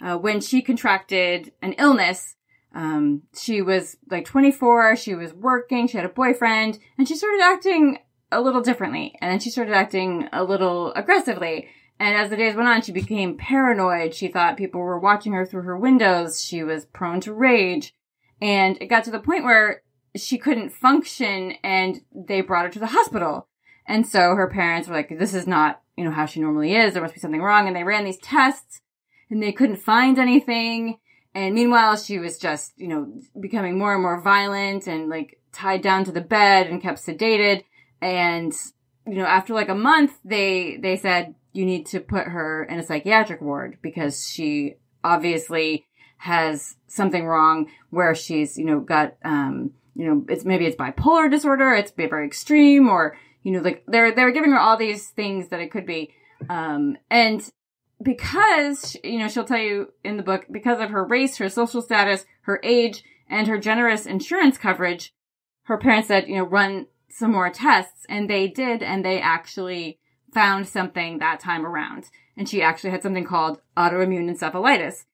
uh, 0.00 0.18
when 0.18 0.40
she 0.40 0.60
contracted 0.60 1.52
an 1.62 1.72
illness. 1.74 2.36
Um, 2.74 3.22
she 3.40 3.62
was 3.62 3.96
like 4.10 4.26
24, 4.26 4.96
she 4.96 5.14
was 5.14 5.32
working, 5.32 5.86
she 5.86 5.96
had 5.96 6.04
a 6.04 6.10
boyfriend, 6.10 6.78
and 6.98 7.06
she 7.06 7.14
started 7.14 7.40
acting 7.40 7.98
a 8.32 8.40
little 8.40 8.60
differently. 8.60 9.16
And 9.20 9.30
then 9.30 9.38
she 9.38 9.50
started 9.50 9.72
acting 9.72 10.28
a 10.32 10.44
little 10.44 10.92
aggressively. 10.94 11.68
And 12.00 12.16
as 12.16 12.30
the 12.30 12.36
days 12.36 12.56
went 12.56 12.68
on, 12.68 12.82
she 12.82 12.92
became 12.92 13.36
paranoid. 13.36 14.14
She 14.14 14.28
thought 14.28 14.56
people 14.56 14.80
were 14.80 14.98
watching 14.98 15.32
her 15.32 15.46
through 15.46 15.62
her 15.62 15.78
windows. 15.78 16.42
She 16.42 16.62
was 16.62 16.86
prone 16.86 17.20
to 17.22 17.32
rage. 17.32 17.94
And 18.40 18.76
it 18.80 18.86
got 18.86 19.04
to 19.04 19.10
the 19.10 19.20
point 19.20 19.44
where 19.44 19.82
she 20.16 20.38
couldn't 20.38 20.70
function 20.70 21.54
and 21.62 22.00
they 22.14 22.40
brought 22.40 22.66
her 22.66 22.72
to 22.72 22.78
the 22.78 22.88
hospital. 22.88 23.48
And 23.86 24.06
so 24.06 24.34
her 24.34 24.48
parents 24.48 24.88
were 24.88 24.94
like, 24.94 25.18
this 25.18 25.34
is 25.34 25.46
not, 25.46 25.82
you 25.96 26.04
know, 26.04 26.10
how 26.10 26.26
she 26.26 26.40
normally 26.40 26.74
is. 26.74 26.94
There 26.94 27.02
must 27.02 27.14
be 27.14 27.20
something 27.20 27.42
wrong. 27.42 27.66
And 27.66 27.76
they 27.76 27.84
ran 27.84 28.04
these 28.04 28.18
tests 28.18 28.80
and 29.30 29.42
they 29.42 29.52
couldn't 29.52 29.76
find 29.76 30.18
anything. 30.18 30.98
And 31.34 31.54
meanwhile, 31.54 31.96
she 31.96 32.18
was 32.18 32.38
just, 32.38 32.72
you 32.76 32.88
know, 32.88 33.12
becoming 33.40 33.78
more 33.78 33.92
and 33.92 34.02
more 34.02 34.20
violent 34.20 34.86
and 34.86 35.08
like 35.08 35.40
tied 35.52 35.82
down 35.82 36.04
to 36.04 36.12
the 36.12 36.20
bed 36.20 36.66
and 36.66 36.82
kept 36.82 37.04
sedated. 37.04 37.64
And, 38.00 38.52
you 39.06 39.14
know, 39.14 39.26
after 39.26 39.54
like 39.54 39.68
a 39.68 39.74
month, 39.74 40.12
they, 40.24 40.76
they 40.80 40.96
said, 40.96 41.34
you 41.54 41.64
need 41.64 41.86
to 41.86 42.00
put 42.00 42.26
her 42.26 42.64
in 42.64 42.78
a 42.78 42.82
psychiatric 42.82 43.40
ward 43.40 43.78
because 43.80 44.28
she 44.28 44.74
obviously 45.02 45.86
has 46.18 46.76
something 46.86 47.26
wrong 47.26 47.70
where 47.90 48.14
she's, 48.14 48.58
you 48.58 48.64
know, 48.64 48.80
got, 48.80 49.14
um, 49.24 49.70
you 49.94 50.06
know, 50.06 50.24
it's 50.28 50.44
maybe 50.44 50.66
it's 50.66 50.76
bipolar 50.76 51.30
disorder, 51.30 51.72
it's 51.72 51.92
very 51.92 52.26
extreme, 52.26 52.88
or, 52.88 53.16
you 53.42 53.52
know, 53.52 53.60
like 53.60 53.84
they're, 53.86 54.14
they're 54.14 54.32
giving 54.32 54.50
her 54.50 54.58
all 54.58 54.76
these 54.76 55.08
things 55.08 55.48
that 55.48 55.60
it 55.60 55.70
could 55.70 55.86
be. 55.86 56.12
Um, 56.48 56.96
and 57.08 57.48
because, 58.02 58.96
you 59.04 59.18
know, 59.18 59.28
she'll 59.28 59.44
tell 59.44 59.58
you 59.58 59.92
in 60.02 60.16
the 60.16 60.22
book, 60.22 60.46
because 60.50 60.80
of 60.80 60.90
her 60.90 61.04
race, 61.04 61.36
her 61.36 61.48
social 61.48 61.82
status, 61.82 62.26
her 62.42 62.60
age, 62.64 63.04
and 63.28 63.46
her 63.46 63.58
generous 63.58 64.06
insurance 64.06 64.58
coverage, 64.58 65.14
her 65.64 65.78
parents 65.78 66.08
said, 66.08 66.26
you 66.26 66.36
know, 66.36 66.44
run 66.44 66.86
some 67.08 67.32
more 67.32 67.50
tests 67.50 68.04
and 68.08 68.28
they 68.28 68.48
did 68.48 68.82
and 68.82 69.04
they 69.04 69.20
actually 69.20 69.98
found 70.34 70.68
something 70.68 71.18
that 71.18 71.40
time 71.40 71.64
around. 71.64 72.10
And 72.36 72.48
she 72.48 72.62
actually 72.62 72.90
had 72.90 73.02
something 73.02 73.24
called 73.24 73.60
autoimmune 73.76 74.28
encephalitis, 74.28 75.04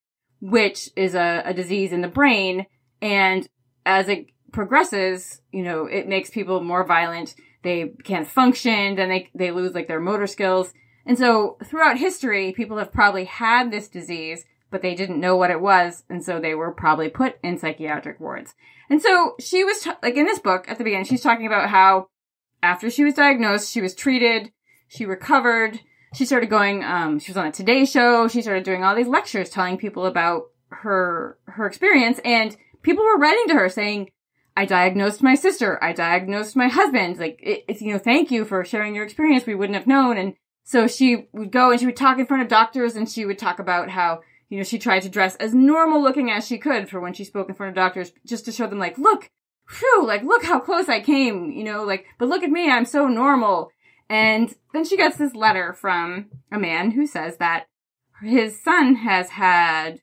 which 0.41 0.91
is 0.97 1.15
a, 1.15 1.43
a 1.45 1.55
disease 1.55 1.93
in 1.93 2.01
the 2.01 2.09
brain. 2.09 2.67
And 3.03 3.47
as 3.85 4.09
it 4.09 4.27
progresses, 4.53 5.43
you 5.53 5.63
know, 5.63 5.87
it 5.87 6.09
makes 6.09 6.31
people 6.31 6.61
more 6.61 6.85
violent. 6.85 7.35
They 7.63 7.93
can't 8.05 8.27
function, 8.27 8.97
then 8.97 9.11
they, 9.11 9.31
they 9.35 9.51
lose 9.51 9.75
like 9.75 9.87
their 9.87 10.01
motor 10.01 10.27
skills. 10.27 10.73
And 11.05 11.19
so 11.19 11.59
throughout 11.65 11.99
history, 11.99 12.53
people 12.53 12.79
have 12.79 12.93
probably 12.93 13.25
had 13.25 13.71
this 13.71 13.89
disease, 13.89 14.45
but 14.71 14.83
they 14.83 14.95
didn't 14.95 15.21
know 15.21 15.37
what 15.37 15.51
it 15.51 15.61
was, 15.61 16.05
and 16.09 16.25
so 16.25 16.41
they 16.41 16.55
were 16.55 16.73
probably 16.73 17.09
put 17.09 17.37
in 17.43 17.59
psychiatric 17.59 18.21
wards. 18.21 18.55
And 18.89 19.03
so 19.03 19.35
she 19.41 19.65
was, 19.65 19.81
t- 19.81 19.91
like 20.03 20.15
in 20.15 20.27
this 20.27 20.39
book 20.39 20.67
at 20.69 20.79
the 20.79 20.85
beginning, 20.85 21.07
she's 21.07 21.23
talking 21.23 21.47
about 21.47 21.69
how 21.69 22.07
after 22.63 22.91
she 22.91 23.05
was 23.05 23.15
diagnosed, 23.15 23.73
she 23.73 23.81
was 23.81 23.95
treated, 23.95 24.53
she 24.91 25.07
recovered, 25.07 25.81
she 26.15 26.25
started 26.25 26.51
going, 26.51 26.83
um, 26.83 27.21
she 27.21 27.31
was 27.31 27.37
on 27.37 27.47
a 27.47 27.53
Today 27.53 27.85
Show, 27.85 28.27
she 28.27 28.43
started 28.43 28.65
doing 28.65 28.83
all 28.83 28.97
these 28.97 29.07
lectures 29.07 29.49
telling 29.49 29.79
people 29.79 30.05
about 30.05 30.47
her, 30.71 31.39
her 31.47 31.67
experience, 31.67 32.19
and 32.25 32.57
people 32.83 33.05
were 33.05 33.17
writing 33.17 33.45
to 33.49 33.55
her 33.55 33.69
saying, 33.69 34.11
I 34.57 34.65
diagnosed 34.65 35.23
my 35.23 35.37
sister, 35.37 35.83
I 35.83 35.93
diagnosed 35.93 36.57
my 36.57 36.67
husband, 36.67 37.19
like, 37.19 37.39
it, 37.41 37.65
it's, 37.69 37.81
you 37.81 37.93
know, 37.93 38.01
thank 38.01 38.33
you 38.33 38.45
for 38.45 38.65
sharing 38.65 38.97
your 38.97 39.05
experience, 39.05 39.47
we 39.47 39.55
wouldn't 39.55 39.79
have 39.79 39.87
known, 39.87 40.19
and 40.19 40.35
so 40.65 40.89
she 40.89 41.29
would 41.33 41.53
go 41.53 41.71
and 41.71 41.79
she 41.79 41.87
would 41.87 41.97
talk 41.97 42.19
in 42.19 42.27
front 42.27 42.43
of 42.43 42.49
doctors 42.49 42.97
and 42.97 43.09
she 43.09 43.25
would 43.25 43.39
talk 43.39 43.61
about 43.61 43.91
how, 43.91 44.23
you 44.49 44.59
know, 44.59 44.65
she 44.65 44.79
tried 44.79 45.03
to 45.03 45.09
dress 45.09 45.37
as 45.37 45.55
normal 45.55 46.03
looking 46.03 46.33
as 46.33 46.45
she 46.45 46.59
could 46.59 46.89
for 46.89 46.99
when 46.99 47.15
she 47.15 47.25
spoke 47.25 47.49
in 47.49 47.55
front 47.55 47.71
of 47.71 47.77
doctors, 47.77 48.13
just 48.27 48.45
to 48.47 48.53
show 48.53 48.67
them 48.67 48.81
like, 48.81 48.99
look, 48.99 49.31
phew, 49.69 50.05
like, 50.05 50.25
look 50.25 50.43
how 50.43 50.59
close 50.59 50.89
I 50.89 51.01
came, 51.01 51.53
you 51.53 51.63
know, 51.63 51.85
like, 51.85 52.07
but 52.19 52.29
look 52.29 52.43
at 52.43 52.51
me, 52.51 52.69
I'm 52.69 52.87
so 52.87 53.07
normal. 53.07 53.71
And 54.11 54.53
then 54.73 54.85
she 54.85 54.97
gets 54.97 55.17
this 55.17 55.37
letter 55.37 55.73
from 55.73 56.27
a 56.51 56.59
man 56.59 56.91
who 56.91 57.07
says 57.07 57.37
that 57.37 57.67
his 58.21 58.61
son 58.61 58.97
has 58.97 59.31
had 59.31 60.01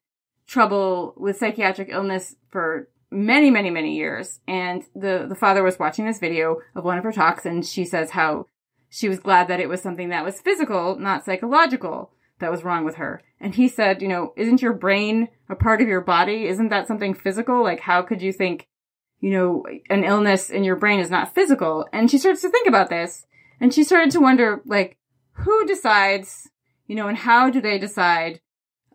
trouble 0.47 1.13
with 1.17 1.37
psychiatric 1.37 1.89
illness 1.91 2.35
for 2.49 2.87
many, 3.11 3.51
many, 3.51 3.69
many 3.69 3.97
years. 3.97 4.39
And 4.47 4.83
the, 4.95 5.25
the 5.27 5.35
father 5.35 5.61
was 5.61 5.77
watching 5.77 6.05
this 6.05 6.19
video 6.19 6.61
of 6.73 6.85
one 6.85 6.97
of 6.97 7.03
her 7.03 7.11
talks 7.11 7.45
and 7.45 7.65
she 7.65 7.83
says 7.83 8.11
how 8.11 8.47
she 8.89 9.09
was 9.09 9.19
glad 9.19 9.49
that 9.49 9.59
it 9.59 9.67
was 9.67 9.81
something 9.81 10.09
that 10.09 10.23
was 10.23 10.39
physical, 10.39 10.97
not 10.97 11.25
psychological, 11.25 12.13
that 12.39 12.51
was 12.51 12.63
wrong 12.63 12.85
with 12.85 12.95
her. 12.95 13.21
And 13.41 13.55
he 13.55 13.67
said, 13.67 14.01
you 14.01 14.07
know, 14.07 14.33
isn't 14.37 14.61
your 14.61 14.73
brain 14.73 15.27
a 15.49 15.55
part 15.55 15.81
of 15.81 15.89
your 15.89 16.01
body? 16.01 16.47
Isn't 16.47 16.69
that 16.69 16.87
something 16.87 17.13
physical? 17.13 17.61
Like, 17.61 17.81
how 17.81 18.03
could 18.03 18.21
you 18.21 18.31
think, 18.31 18.67
you 19.19 19.31
know, 19.31 19.65
an 19.89 20.05
illness 20.05 20.49
in 20.49 20.63
your 20.63 20.77
brain 20.77 21.01
is 21.01 21.11
not 21.11 21.35
physical? 21.35 21.89
And 21.91 22.09
she 22.09 22.17
starts 22.17 22.41
to 22.41 22.49
think 22.49 22.67
about 22.69 22.89
this 22.89 23.25
and 23.59 23.73
she 23.73 23.83
started 23.83 24.11
to 24.11 24.19
wonder, 24.19 24.61
like, 24.65 24.97
who 25.33 25.65
decides, 25.65 26.49
you 26.87 26.95
know, 26.95 27.07
and 27.07 27.17
how 27.17 27.49
do 27.49 27.61
they 27.61 27.77
decide, 27.77 28.41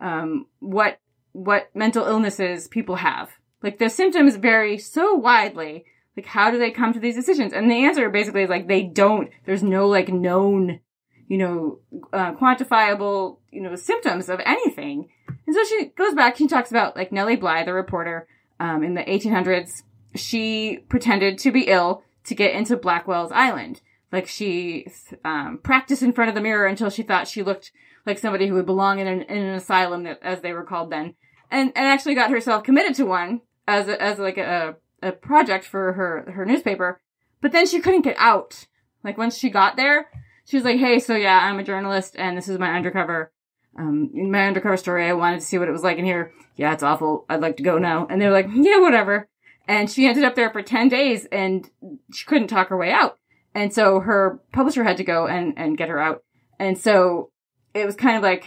um, 0.01 0.47
what, 0.61 0.99
what 1.33 1.71
mental 1.75 2.07
illnesses 2.07 2.69
people 2.69 2.97
have? 2.97 3.31
Like, 3.63 3.79
the 3.79 3.89
symptoms 3.89 4.37
vary 4.37 4.79
so 4.79 5.15
widely 5.15 5.85
like, 6.17 6.27
how 6.27 6.51
do 6.51 6.59
they 6.59 6.71
come 6.71 6.93
to 6.93 7.01
these 7.01 7.15
decisions? 7.15 7.53
And 7.53 7.71
the 7.71 7.85
answer 7.85 8.09
basically 8.11 8.43
is 8.43 8.51
like, 8.51 8.69
they 8.69 8.83
don't, 8.83 9.31
there's 9.45 9.63
no 9.63 9.89
like 9.89 10.09
known, 10.09 10.81
you 11.27 11.39
know, 11.39 11.79
uh, 12.13 12.33
quantifiable, 12.35 13.39
you 13.51 13.63
know, 13.63 13.75
symptoms 13.77 14.29
of 14.29 14.41
anything. 14.45 15.09
And 15.47 15.55
so 15.55 15.65
she 15.65 15.87
goes 15.97 16.15
back, 16.15 16.37
she 16.37 16.47
talks 16.47 16.71
about 16.71 16.97
like 16.97 17.13
Nellie 17.13 17.37
Bly, 17.37 17.65
the 17.65 17.73
reporter, 17.73 18.27
um, 18.61 18.83
in 18.83 18.95
the 18.95 19.03
1800s. 19.03 19.83
She 20.15 20.81
pretended 20.89 21.39
to 21.39 21.51
be 21.51 21.63
ill 21.63 22.03
to 22.25 22.35
get 22.35 22.55
into 22.55 22.77
Blackwell's 22.77 23.33
Island. 23.33 23.81
Like 24.13 24.29
she, 24.29 24.87
um, 25.25 25.59
practiced 25.63 26.03
in 26.03 26.13
front 26.13 26.29
of 26.29 26.35
the 26.35 26.43
mirror 26.43 26.67
until 26.67 26.91
she 26.91 27.03
thought 27.03 27.27
she 27.27 27.43
looked 27.43 27.73
like 28.07 28.19
somebody 28.19 28.47
who 28.47 28.55
would 28.55 28.67
belong 28.67 28.99
in 28.99 29.07
an, 29.07 29.23
in 29.23 29.39
an 29.39 29.55
asylum, 29.55 30.05
that, 30.05 30.21
as 30.23 30.43
they 30.43 30.53
were 30.53 30.65
called 30.65 30.91
then. 30.91 31.15
And, 31.51 31.73
and 31.75 31.87
actually 31.87 32.15
got 32.15 32.31
herself 32.31 32.63
committed 32.63 32.95
to 32.97 33.05
one 33.05 33.41
as 33.67 33.89
a, 33.89 34.01
as 34.01 34.19
like 34.19 34.39
a, 34.39 34.77
a 35.03 35.13
project 35.13 35.65
for 35.65 35.93
her 35.93 36.33
her 36.35 36.47
newspaper, 36.47 37.01
but 37.41 37.53
then 37.53 37.67
she 37.67 37.81
couldn't 37.81 38.03
get 38.03 38.17
out. 38.19 38.67
Like 39.05 39.19
once 39.19 39.37
she 39.37 39.51
got 39.51 39.77
there, 39.77 40.09
she 40.45 40.57
was 40.57 40.65
like, 40.65 40.79
"Hey, 40.79 40.99
so 40.99 41.15
yeah, 41.15 41.39
I'm 41.39 41.59
a 41.59 41.65
journalist, 41.65 42.15
and 42.17 42.37
this 42.37 42.49
is 42.49 42.59
my 42.59 42.71
undercover, 42.71 43.33
um, 43.79 44.11
my 44.31 44.47
undercover 44.47 44.77
story. 44.77 45.07
I 45.07 45.13
wanted 45.13 45.41
to 45.41 45.47
see 45.47 45.59
what 45.59 45.69
it 45.69 45.73
was 45.73 45.83
like 45.83 45.99
in 45.99 46.05
here. 46.05 46.33
Yeah, 46.57 46.73
it's 46.73 46.83
awful. 46.83 47.27
I'd 47.29 47.41
like 47.41 47.57
to 47.59 47.63
go 47.63 47.79
now." 47.79 48.07
And 48.09 48.21
they're 48.21 48.33
like, 48.33 48.49
"Yeah, 48.53 48.81
whatever." 48.81 49.29
And 49.69 49.91
she 49.91 50.07
ended 50.07 50.25
up 50.25 50.35
there 50.35 50.51
for 50.51 50.63
ten 50.63 50.89
days, 50.89 51.27
and 51.27 51.69
she 52.13 52.25
couldn't 52.27 52.49
talk 52.49 52.69
her 52.69 52.77
way 52.77 52.93
out. 52.93 53.19
And 53.55 53.73
so 53.73 54.01
her 54.01 54.41
publisher 54.53 54.85
had 54.85 54.97
to 54.97 55.05
go 55.05 55.27
and 55.27 55.55
and 55.57 55.77
get 55.77 55.89
her 55.89 55.99
out. 55.99 56.23
And 56.59 56.79
so 56.79 57.31
it 57.75 57.87
was 57.87 57.97
kind 57.97 58.17
of 58.17 58.23
like 58.23 58.45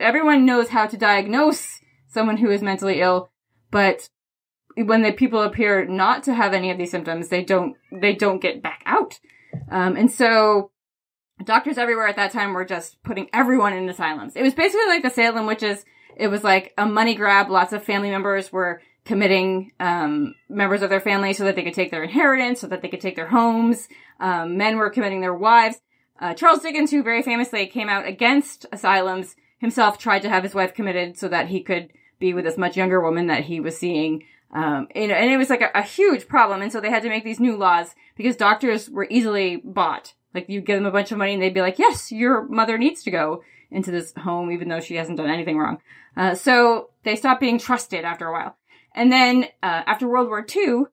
everyone 0.00 0.44
knows 0.44 0.68
how 0.68 0.86
to 0.86 0.96
diagnose 0.96 1.80
someone 2.08 2.36
who 2.36 2.50
is 2.50 2.62
mentally 2.62 3.00
ill, 3.00 3.30
but 3.70 4.08
when 4.76 5.02
the 5.02 5.12
people 5.12 5.42
appear 5.42 5.84
not 5.84 6.22
to 6.24 6.34
have 6.34 6.54
any 6.54 6.70
of 6.70 6.78
these 6.78 6.90
symptoms, 6.90 7.28
they 7.28 7.44
don't 7.44 7.76
they 7.90 8.14
don't 8.14 8.40
get 8.40 8.62
back 8.62 8.82
out. 8.86 9.18
Um, 9.70 9.96
and 9.96 10.10
so 10.10 10.70
doctors 11.44 11.78
everywhere 11.78 12.08
at 12.08 12.16
that 12.16 12.32
time 12.32 12.54
were 12.54 12.64
just 12.64 13.02
putting 13.02 13.28
everyone 13.32 13.72
in 13.72 13.88
asylums. 13.88 14.36
It 14.36 14.42
was 14.42 14.54
basically 14.54 14.86
like 14.86 15.02
the 15.02 15.10
Salem 15.10 15.46
witches. 15.46 15.84
It 16.16 16.28
was 16.28 16.44
like 16.44 16.72
a 16.78 16.86
money 16.86 17.14
grab. 17.14 17.50
Lots 17.50 17.72
of 17.72 17.82
family 17.82 18.10
members 18.10 18.52
were 18.52 18.80
committing 19.04 19.72
um, 19.80 20.34
members 20.48 20.82
of 20.82 20.90
their 20.90 21.00
family 21.00 21.32
so 21.32 21.44
that 21.44 21.56
they 21.56 21.62
could 21.62 21.74
take 21.74 21.90
their 21.90 22.04
inheritance, 22.04 22.60
so 22.60 22.66
that 22.68 22.82
they 22.82 22.88
could 22.88 23.00
take 23.00 23.16
their 23.16 23.28
homes. 23.28 23.88
Um, 24.20 24.56
men 24.56 24.76
were 24.76 24.90
committing 24.90 25.20
their 25.20 25.34
wives. 25.34 25.80
Uh, 26.20 26.34
Charles 26.34 26.60
Dickens, 26.60 26.90
who 26.90 27.02
very 27.02 27.22
famously 27.22 27.66
came 27.66 27.88
out 27.88 28.06
against 28.06 28.66
asylums, 28.70 29.34
himself 29.58 29.98
tried 29.98 30.22
to 30.22 30.28
have 30.28 30.44
his 30.44 30.54
wife 30.54 30.74
committed 30.74 31.18
so 31.18 31.28
that 31.28 31.48
he 31.48 31.62
could 31.62 31.92
be 32.20 32.32
with 32.32 32.44
this 32.44 32.58
much 32.58 32.76
younger 32.76 33.00
woman 33.00 33.26
that 33.26 33.44
he 33.44 33.58
was 33.60 33.76
seeing. 33.76 34.24
Um, 34.52 34.86
know, 34.94 35.14
and 35.14 35.30
it 35.30 35.38
was 35.38 35.50
like 35.50 35.62
a, 35.62 35.70
a, 35.74 35.82
huge 35.82 36.28
problem. 36.28 36.60
And 36.60 36.70
so 36.70 36.80
they 36.80 36.90
had 36.90 37.02
to 37.04 37.08
make 37.08 37.24
these 37.24 37.40
new 37.40 37.56
laws 37.56 37.94
because 38.16 38.36
doctors 38.36 38.90
were 38.90 39.06
easily 39.08 39.56
bought. 39.64 40.12
Like 40.34 40.48
you 40.48 40.60
give 40.60 40.76
them 40.76 40.86
a 40.86 40.92
bunch 40.92 41.10
of 41.10 41.18
money 41.18 41.32
and 41.32 41.42
they'd 41.42 41.54
be 41.54 41.62
like, 41.62 41.78
yes, 41.78 42.12
your 42.12 42.46
mother 42.48 42.76
needs 42.76 43.02
to 43.04 43.10
go 43.10 43.42
into 43.70 43.90
this 43.90 44.12
home, 44.16 44.52
even 44.52 44.68
though 44.68 44.80
she 44.80 44.96
hasn't 44.96 45.16
done 45.16 45.30
anything 45.30 45.58
wrong. 45.58 45.78
Uh, 46.16 46.34
so 46.34 46.90
they 47.04 47.16
stopped 47.16 47.40
being 47.40 47.58
trusted 47.58 48.04
after 48.04 48.26
a 48.26 48.32
while. 48.32 48.56
And 48.94 49.10
then, 49.10 49.44
uh, 49.62 49.82
after 49.86 50.08
World 50.08 50.28
War 50.28 50.44
II, 50.54 50.84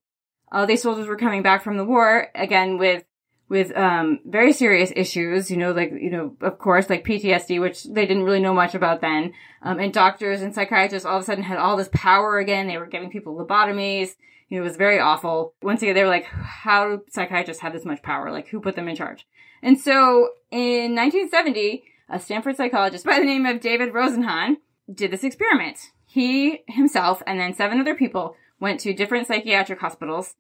uh, 0.52 0.66
these 0.66 0.82
soldiers 0.82 1.08
were 1.08 1.18
coming 1.18 1.44
back 1.44 1.64
from 1.64 1.78
the 1.78 1.86
war 1.86 2.28
again 2.36 2.78
with 2.78 3.04
with 3.50 3.76
um, 3.76 4.20
very 4.26 4.54
serious 4.54 4.94
issues, 4.96 5.50
you 5.50 5.58
know, 5.58 5.72
like, 5.72 5.92
you 5.92 6.12
know, 6.12 6.36
of 6.42 6.60
course, 6.60 6.88
like 6.88 7.04
PTSD, 7.04 7.60
which 7.60 7.84
they 7.84 8.06
didn't 8.06 8.24
really 8.24 8.40
know 8.40 8.54
much 8.54 8.76
about 8.76 9.02
then. 9.02 9.34
Um, 9.64 9.80
and 9.80 9.92
doctors 9.92 10.44
and 10.44 10.54
psychiatrists 10.54 11.06
all 11.06 11.18
of 11.18 11.24
a 11.24 11.26
sudden 11.26 11.44
had 11.44 11.58
all 11.58 11.76
this 11.76 11.90
power 11.92 12.38
again. 12.38 12.68
They 12.68 12.78
were 12.78 12.86
giving 12.86 13.10
people 13.10 13.36
lobotomies. 13.36 14.12
You 14.50 14.58
know, 14.58 14.64
it 14.64 14.68
was 14.68 14.78
very 14.78 15.00
awful. 15.00 15.56
Once 15.64 15.82
again, 15.82 15.96
they 15.96 16.04
were 16.04 16.10
like, 16.10 16.26
how 16.26 16.98
do 16.98 17.04
psychiatrists 17.10 17.64
have 17.64 17.74
this 17.74 17.86
much 17.86 18.04
power? 18.04 18.32
Like, 18.32 18.48
who 18.48 18.62
put 18.62 18.76
them 18.76 18.88
in 18.88 18.96
charge? 18.96 19.26
And 19.64 19.80
so 19.80 20.30
in 20.52 20.96
1970, 20.96 21.84
a 22.08 22.20
Stanford 22.20 22.56
psychologist 22.56 23.04
by 23.04 23.20
the 23.20 23.26
name 23.26 23.48
of 23.48 23.62
David 23.62 23.94
Rosenhan 23.94 24.58
did 24.94 25.12
this 25.12 25.24
experiment. 25.24 25.80
He 26.10 26.64
himself 26.68 27.22
and 27.28 27.40
then 27.40 27.54
seven 27.54 27.80
other 27.80 27.96
people 27.96 28.36
went 28.60 28.80
to 28.82 28.94
different 28.94 29.28
psychiatric 29.28 29.80
hospitals 29.80 30.36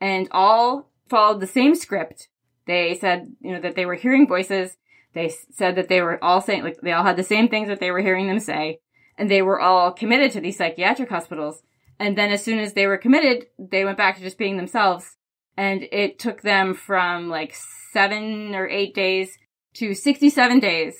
and 0.00 0.28
all 0.30 0.90
followed 1.08 1.40
the 1.40 1.46
same 1.46 1.74
script 1.74 2.28
they 2.66 2.94
said, 2.94 3.34
you 3.40 3.52
know, 3.52 3.60
that 3.60 3.74
they 3.74 3.86
were 3.86 3.94
hearing 3.94 4.26
voices. 4.26 4.76
They 5.14 5.28
said 5.28 5.76
that 5.76 5.88
they 5.88 6.00
were 6.00 6.22
all 6.22 6.40
saying, 6.40 6.62
like, 6.62 6.80
they 6.80 6.92
all 6.92 7.04
had 7.04 7.16
the 7.16 7.22
same 7.22 7.48
things 7.48 7.68
that 7.68 7.80
they 7.80 7.90
were 7.90 8.00
hearing 8.00 8.28
them 8.28 8.38
say. 8.38 8.80
And 9.18 9.30
they 9.30 9.42
were 9.42 9.60
all 9.60 9.92
committed 9.92 10.32
to 10.32 10.40
these 10.40 10.56
psychiatric 10.56 11.10
hospitals. 11.10 11.62
And 11.98 12.16
then 12.16 12.30
as 12.30 12.42
soon 12.42 12.58
as 12.58 12.72
they 12.72 12.86
were 12.86 12.96
committed, 12.96 13.46
they 13.58 13.84
went 13.84 13.98
back 13.98 14.16
to 14.16 14.22
just 14.22 14.38
being 14.38 14.56
themselves. 14.56 15.16
And 15.56 15.82
it 15.92 16.18
took 16.18 16.42
them 16.42 16.74
from 16.74 17.28
like 17.28 17.54
seven 17.92 18.54
or 18.54 18.66
eight 18.68 18.94
days 18.94 19.36
to 19.74 19.94
67 19.94 20.60
days 20.60 20.96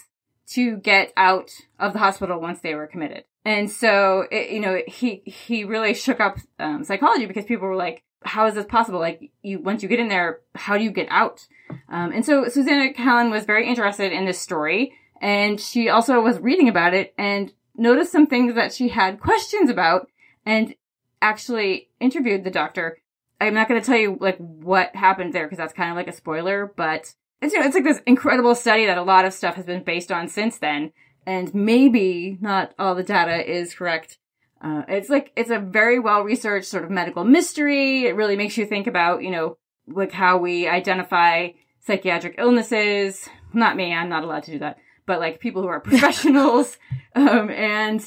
to 0.48 0.76
get 0.76 1.12
out 1.16 1.50
of 1.78 1.94
the 1.94 1.98
hospital 1.98 2.40
once 2.40 2.60
they 2.60 2.74
were 2.74 2.86
committed. 2.86 3.24
And 3.44 3.70
so, 3.70 4.26
it, 4.30 4.50
you 4.50 4.60
know, 4.60 4.82
he, 4.86 5.22
he 5.24 5.64
really 5.64 5.94
shook 5.94 6.20
up 6.20 6.38
um, 6.58 6.84
psychology 6.84 7.26
because 7.26 7.44
people 7.44 7.66
were 7.66 7.76
like, 7.76 8.02
how 8.24 8.46
is 8.46 8.54
this 8.54 8.66
possible? 8.66 9.00
Like 9.00 9.32
you, 9.42 9.58
once 9.58 9.82
you 9.82 9.88
get 9.88 9.98
in 9.98 10.08
there, 10.08 10.40
how 10.54 10.78
do 10.78 10.84
you 10.84 10.92
get 10.92 11.08
out? 11.10 11.46
Um, 11.88 12.12
and 12.12 12.24
so 12.24 12.48
Susannah 12.48 12.92
Cahalan 12.92 13.30
was 13.30 13.44
very 13.44 13.68
interested 13.68 14.12
in 14.12 14.26
this 14.26 14.40
story 14.40 14.92
and 15.20 15.60
she 15.60 15.88
also 15.88 16.20
was 16.20 16.38
reading 16.40 16.68
about 16.68 16.94
it 16.94 17.14
and 17.16 17.52
noticed 17.76 18.12
some 18.12 18.26
things 18.26 18.54
that 18.54 18.72
she 18.72 18.88
had 18.88 19.20
questions 19.20 19.70
about 19.70 20.08
and 20.44 20.74
actually 21.20 21.88
interviewed 22.00 22.44
the 22.44 22.50
doctor. 22.50 22.98
I'm 23.40 23.54
not 23.54 23.68
going 23.68 23.80
to 23.80 23.86
tell 23.86 23.96
you 23.96 24.18
like 24.20 24.36
what 24.38 24.94
happened 24.94 25.32
there 25.32 25.46
because 25.46 25.58
that's 25.58 25.72
kind 25.72 25.90
of 25.90 25.96
like 25.96 26.08
a 26.08 26.12
spoiler, 26.12 26.72
but 26.76 27.14
it's, 27.40 27.54
you 27.54 27.60
know, 27.60 27.66
it's 27.66 27.74
like 27.74 27.84
this 27.84 28.00
incredible 28.06 28.54
study 28.54 28.86
that 28.86 28.98
a 28.98 29.02
lot 29.02 29.24
of 29.24 29.32
stuff 29.32 29.54
has 29.54 29.66
been 29.66 29.82
based 29.82 30.12
on 30.12 30.28
since 30.28 30.58
then. 30.58 30.92
And 31.26 31.54
maybe 31.54 32.38
not 32.40 32.74
all 32.78 32.94
the 32.94 33.02
data 33.02 33.48
is 33.48 33.74
correct 33.74 34.18
uh, 34.62 34.82
it's 34.86 35.08
like, 35.08 35.32
it's 35.34 35.50
a 35.50 35.58
very 35.58 35.98
well 35.98 36.22
researched 36.22 36.68
sort 36.68 36.84
of 36.84 36.90
medical 36.90 37.24
mystery. 37.24 38.06
It 38.06 38.14
really 38.14 38.36
makes 38.36 38.56
you 38.56 38.64
think 38.64 38.86
about, 38.86 39.22
you 39.22 39.30
know, 39.30 39.58
like 39.88 40.12
how 40.12 40.38
we 40.38 40.68
identify 40.68 41.48
psychiatric 41.80 42.36
illnesses. 42.38 43.28
Not 43.52 43.76
me, 43.76 43.92
I'm 43.92 44.08
not 44.08 44.22
allowed 44.22 44.44
to 44.44 44.52
do 44.52 44.58
that, 44.60 44.78
but 45.04 45.18
like 45.18 45.40
people 45.40 45.62
who 45.62 45.68
are 45.68 45.80
professionals. 45.80 46.78
um, 47.16 47.50
and, 47.50 48.00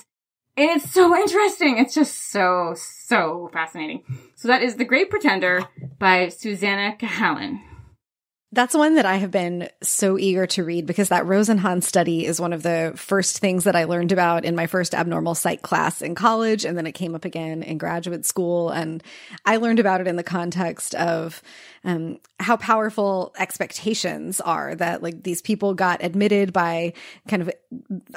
and 0.57 0.69
it's 0.69 0.91
so 0.91 1.13
interesting. 1.13 1.77
It's 1.77 1.93
just 1.93 2.31
so, 2.31 2.73
so 2.77 3.49
fascinating. 3.51 4.03
So 4.35 4.47
that 4.47 4.63
is 4.63 4.77
The 4.77 4.85
Great 4.85 5.09
Pretender 5.09 5.67
by 5.99 6.29
Susannah 6.29 6.95
Cahalan. 6.97 7.59
That's 8.55 8.73
one 8.73 8.95
that 8.95 9.05
I 9.05 9.17
have 9.17 9.31
been 9.31 9.67
so 9.83 10.17
eager 10.17 10.47
to 10.47 10.63
read 10.63 10.85
because 10.85 11.09
that 11.09 11.25
Rosenhan 11.25 11.83
study 11.83 12.25
is 12.25 12.39
one 12.39 12.53
of 12.53 12.63
the 12.63 12.93
first 12.95 13.39
things 13.39 13.65
that 13.65 13.75
I 13.75 13.83
learned 13.83 14.13
about 14.13 14.45
in 14.45 14.55
my 14.55 14.65
first 14.65 14.95
abnormal 14.95 15.35
psych 15.35 15.61
class 15.61 16.01
in 16.01 16.15
college. 16.15 16.63
And 16.63 16.77
then 16.77 16.87
it 16.87 16.93
came 16.93 17.15
up 17.15 17.25
again 17.25 17.63
in 17.63 17.77
graduate 17.77 18.25
school. 18.25 18.69
And 18.69 19.03
I 19.45 19.57
learned 19.57 19.79
about 19.79 19.99
it 19.99 20.07
in 20.07 20.15
the 20.15 20.23
context 20.23 20.95
of 20.95 21.43
um, 21.85 22.19
how 22.39 22.57
powerful 22.57 23.33
expectations 23.37 24.41
are 24.41 24.75
that 24.75 25.03
like 25.03 25.23
these 25.23 25.41
people 25.41 25.73
got 25.73 26.03
admitted 26.03 26.51
by 26.51 26.93
kind 27.27 27.41
of 27.41 27.51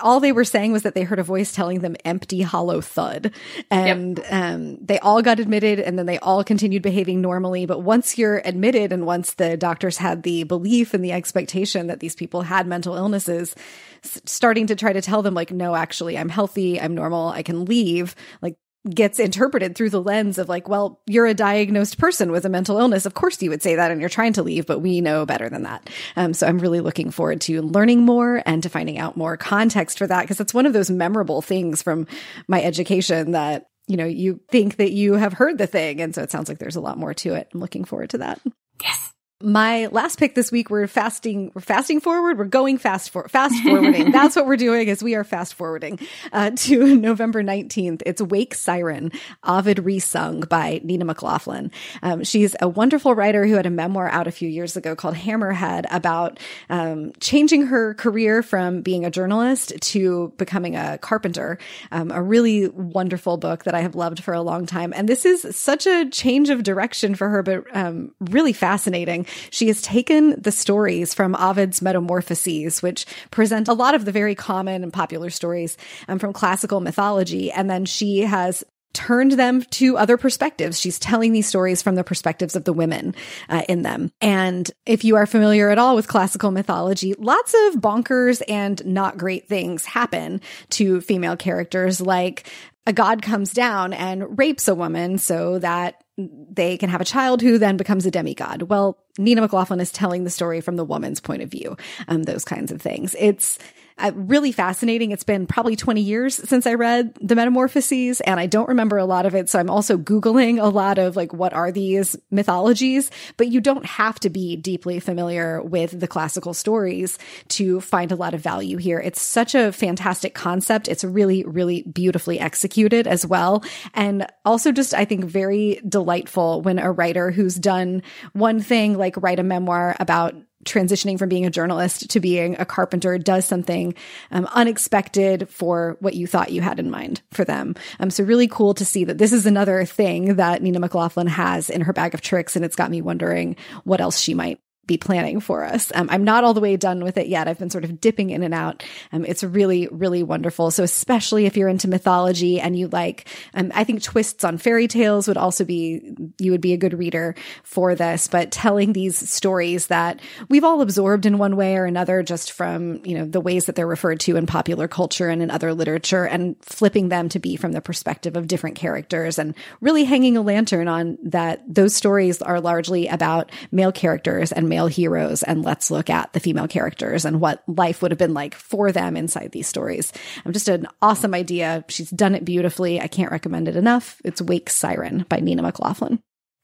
all 0.03 0.21
they 0.21 0.33
were 0.33 0.45
saying 0.45 0.73
was 0.73 0.83
that 0.83 0.95
they 0.95 1.03
heard 1.03 1.19
a 1.19 1.23
voice 1.23 1.53
telling 1.53 1.81
them 1.81 1.95
empty, 2.05 2.41
hollow 2.41 2.81
thud. 2.81 3.33
And 3.71 4.19
yep. 4.19 4.33
um, 4.33 4.79
they 4.85 4.99
all 4.99 5.23
got 5.23 5.39
admitted 5.39 5.81
and 5.81 5.99
then 5.99 6.07
they 6.07 6.19
all 6.19 6.43
continued 6.43 6.83
behaving 6.83 7.21
normally. 7.21 7.67
But 7.67 7.83
once 7.83 8.17
you're 8.17 8.43
admitted 8.45 8.93
and 8.93 9.05
once 9.07 9.35
the 9.35 9.57
doctors 9.57 9.99
had 9.99 10.23
the 10.23 10.45
belief 10.45 10.95
and 10.95 11.05
the 11.05 11.13
expectation 11.13 11.89
that 11.89 12.01
these 12.01 12.15
people 12.15 12.43
had 12.43 12.67
mental 12.67 12.97
illnesses, 12.97 13.55
starting 14.03 14.67
to 14.69 14.77
try 14.77 14.93
to 14.93 15.03
tell 15.03 15.23
them 15.23 15.35
like 15.35 15.51
no 15.51 15.75
actually 15.75 16.17
i'm 16.17 16.29
healthy 16.29 16.81
i'm 16.81 16.95
normal 16.95 17.29
i 17.29 17.43
can 17.43 17.65
leave 17.65 18.15
like 18.41 18.57
gets 18.95 19.19
interpreted 19.19 19.75
through 19.75 19.91
the 19.91 20.03
lens 20.03 20.39
of 20.39 20.49
like, 20.49 20.69
well, 20.69 21.01
you're 21.07 21.27
a 21.27 21.35
diagnosed 21.35 21.99
person 21.99 22.31
with 22.33 22.45
a 22.45 22.49
mental 22.49 22.79
illness. 22.79 23.07
Of 23.07 23.15
course 23.15 23.41
you 23.43 23.51
would 23.51 23.63
say 23.63 23.77
that 23.77 23.91
and 23.91 24.01
you're 24.01 24.09
trying 24.09 24.33
to 24.35 24.43
leave, 24.43 24.67
but 24.67 24.81
we 24.81 25.01
know 25.01 25.27
better 25.27 25.49
than 25.49 25.63
that. 25.63 25.89
Um, 26.17 26.35
so 26.35 26.47
I'm 26.47 26.59
really 26.59 26.81
looking 26.81 27.11
forward 27.11 27.41
to 27.43 27.63
learning 27.63 28.03
more 28.03 28.43
and 28.47 28.63
to 28.63 28.69
finding 28.69 28.99
out 28.99 29.17
more 29.17 29.37
context 29.37 29.99
for 29.99 30.07
that 30.07 30.23
because 30.23 30.41
it's 30.41 30.55
one 30.55 30.67
of 30.67 30.73
those 30.73 30.91
memorable 30.91 31.43
things 31.43 31.83
from 31.83 32.07
my 32.47 32.63
education 32.63 33.33
that 33.33 33.67
you 33.89 33.97
know, 33.97 34.05
you 34.05 34.39
think 34.51 34.77
that 34.77 34.93
you 34.93 35.15
have 35.15 35.33
heard 35.33 35.57
the 35.57 35.67
thing. 35.67 36.03
And 36.03 36.15
so 36.15 36.23
it 36.23 36.31
sounds 36.31 36.49
like 36.49 36.59
there's 36.59 36.77
a 36.77 36.81
lot 36.81 36.99
more 36.99 37.15
to 37.15 37.33
it. 37.33 37.49
I'm 37.55 37.61
looking 37.61 37.85
forward 37.85 38.11
to 38.11 38.19
that. 38.19 38.39
Yes. 38.83 39.08
My 39.41 39.87
last 39.93 40.19
pick 40.19 40.35
this 40.35 40.51
week, 40.51 40.69
we're 40.69 40.89
fasting, 40.89 41.53
we're 41.55 41.61
fasting 41.61 42.01
forward. 42.01 42.39
We're 42.39 42.45
going 42.47 42.77
fast 42.77 43.11
for 43.11 43.29
fast 43.29 43.55
forwarding. 43.63 44.11
That's 44.11 44.35
what 44.35 44.47
we're 44.47 44.57
doing 44.57 44.89
is 44.89 45.01
we 45.01 45.15
are 45.15 45.23
fast 45.23 45.55
forwarding, 45.55 46.01
uh, 46.33 46.51
to 46.57 46.97
November 46.97 47.45
19th. 47.45 48.03
It's 48.05 48.21
Wake 48.21 48.53
Siren, 48.53 49.13
Ovid 49.45 49.77
resung 49.77 50.49
by 50.49 50.81
Nina 50.83 51.05
MacLaughlin. 51.05 51.71
Um, 52.03 52.25
she's 52.25 52.57
a 52.61 52.69
wonderful 52.69 53.15
writer 53.15 53.47
who 53.47 53.55
had 53.55 53.65
a 53.65 53.71
memoir 53.71 54.09
out 54.09 54.27
a 54.27 54.33
few 54.33 54.49
years 54.49 54.77
ago 54.77 54.97
called 54.97 55.15
Hammerhead 55.15 55.85
about, 55.93 56.41
um, 56.69 57.13
changing 57.21 57.67
her 57.67 57.95
career 57.95 58.43
from 58.43 58.83
being 58.83 59.05
a 59.05 59.11
journalist 59.11 59.73
to 59.81 60.33
becoming 60.37 60.75
a 60.75 60.99
carpenter. 60.99 61.59
Um, 61.93 62.11
a 62.11 62.21
really 62.21 62.71
wonderful 62.71 63.37
book 63.37 63.63
that 63.63 63.77
I 63.77 63.83
have 63.83 63.95
loved 63.95 64.21
for 64.21 64.35
a 64.35 64.43
long 64.43 64.67
time. 64.67 64.93
And 64.97 65.09
this 65.09 65.25
is 65.25 65.55
such 65.55 65.87
a 65.87 66.11
change 66.11 66.51
of 66.51 66.65
direction 66.65 67.15
for 67.15 67.29
her, 67.29 67.45
but, 67.45 67.65
um, 67.77 68.13
really 68.19 68.53
fascinating. 68.53 69.27
She 69.51 69.69
has 69.69 69.83
taken 69.83 70.41
the 70.41 70.53
stories 70.53 71.15
from 71.15 71.35
Ovid's 71.37 71.83
Metamorphoses, 71.83 72.83
which 72.83 73.07
present 73.31 73.69
a 73.69 73.75
lot 73.75 73.95
of 73.95 74.05
the 74.05 74.13
very 74.13 74.35
common 74.35 74.83
and 74.83 74.93
popular 74.93 75.31
stories 75.31 75.77
um, 76.09 76.19
from 76.19 76.33
classical 76.33 76.81
mythology, 76.81 77.51
and 77.51 77.69
then 77.69 77.85
she 77.85 78.21
has 78.21 78.65
turned 78.95 79.33
them 79.33 79.63
to 79.71 79.97
other 79.97 80.17
perspectives. 80.17 80.81
She's 80.81 80.99
telling 80.99 81.33
these 81.33 81.47
stories 81.47 81.83
from 81.83 81.95
the 81.95 82.05
perspectives 82.05 82.57
of 82.57 82.65
the 82.65 82.73
women 82.73 83.15
uh, 83.49 83.63
in 83.69 83.83
them. 83.83 84.11
And 84.21 84.69
if 84.87 85.05
you 85.05 85.17
are 85.17 85.27
familiar 85.27 85.71
at 85.71 85.79
all 85.79 85.95
with 85.95 86.09
classical 86.09 86.51
mythology, 86.51 87.15
lots 87.15 87.55
of 87.55 87.81
bonkers 87.81 88.43
and 88.49 88.85
not 88.85 89.19
great 89.19 89.47
things 89.47 89.85
happen 89.85 90.41
to 90.71 91.01
female 91.01 91.37
characters, 91.37 92.01
like 92.01 92.49
a 92.87 92.93
god 92.93 93.21
comes 93.23 93.53
down 93.53 93.93
and 93.93 94.39
rapes 94.39 94.67
a 94.67 94.75
woman 94.75 95.19
so 95.19 95.59
that 95.59 96.03
they 96.19 96.77
can 96.77 96.91
have 96.91 97.01
a 97.01 97.05
child 97.05 97.41
who 97.41 97.59
then 97.59 97.77
becomes 97.77 98.05
a 98.05 98.11
demigod. 98.11 98.63
Well, 98.63 98.99
Nina 99.19 99.41
MacLaughlin 99.41 99.81
is 99.81 99.93
telling 99.93 100.25
the 100.25 100.31
story 100.31 100.61
from 100.61 100.77
the 100.77 100.85
woman's 100.85 101.21
point 101.21 101.43
of 101.43 101.51
view, 101.51 101.77
um, 102.09 102.25
those 102.25 102.45
kinds 102.45 102.73
of 102.73 102.83
things. 102.83 103.15
It's 103.19 103.59
uh, 103.99 104.13
really 104.15 104.53
fascinating. 104.53 105.11
It's 105.11 105.25
been 105.25 105.47
probably 105.47 105.77
20 105.77 106.01
years 106.01 106.37
since 106.37 106.67
I 106.67 106.75
read 106.75 107.15
the 107.21 107.35
Metamorphoses 107.35 108.21
and 108.21 108.39
I 108.39 108.47
don't 108.47 108.69
remember 108.69 108.99
a 108.99 109.05
lot 109.05 109.27
of 109.27 109.35
it. 109.35 109.49
So 109.49 109.59
I'm 109.59 109.71
also 109.71 109.97
Googling 109.97 110.63
a 110.63 110.69
lot 110.69 110.99
of 110.99 111.17
like, 111.17 111.33
what 111.33 111.53
are 111.53 111.73
these 111.73 112.17
mythologies? 112.31 113.11
But 113.37 113.49
you 113.49 113.61
don't 113.61 113.85
have 113.85 114.21
to 114.21 114.31
be 114.31 114.57
deeply 114.57 115.01
familiar 115.01 115.63
with 115.63 115.99
the 115.99 116.07
classical 116.07 116.55
stories 116.55 117.19
to 117.49 117.81
find 117.81 118.13
a 118.13 118.17
lot 118.17 118.35
of 118.35 118.41
value 118.41 118.77
here. 118.77 119.01
It's 119.01 119.21
such 119.21 119.55
a 119.55 119.73
fantastic 119.73 120.35
concept. 120.35 120.89
It's 120.89 121.05
really, 121.05 121.45
really 121.45 121.83
beautifully 121.83 122.39
executed 122.39 123.07
as 123.07 123.27
well. 123.27 123.65
And 123.95 124.27
also 124.45 124.73
just, 124.73 124.95
I 124.95 125.05
think, 125.05 125.25
very 125.25 125.81
delightful 125.89 126.63
when 126.63 126.79
a 126.79 126.93
writer 126.93 127.31
who's 127.31 127.57
done 127.57 128.03
one 128.33 128.61
thing, 128.61 128.97
like 128.97 129.17
write 129.17 129.41
a 129.41 129.43
memoir 129.43 129.97
about 130.01 130.35
transitioning 130.65 131.19
from 131.19 131.29
being 131.29 131.47
a 131.47 131.51
journalist 131.51 132.11
to 132.11 132.21
being 132.21 132.57
a 132.59 132.65
carpenter 132.65 133.19
does 133.19 133.45
something 133.45 133.95
um, 134.31 134.47
unexpected 134.53 135.49
for 135.49 135.97
what 136.01 136.15
you 136.15 136.27
thought 136.27 136.53
you 136.53 136.61
had 136.61 136.79
in 136.79 136.91
mind 136.91 137.23
for 137.31 137.45
them. 137.45 137.75
Um, 138.01 138.11
so 138.11 138.25
really 138.25 138.49
cool 138.49 138.75
to 138.75 138.85
see 138.85 139.05
that 139.05 139.19
this 139.19 139.33
is 139.33 139.47
another 139.47 139.85
thing 139.85 140.37
that 140.37 140.63
Nina 140.63 140.81
MacLaughlin 140.81 141.29
has 141.29 141.71
in 141.71 141.83
her 141.83 141.93
bag 141.93 142.15
of 142.15 142.21
tricks, 142.21 142.57
and 142.57 142.65
it's 142.65 142.77
got 142.77 142.91
me 142.91 143.01
wondering 143.01 143.57
what 143.85 144.01
else 144.01 144.19
she 144.19 144.35
might 144.35 144.61
be 144.89 144.97
planning 144.97 145.39
for 145.39 145.63
us. 145.63 145.93
Um, 145.95 146.09
I'm 146.11 146.25
not 146.25 146.43
all 146.43 146.55
the 146.55 146.61
way 146.61 146.77
done 146.77 147.05
with 147.05 147.17
it 147.17 147.29
yet. 147.29 147.47
I've 147.47 147.59
been 147.59 147.71
sort 147.71 147.85
of 147.85 148.01
dipping 148.01 148.31
in 148.31 148.43
and 148.43 148.55
out. 148.55 148.83
Um, 149.13 149.25
it's 149.25 149.45
really, 149.45 149.87
really 149.93 150.25
wonderful. 150.25 150.73
So 150.73 150.83
especially 150.83 151.47
if 151.47 151.57
you're 151.57 151.69
into 151.69 151.87
mythology 151.87 152.59
and 152.59 152.77
you 152.77 152.89
like, 152.89 153.29
um, 153.55 153.71
I 153.75 153.85
think 153.85 154.03
twists 154.03 154.43
on 154.43 154.59
fairy 154.59 154.89
tales 154.89 155.29
would 155.29 155.37
also 155.37 155.65
be, 155.65 156.17
you 156.39 156.51
would 156.51 156.63
be 156.63 156.73
a 156.73 156.79
good 156.79 156.99
reader 156.99 157.37
for 157.63 157.95
this, 157.95 158.27
but 158.27 158.51
telling 158.51 158.95
these 158.95 159.31
stories 159.31 159.89
that 159.89 160.21
we've 160.49 160.65
all 160.65 160.81
absorbed 160.81 161.27
in 161.27 161.39
one 161.39 161.57
way 161.57 161.77
or 161.77 161.85
another, 161.85 162.23
just 162.23 162.53
from, 162.53 163.05
you 163.05 163.17
know, 163.17 163.27
the 163.27 163.41
ways 163.41 163.67
that 163.67 163.77
they're 163.77 163.87
referred 163.87 164.21
to 164.21 164.37
in 164.37 164.47
popular 164.47 164.89
culture 164.89 165.29
and 165.29 165.43
in 165.43 165.51
other 165.51 165.75
literature 165.75 166.25
and 166.25 166.57
flipping 166.63 167.11
them 167.11 167.29
to 167.29 167.39
be 167.39 167.57
from 167.57 167.73
the 167.73 167.83
perspective 167.83 168.37
of 168.37 168.47
different 168.47 168.77
characters 168.77 169.39
and 169.39 169.55
really 169.83 170.05
hanging 170.05 170.37
a 170.39 170.41
lantern 170.41 170.89
on 170.89 171.19
that 171.23 171.63
those 171.69 171.95
stories 171.95 172.41
are 172.41 172.59
largely 172.59 173.07
about 173.07 173.53
male 173.71 173.93
characters 173.93 174.51
and 174.51 174.69
male 174.69 174.78
male 174.79 174.87
heroes 174.87 175.43
and 175.43 175.65
let's 175.65 175.91
look 175.91 176.09
at 176.09 176.33
the 176.33 176.41
female 176.41 176.69
characters 176.69 177.25
and 177.25 177.41
what 177.41 177.65
life 177.67 178.01
would 178.01 178.13
have 178.13 178.19
been 178.19 178.35
like 178.35 178.55
for 178.55 178.93
them 178.93 179.17
inside 179.17 179.51
these 179.51 179.67
stories. 179.67 180.13
I'm 180.47 180.53
just 180.53 180.69
an 180.69 180.87
awesome 181.03 181.35
idea. 181.35 181.85
She's 181.89 182.11
done 182.11 182.37
it 182.37 182.45
beautifully. 182.45 183.01
I 183.01 183.09
can't 183.09 183.33
recommend 183.33 183.67
it 183.67 183.75
enough. 183.75 184.21
It's 184.25 184.41
Wake 184.41 184.71
Siren 184.71 185.27
by 185.29 185.41
Nina 185.41 185.63
MacLaughlin. 185.63 186.23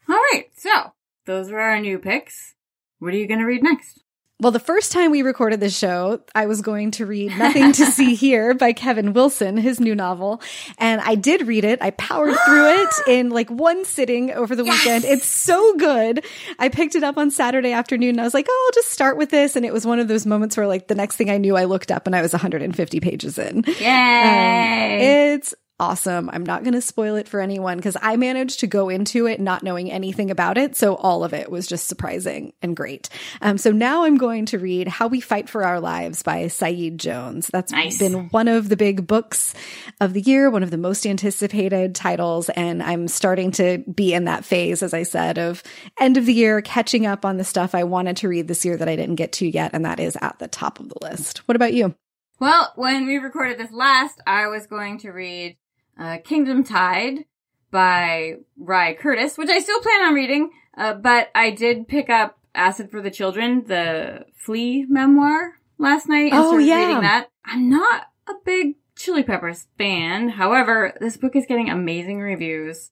All 0.09 0.15
right. 0.33 0.45
So 0.57 0.93
those 1.27 1.51
were 1.51 1.59
our 1.59 1.81
new 1.81 1.99
picks. 1.99 2.55
What 3.01 3.13
are 3.15 3.17
you 3.17 3.27
going 3.27 3.41
to 3.41 3.47
read 3.47 3.65
next? 3.65 4.04
Well, 4.41 4.51
the 4.51 4.59
first 4.59 4.91
time 4.91 5.13
we 5.13 5.23
recorded 5.23 5.61
this 5.61 5.79
show, 5.79 6.21
I 6.35 6.47
was 6.47 6.61
going 6.61 6.91
to 6.93 7.07
read 7.07 7.39
Nothing 7.39 7.71
to 7.73 7.87
See 7.87 8.15
Here 8.25 8.53
by 8.53 8.73
Kevin 8.73 9.13
Wilson, 9.13 9.57
his 9.57 9.79
new 9.79 9.95
novel. 9.95 10.43
And 10.77 11.01
I 11.01 11.15
did 11.15 11.47
read 11.47 11.65
it. 11.65 11.81
I 11.81 11.93
powered 11.93 12.37
through 12.45 12.83
it 12.83 12.89
in 13.09 13.31
like 13.31 13.49
one 13.49 13.85
sitting 13.85 14.33
over 14.33 14.57
the 14.57 14.65
yes! 14.65 14.85
weekend. 14.85 15.05
It's 15.05 15.27
so 15.27 15.77
good. 15.77 16.25
I 16.59 16.69
picked 16.69 16.97
it 16.97 17.05
up 17.05 17.17
on 17.17 17.31
Saturday 17.31 17.71
afternoon 17.71 18.11
and 18.11 18.21
I 18.21 18.25
was 18.25 18.35
like, 18.35 18.47
oh, 18.49 18.67
I'll 18.67 18.75
just 18.75 18.91
start 18.91 19.17
with 19.17 19.31
this. 19.31 19.55
And 19.55 19.65
it 19.65 19.73
was 19.73 19.87
one 19.87 20.01
of 20.01 20.09
those 20.09 20.27
moments 20.27 20.57
where 20.57 20.67
like 20.67 20.89
the 20.89 20.97
next 20.97 21.15
thing 21.15 21.31
I 21.31 21.39
knew, 21.39 21.57
I 21.57 21.65
looked 21.65 21.93
up 21.93 22.09
and 22.09 22.17
I 22.17 22.21
was 22.21 22.33
150 22.33 22.99
pages 22.99 23.39
in. 23.39 23.65
Yay! 23.79 25.31
Um, 25.31 25.37
it's 25.37 25.55
awesome. 25.81 26.31
I'm 26.31 26.45
not 26.45 26.63
going 26.63 26.75
to 26.75 26.81
spoil 26.81 27.17
it 27.17 27.29
for 27.29 27.41
anyone 27.41 27.77
because 27.77 27.97
I 28.01 28.17
managed 28.17 28.61
to 28.61 28.67
go 28.67 28.89
into 28.89 29.27
it 29.27 29.41
not 29.41 29.63
knowing 29.63 29.91
anything 29.91 30.31
about 30.31 30.57
it. 30.57 30.77
So 30.77 30.95
all 30.95 31.25
of 31.25 31.35
it 31.35 31.51
was 31.51 31.67
just 31.67 31.89
surprising 31.89 32.53
and 32.63 32.77
great. 32.77 33.09
Um, 33.43 33.59
so 33.59 33.73
now 33.73 34.05
I'm 34.05 34.17
going 34.17 34.47
to 34.47 34.59
read 34.59 34.87
How 34.87 35.09
We 35.09 35.21
Fight 35.21 35.49
for 35.49 35.65
Our 35.65 35.81
Lives 35.81 36.23
by 36.23 36.47
Saeed 36.47 36.99
Jones. 36.99 37.49
That's 37.49 37.73
nice. 37.73 37.99
been 37.99 38.29
one 38.29 38.47
of 38.47 38.69
the 38.69 38.77
big 38.77 39.07
books 39.07 39.55
of 40.01 40.13
the 40.13 40.21
year, 40.21 40.49
one 40.49 40.63
of 40.63 40.71
the 40.71 40.79
most 40.79 41.07
anticipated 41.07 41.95
titles. 41.95 42.49
And 42.51 42.83
I'm 42.83 43.09
starting 43.09 43.51
to 43.53 43.79
be 43.79 44.15
in 44.15 44.25
that 44.25 44.45
phase, 44.45 44.83
as 44.83 44.95
I 44.95 45.03
said, 45.03 45.39
of 45.39 45.63
end 45.99 46.17
of 46.17 46.27
the 46.27 46.35
year, 46.35 46.63
catching 46.63 47.05
up 47.05 47.25
on 47.25 47.37
the 47.37 47.45
stuff 47.45 47.75
I 47.75 47.85
wanted 47.85 48.19
to 48.19 48.29
read 48.29 48.47
this 48.47 48.65
year 48.65 48.77
that 48.77 48.89
I 48.89 48.97
didn't 48.97 49.17
get 49.17 49.33
to 49.35 49.49
yet. 49.49 49.73
And 49.75 49.85
that 49.85 49.99
is 49.99 50.17
at 50.21 50.39
the 50.39 50.49
top 50.49 50.79
of 50.79 50.89
the 50.89 50.99
list. 51.03 51.39
What 51.49 51.57
about 51.57 51.75
you? 51.75 51.95
Well, 52.41 52.73
when 52.75 53.07
we 53.07 53.17
recorded 53.19 53.59
this 53.59 53.73
last, 53.73 54.21
I 54.27 54.49
was 54.49 54.67
going 54.67 54.99
to 55.01 55.11
read 55.11 55.57
uh, 55.99 56.19
Kingdom 56.25 56.65
Tide 56.65 57.25
by 57.71 58.35
Rye 58.57 58.95
Curtis, 58.95 59.37
which 59.37 59.49
I 59.51 59.59
still 59.61 59.81
plan 59.81 60.07
on 60.07 60.15
reading, 60.15 60.51
uh, 60.77 60.95
but 60.95 61.31
I 61.35 61.51
did 61.51 61.89
pick 61.89 62.09
up 62.09 62.39
Acid 62.55 62.91
for 62.91 63.01
the 63.01 63.11
Children, 63.11 63.65
the 63.67 64.27
Flea 64.35 64.87
memoir 64.89 65.59
last 65.79 66.09
night 66.09 66.33
and 66.33 66.41
oh, 66.41 66.49
started 66.51 66.67
yeah. 66.67 66.87
reading 66.87 67.01
that. 67.03 67.29
I'm 67.45 67.69
not 67.69 68.07
a 68.29 68.35
big 68.45 68.77
Chili 68.97 69.23
Peppers 69.23 69.67
fan. 69.77 70.31
However, 70.31 70.97
this 71.01 71.17
book 71.17 71.35
is 71.35 71.47
getting 71.47 71.69
amazing 71.69 72.21
reviews. 72.21 72.91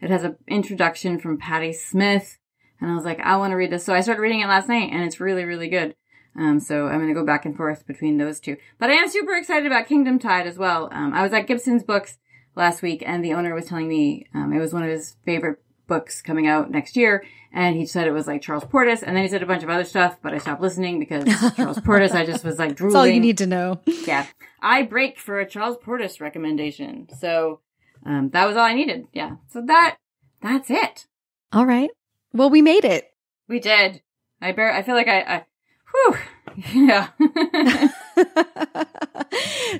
It 0.00 0.10
has 0.10 0.24
an 0.24 0.36
introduction 0.48 1.20
from 1.20 1.38
Patti 1.38 1.72
Smith, 1.72 2.38
and 2.80 2.90
I 2.90 2.94
was 2.94 3.04
like, 3.04 3.20
I 3.20 3.36
want 3.36 3.52
to 3.52 3.56
read 3.56 3.70
this. 3.70 3.84
So 3.84 3.94
I 3.94 4.00
started 4.00 4.20
reading 4.20 4.40
it 4.40 4.48
last 4.48 4.68
night, 4.68 4.90
and 4.92 5.04
it's 5.04 5.20
really, 5.20 5.44
really 5.44 5.68
good. 5.68 5.94
Um, 6.34 6.58
so 6.58 6.86
I'm 6.86 6.98
going 6.98 7.08
to 7.08 7.20
go 7.20 7.26
back 7.26 7.44
and 7.44 7.56
forth 7.56 7.86
between 7.86 8.16
those 8.16 8.40
two. 8.40 8.56
But 8.78 8.90
I 8.90 8.94
am 8.94 9.08
super 9.08 9.34
excited 9.34 9.66
about 9.66 9.86
Kingdom 9.86 10.18
Tide 10.18 10.46
as 10.46 10.58
well. 10.58 10.88
Um, 10.90 11.12
I 11.12 11.22
was 11.22 11.32
at 11.32 11.46
Gibson's 11.46 11.82
Books 11.84 12.18
last 12.54 12.82
week, 12.82 13.02
and 13.06 13.24
the 13.24 13.32
owner 13.32 13.54
was 13.54 13.66
telling 13.66 13.88
me 13.88 14.26
um, 14.34 14.52
it 14.52 14.60
was 14.60 14.72
one 14.72 14.82
of 14.82 14.90
his 14.90 15.16
favorite 15.24 15.58
books 15.86 16.22
coming 16.22 16.46
out 16.46 16.70
next 16.70 16.96
year. 16.96 17.24
And 17.52 17.76
he 17.76 17.84
said 17.84 18.06
it 18.06 18.12
was 18.12 18.26
like 18.26 18.40
Charles 18.40 18.64
Portis. 18.64 19.02
And 19.02 19.14
then 19.14 19.24
he 19.24 19.28
said 19.28 19.42
a 19.42 19.46
bunch 19.46 19.62
of 19.62 19.68
other 19.68 19.84
stuff, 19.84 20.16
but 20.22 20.32
I 20.32 20.38
stopped 20.38 20.62
listening 20.62 20.98
because 20.98 21.24
Charles 21.56 21.78
Portis, 21.78 22.12
I 22.12 22.24
just 22.24 22.44
was 22.44 22.58
like 22.58 22.76
drooling. 22.76 22.94
That's 22.94 23.00
all 23.00 23.06
you 23.06 23.20
need 23.20 23.38
to 23.38 23.46
know. 23.46 23.80
Yeah. 23.84 24.26
I 24.62 24.82
break 24.82 25.18
for 25.18 25.38
a 25.38 25.46
Charles 25.46 25.76
Portis 25.76 26.20
recommendation. 26.20 27.08
So, 27.18 27.60
um, 28.06 28.30
that 28.30 28.46
was 28.46 28.56
all 28.56 28.64
I 28.64 28.72
needed. 28.72 29.06
Yeah. 29.12 29.36
So 29.48 29.60
that, 29.66 29.96
that's 30.40 30.70
it. 30.70 31.06
All 31.52 31.66
right. 31.66 31.90
Well, 32.32 32.48
we 32.48 32.62
made 32.62 32.86
it. 32.86 33.10
We 33.48 33.60
did. 33.60 34.00
I 34.40 34.52
bear, 34.52 34.72
I 34.72 34.82
feel 34.82 34.94
like 34.94 35.08
I, 35.08 35.20
I 35.20 35.44
whew. 35.92 36.16
Yeah. 36.74 37.08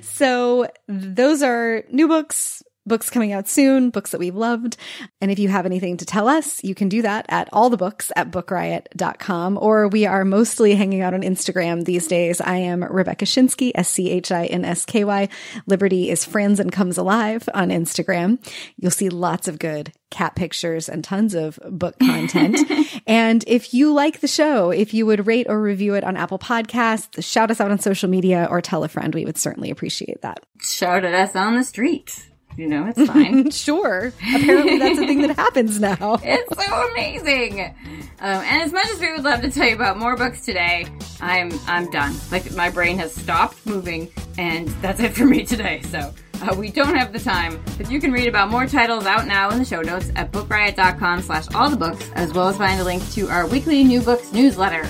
so 0.01 0.67
those 0.87 1.43
are 1.43 1.83
new 1.91 2.07
books, 2.07 2.63
books 2.85 3.09
coming 3.09 3.31
out 3.31 3.47
soon, 3.47 3.89
books 3.89 4.11
that 4.11 4.19
we've 4.19 4.35
loved. 4.35 4.77
And 5.21 5.31
if 5.31 5.39
you 5.39 5.49
have 5.49 5.65
anything 5.65 5.97
to 5.97 6.05
tell 6.05 6.27
us, 6.27 6.63
you 6.63 6.75
can 6.75 6.89
do 6.89 7.01
that 7.01 7.25
at 7.29 7.49
all 7.53 7.69
the 7.69 7.77
books 7.77 8.11
at 8.15 8.31
bookriot.com, 8.31 9.57
or 9.61 9.87
we 9.87 10.05
are 10.05 10.25
mostly 10.25 10.75
hanging 10.75 11.01
out 11.01 11.13
on 11.13 11.21
Instagram 11.21 11.85
these 11.85 12.07
days. 12.07 12.41
I 12.41 12.57
am 12.57 12.83
Rebecca 12.83 13.25
Schinsky, 13.25 13.71
S 13.75 13.89
C 13.89 14.09
H 14.09 14.31
I 14.31 14.45
N 14.45 14.65
S 14.65 14.85
K 14.85 15.03
Y. 15.03 15.29
Liberty 15.65 16.09
is 16.09 16.25
Franzen 16.25 16.71
Comes 16.71 16.97
Alive 16.97 17.47
on 17.53 17.69
Instagram. 17.69 18.39
You'll 18.77 18.91
see 18.91 19.09
lots 19.09 19.47
of 19.47 19.59
good 19.59 19.91
cat 20.13 20.35
pictures 20.35 20.87
and 20.87 21.03
tons 21.03 21.33
of 21.33 21.59
book 21.69 21.97
content. 21.99 22.59
and 23.07 23.43
if 23.47 23.73
you 23.73 23.91
like 23.91 24.19
the 24.19 24.27
show, 24.27 24.69
if 24.69 24.93
you 24.93 25.07
would 25.07 25.25
rate 25.25 25.47
or 25.49 25.59
review 25.59 25.95
it 25.95 26.03
on 26.03 26.15
Apple 26.15 26.37
Podcasts, 26.37 27.23
shout 27.23 27.49
us 27.49 27.59
out 27.59 27.71
on 27.71 27.79
social 27.79 28.09
media 28.09 28.47
or 28.49 28.61
tell 28.61 28.83
a 28.83 28.87
friend, 28.87 29.15
we 29.15 29.25
would 29.25 29.37
certainly 29.37 29.71
appreciate 29.71 30.21
that. 30.21 30.45
Shout 30.61 31.03
at 31.03 31.15
us 31.15 31.35
on 31.35 31.55
the 31.55 31.63
street. 31.63 32.29
You 32.57 32.67
know, 32.67 32.87
it's 32.87 33.07
fine. 33.07 33.49
sure. 33.51 34.13
Apparently, 34.35 34.77
that's 34.77 34.99
a 34.99 35.07
thing 35.07 35.21
that 35.21 35.35
happens 35.35 35.79
now. 35.79 36.19
it's 36.23 36.65
so 36.65 36.91
amazing. 36.91 37.61
Um, 37.61 37.73
and 38.19 38.61
as 38.61 38.71
much 38.71 38.87
as 38.89 38.99
we 38.99 39.11
would 39.11 39.23
love 39.23 39.41
to 39.41 39.49
tell 39.49 39.67
you 39.67 39.75
about 39.75 39.97
more 39.97 40.15
books 40.15 40.45
today, 40.45 40.87
I'm 41.19 41.51
I'm 41.67 41.89
done. 41.89 42.15
Like 42.31 42.51
my 42.53 42.69
brain 42.69 42.97
has 42.99 43.13
stopped 43.13 43.65
moving, 43.65 44.09
and 44.37 44.67
that's 44.81 44.99
it 44.99 45.13
for 45.13 45.25
me 45.25 45.45
today. 45.45 45.81
So 45.83 46.13
uh, 46.41 46.55
we 46.55 46.69
don't 46.69 46.95
have 46.95 47.11
the 47.13 47.19
time, 47.19 47.61
but 47.77 47.89
you 47.89 47.99
can 47.99 48.11
read 48.11 48.27
about 48.27 48.49
more 48.49 48.67
titles 48.67 49.05
out 49.05 49.25
now 49.27 49.49
in 49.49 49.59
the 49.59 49.65
show 49.65 49.81
notes 49.81 50.11
at 50.15 50.31
bookriot.com 50.31 51.21
slash 51.21 51.47
all 51.55 51.69
the 51.69 51.77
books, 51.77 52.09
as 52.15 52.33
well 52.33 52.49
as 52.49 52.57
find 52.57 52.79
a 52.79 52.83
link 52.83 53.07
to 53.13 53.27
our 53.29 53.47
weekly 53.47 53.83
new 53.83 54.01
books 54.01 54.31
newsletter. 54.31 54.87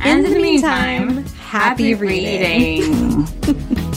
And 0.00 0.24
in, 0.24 0.32
the, 0.32 0.38
meantime, 0.40 1.16
meantime 1.16 1.34
happy, 1.36 1.90
happy 1.90 1.94
reading. 1.94 3.24
reading. 3.24 3.88